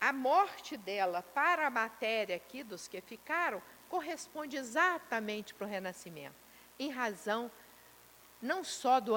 a 0.09 0.13
morte 0.13 0.77
dela 0.77 1.23
para 1.23 1.67
a 1.67 1.71
matéria 1.71 2.37
aqui, 2.37 2.63
dos 2.63 2.87
que 2.87 3.01
ficaram, 3.01 3.63
corresponde 3.89 4.57
exatamente 4.57 5.55
para 5.55 5.67
o 5.67 5.71
renascimento 5.71 6.45
em 6.79 6.91
razão 6.91 7.51
não 8.43 8.63
só 8.63 9.01
do 9.01 9.15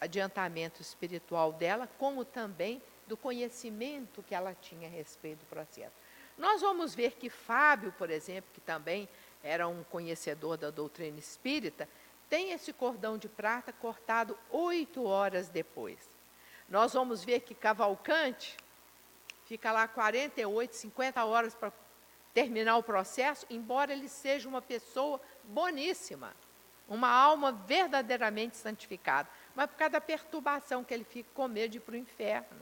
adiantamento 0.00 0.80
espiritual 0.80 1.52
dela, 1.52 1.88
como 1.98 2.24
também 2.24 2.80
do 3.08 3.16
conhecimento 3.16 4.22
que 4.22 4.32
ela 4.32 4.54
tinha 4.54 4.86
a 4.86 4.90
respeito 4.90 5.40
do 5.40 5.46
processo. 5.46 5.96
Nós 6.38 6.60
vamos 6.60 6.94
ver 6.94 7.16
que 7.16 7.28
Fábio, 7.28 7.92
por 7.98 8.08
exemplo, 8.08 8.50
que 8.54 8.60
também 8.60 9.08
era 9.42 9.66
um 9.66 9.82
conhecedor 9.82 10.56
da 10.56 10.70
doutrina 10.70 11.18
espírita, 11.18 11.88
tem 12.28 12.52
esse 12.52 12.72
cordão 12.72 13.18
de 13.18 13.28
prata 13.28 13.72
cortado 13.72 14.38
oito 14.50 15.02
horas 15.02 15.48
depois. 15.48 16.08
Nós 16.68 16.92
vamos 16.92 17.24
ver 17.24 17.40
que 17.40 17.54
Cavalcante 17.56 18.56
fica 19.50 19.72
lá 19.72 19.88
48, 19.88 20.76
50 20.76 21.24
horas 21.24 21.56
para 21.56 21.72
terminar 22.32 22.76
o 22.76 22.84
processo, 22.84 23.44
embora 23.50 23.92
ele 23.92 24.08
seja 24.08 24.48
uma 24.48 24.62
pessoa 24.62 25.20
boníssima 25.42 26.32
uma 26.90 27.08
alma 27.08 27.52
verdadeiramente 27.52 28.56
santificada, 28.56 29.28
mas 29.54 29.70
por 29.70 29.76
causa 29.76 29.92
da 29.92 30.00
perturbação 30.00 30.82
que 30.82 30.92
ele 30.92 31.04
fica 31.04 31.30
com 31.32 31.46
medo 31.46 31.70
de 31.70 31.78
ir 31.78 31.80
para 31.80 31.94
o 31.94 31.96
inferno. 31.96 32.60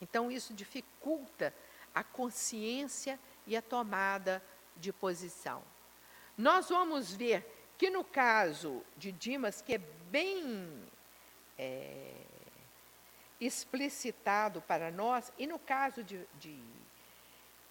Então, 0.00 0.30
isso 0.30 0.54
dificulta 0.54 1.52
a 1.94 2.02
consciência 2.02 3.20
e 3.46 3.54
a 3.54 3.60
tomada 3.60 4.42
de 4.74 4.90
posição. 4.90 5.62
Nós 6.36 6.70
vamos 6.70 7.12
ver 7.12 7.46
que 7.76 7.90
no 7.90 8.02
caso 8.02 8.82
de 8.96 9.12
Dimas, 9.12 9.60
que 9.60 9.74
é 9.74 9.78
bem 9.78 10.82
é, 11.58 12.14
explicitado 13.40 14.60
para 14.60 14.90
nós, 14.90 15.32
e 15.38 15.46
no 15.46 15.58
caso 15.58 16.04
de, 16.04 16.26
de, 16.38 16.62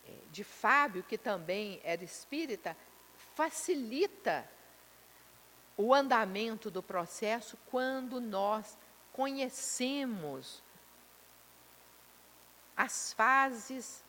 é, 0.06 0.14
de 0.32 0.44
Fábio, 0.44 1.04
que 1.04 1.18
também 1.18 1.80
era 1.84 2.04
espírita, 2.04 2.76
facilita 3.36 4.50
o 5.78 5.94
andamento 5.94 6.70
do 6.70 6.82
processo 6.82 7.58
quando 7.70 8.20
nós 8.20 8.78
conhecemos 9.14 10.64
as 12.76 13.14
fases 13.14 14.04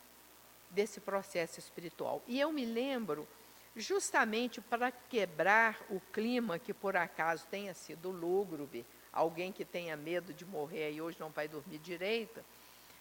desse 0.71 1.01
processo 1.01 1.59
espiritual. 1.59 2.23
E 2.27 2.39
eu 2.39 2.53
me 2.53 2.65
lembro, 2.65 3.29
justamente 3.75 4.61
para 4.61 4.91
quebrar 4.91 5.81
o 5.91 6.01
clima 6.13 6.59
que 6.59 6.73
por 6.73 6.97
acaso 6.97 7.47
tenha 7.51 7.75
sido 7.75 8.11
lúgubre, 8.11 8.87
alguém 9.13 9.53
que 9.53 9.65
tenha 9.65 9.97
medo 9.97 10.33
de 10.33 10.45
morrer 10.45 10.93
e 10.93 11.03
hoje 11.03 11.19
não 11.19 11.31
vai 11.31 11.49
dormir 11.49 11.79
direito, 11.79 12.45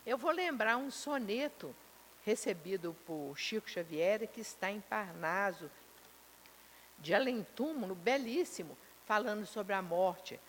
eu 0.05 0.17
vou 0.17 0.31
lembrar 0.31 0.77
um 0.77 0.89
soneto 0.89 1.75
recebido 2.25 2.95
por 3.05 3.37
Chico 3.37 3.69
Xavier, 3.69 4.27
que 4.27 4.41
está 4.41 4.71
em 4.71 4.81
Parnaso, 4.81 5.69
de 6.97 7.13
além 7.13 7.45
túmulo 7.55 7.95
belíssimo, 7.95 8.77
falando 9.05 9.45
sobre 9.45 9.73
a 9.73 9.81
morte. 9.81 10.39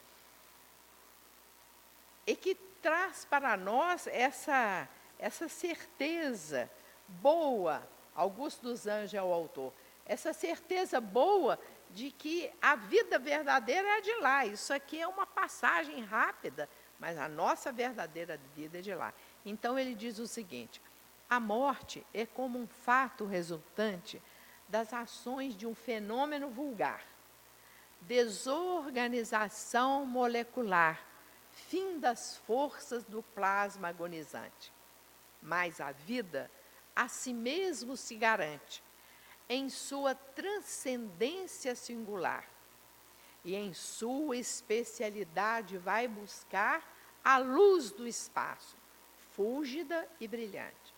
E 2.27 2.35
que 2.35 2.55
traz 2.55 3.25
para 3.25 3.57
nós 3.57 4.07
essa, 4.07 4.89
essa 5.19 5.49
certeza 5.49 6.71
boa, 7.07 7.87
Augusto 8.15 8.63
dos 8.63 8.87
Anjos 8.87 9.15
é 9.15 9.23
o 9.23 9.33
autor, 9.33 9.73
essa 10.05 10.33
certeza 10.33 11.01
boa 11.01 11.59
de 11.95 12.11
que 12.11 12.51
a 12.61 12.75
vida 12.77 13.19
verdadeira 13.19 13.89
é 13.99 14.01
de 14.01 14.15
lá. 14.17 14.45
Isso 14.47 14.73
aqui 14.73 15.01
é 15.01 15.09
uma 15.09 15.27
passagem 15.27 16.03
rápida, 16.05 16.69
mas 16.99 17.19
a 17.19 17.29
nossa 17.29 17.71
verdadeira 17.73 18.41
vida 18.55 18.79
é 18.79 18.83
de 18.83 18.95
lá. 18.95 19.13
Então 19.45 19.79
ele 19.79 19.95
diz 19.95 20.19
o 20.19 20.27
seguinte: 20.27 20.81
a 21.29 21.39
morte 21.41 22.07
é 22.13 22.27
como 22.27 22.59
um 22.59 22.67
fato 22.67 23.27
resultante 23.27 24.21
das 24.69 24.93
ações 24.93 25.57
de 25.57 25.67
um 25.67 25.75
fenômeno 25.75 26.51
vulgar. 26.51 27.03
Desorganização 28.03 30.05
molecular, 30.07 31.01
fim 31.53 31.99
das 31.99 32.37
forças 32.39 33.05
do 33.05 33.23
plasma 33.23 33.89
agonizante. 33.89 34.73
Mas 35.43 35.81
a 35.81 35.93
vida 35.93 36.51
a 36.95 37.09
si 37.09 37.33
mesmo 37.33 37.97
se 37.97 38.15
garante, 38.15 38.83
em 39.51 39.69
sua 39.69 40.15
transcendência 40.15 41.75
singular, 41.75 42.49
e 43.45 43.55
em 43.55 43.75
sua 43.75 44.39
especialidade 44.39 45.77
vai 45.77 46.09
buscar 46.09 46.83
a 47.23 47.37
luz 47.37 47.91
do 47.91 48.07
espaço, 48.07 48.77
fúlgida 49.33 50.09
e 50.19 50.27
brilhante. 50.27 50.95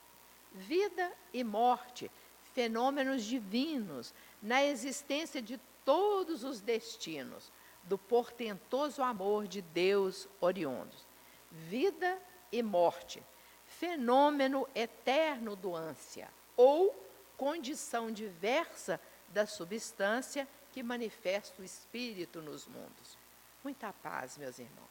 Vida 0.52 1.12
e 1.32 1.42
morte 1.42 2.08
fenômenos 2.52 3.24
divinos, 3.24 4.14
na 4.42 4.64
existência 4.64 5.40
de 5.40 5.58
todos 5.84 6.44
os 6.44 6.60
destinos, 6.60 7.50
do 7.84 7.98
portentoso 7.98 9.02
amor 9.02 9.46
de 9.46 9.60
Deus 9.60 10.28
oriundos. 10.40 11.06
Vida 11.50 12.18
e 12.50 12.62
morte, 12.62 13.22
fenômeno 13.66 14.68
eterno 14.74 15.56
do 15.56 15.74
ânsia, 15.74 16.28
ou 16.56 16.94
condição 17.42 18.12
diversa 18.12 19.00
da 19.34 19.48
substância 19.48 20.46
que 20.70 20.80
manifesta 20.80 21.60
o 21.60 21.64
espírito 21.64 22.40
nos 22.40 22.68
mundos. 22.68 23.18
Muita 23.64 23.92
paz, 23.92 24.38
meus 24.38 24.60
irmãos. 24.60 24.86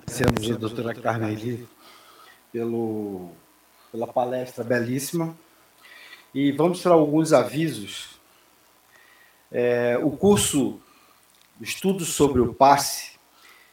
Agradecemos 0.00 0.50
a 0.50 0.56
doutora 0.56 1.00
Carmeli 1.00 1.68
pelo, 2.50 3.30
pela 3.92 4.08
palestra 4.08 4.64
belíssima. 4.64 5.38
E 6.34 6.50
vamos 6.50 6.82
para 6.82 6.94
alguns 6.94 7.32
avisos. 7.32 8.18
É, 9.52 9.96
o 9.98 10.10
curso 10.10 10.80
Estudos 11.60 12.08
sobre 12.08 12.40
o 12.40 12.52
Passe 12.52 13.12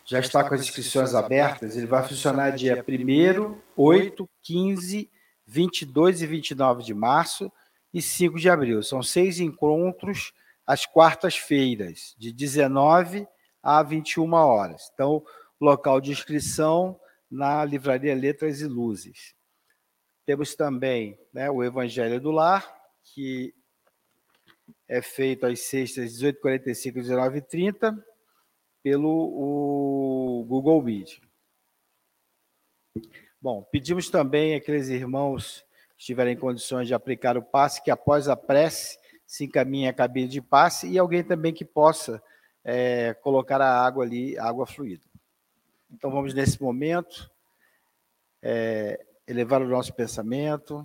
já 0.06 0.20
está 0.20 0.48
com 0.48 0.54
as 0.54 0.62
inscrições 0.62 1.16
abertas. 1.16 1.76
Ele 1.76 1.88
vai 1.88 2.08
funcionar 2.08 2.52
dia 2.52 2.86
1, 2.88 3.58
8, 3.76 4.30
15, 4.44 5.15
22 5.46 6.22
e 6.22 6.28
29 6.28 6.84
de 6.84 6.94
março 6.94 7.52
e 7.94 8.02
5 8.02 8.40
de 8.40 8.50
abril. 8.50 8.82
São 8.84 9.02
seis 9.02 9.40
encontros 9.40 10.34
às 10.66 10.86
quartas-feiras, 10.86 12.16
de 12.18 12.32
19 12.32 13.28
a 13.62 13.82
21 13.84 14.34
horas. 14.34 14.90
Então, 14.94 15.24
local 15.60 16.02
de 16.02 16.12
inscrição 16.12 17.00
na 17.30 17.64
Livraria 17.64 18.16
Letras 18.16 18.62
e 18.62 18.66
Luzes. 18.66 19.36
Temos 20.26 20.56
também 20.56 21.20
né, 21.32 21.50
o 21.52 21.64
Evangelho 21.64 22.20
do 22.20 22.32
Lar, 22.32 22.76
que 23.04 23.54
é 24.88 25.02
feito 25.02 25.46
às 25.46 25.62
sextas, 25.62 26.20
18h45 26.20 26.86
e 26.86 27.02
19h30, 27.02 28.04
pelo 28.82 30.46
Google 30.48 30.82
Meet. 30.82 31.20
Bom, 33.46 33.62
pedimos 33.62 34.10
também 34.10 34.56
àqueles 34.56 34.88
irmãos 34.88 35.64
que 35.90 36.00
estiverem 36.00 36.34
em 36.34 36.36
condições 36.36 36.88
de 36.88 36.96
aplicar 36.96 37.38
o 37.38 37.44
passe, 37.44 37.80
que 37.80 37.92
após 37.92 38.28
a 38.28 38.36
prece 38.36 38.98
se 39.24 39.46
encaminhe 39.46 39.88
a 39.88 39.94
cabine 39.94 40.28
de 40.28 40.42
passe 40.42 40.88
e 40.88 40.98
alguém 40.98 41.24
também 41.24 41.54
que 41.54 41.64
possa 41.64 42.20
é, 42.64 43.14
colocar 43.14 43.62
a 43.62 43.86
água 43.86 44.04
ali, 44.04 44.36
água 44.40 44.66
fluida. 44.66 45.04
Então 45.92 46.10
vamos 46.10 46.34
nesse 46.34 46.60
momento 46.60 47.30
é, 48.42 49.06
elevar 49.28 49.62
o 49.62 49.70
nosso 49.70 49.94
pensamento, 49.94 50.84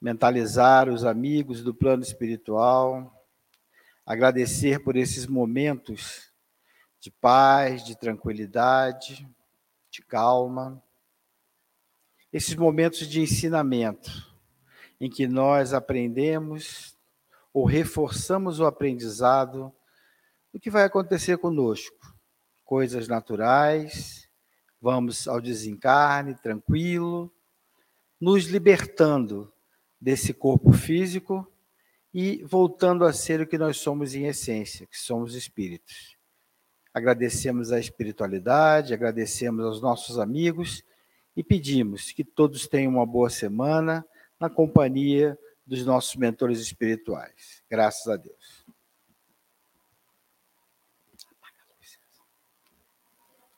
mentalizar 0.00 0.88
os 0.88 1.04
amigos 1.04 1.62
do 1.62 1.74
plano 1.74 2.02
espiritual, 2.02 3.14
agradecer 4.06 4.82
por 4.82 4.96
esses 4.96 5.26
momentos 5.26 6.32
de 6.98 7.10
paz, 7.10 7.84
de 7.84 7.94
tranquilidade, 7.94 9.28
de 9.90 10.00
calma, 10.00 10.82
esses 12.32 12.54
momentos 12.54 13.08
de 13.08 13.20
ensinamento 13.20 14.30
em 15.00 15.10
que 15.10 15.26
nós 15.26 15.72
aprendemos 15.72 16.96
ou 17.52 17.64
reforçamos 17.64 18.60
o 18.60 18.66
aprendizado 18.66 19.72
do 20.52 20.60
que 20.60 20.70
vai 20.70 20.84
acontecer 20.84 21.38
conosco. 21.38 22.14
Coisas 22.64 23.08
naturais, 23.08 24.28
vamos 24.80 25.26
ao 25.26 25.40
desencarne 25.40 26.34
tranquilo, 26.36 27.32
nos 28.20 28.44
libertando 28.44 29.52
desse 30.00 30.32
corpo 30.32 30.72
físico 30.72 31.50
e 32.12 32.44
voltando 32.44 33.04
a 33.04 33.12
ser 33.12 33.40
o 33.40 33.46
que 33.46 33.58
nós 33.58 33.78
somos 33.78 34.14
em 34.14 34.26
essência, 34.26 34.86
que 34.86 34.98
somos 34.98 35.34
espíritos. 35.34 36.16
Agradecemos 36.92 37.72
a 37.72 37.78
espiritualidade, 37.78 38.94
agradecemos 38.94 39.64
aos 39.64 39.80
nossos 39.80 40.18
amigos 40.18 40.82
e 41.40 41.42
pedimos 41.42 42.12
que 42.12 42.22
todos 42.22 42.68
tenham 42.68 42.92
uma 42.92 43.06
boa 43.06 43.30
semana 43.30 44.04
na 44.38 44.50
companhia 44.50 45.38
dos 45.66 45.86
nossos 45.86 46.14
mentores 46.14 46.60
espirituais. 46.60 47.62
Graças 47.70 48.06
a 48.08 48.16
Deus. 48.18 48.59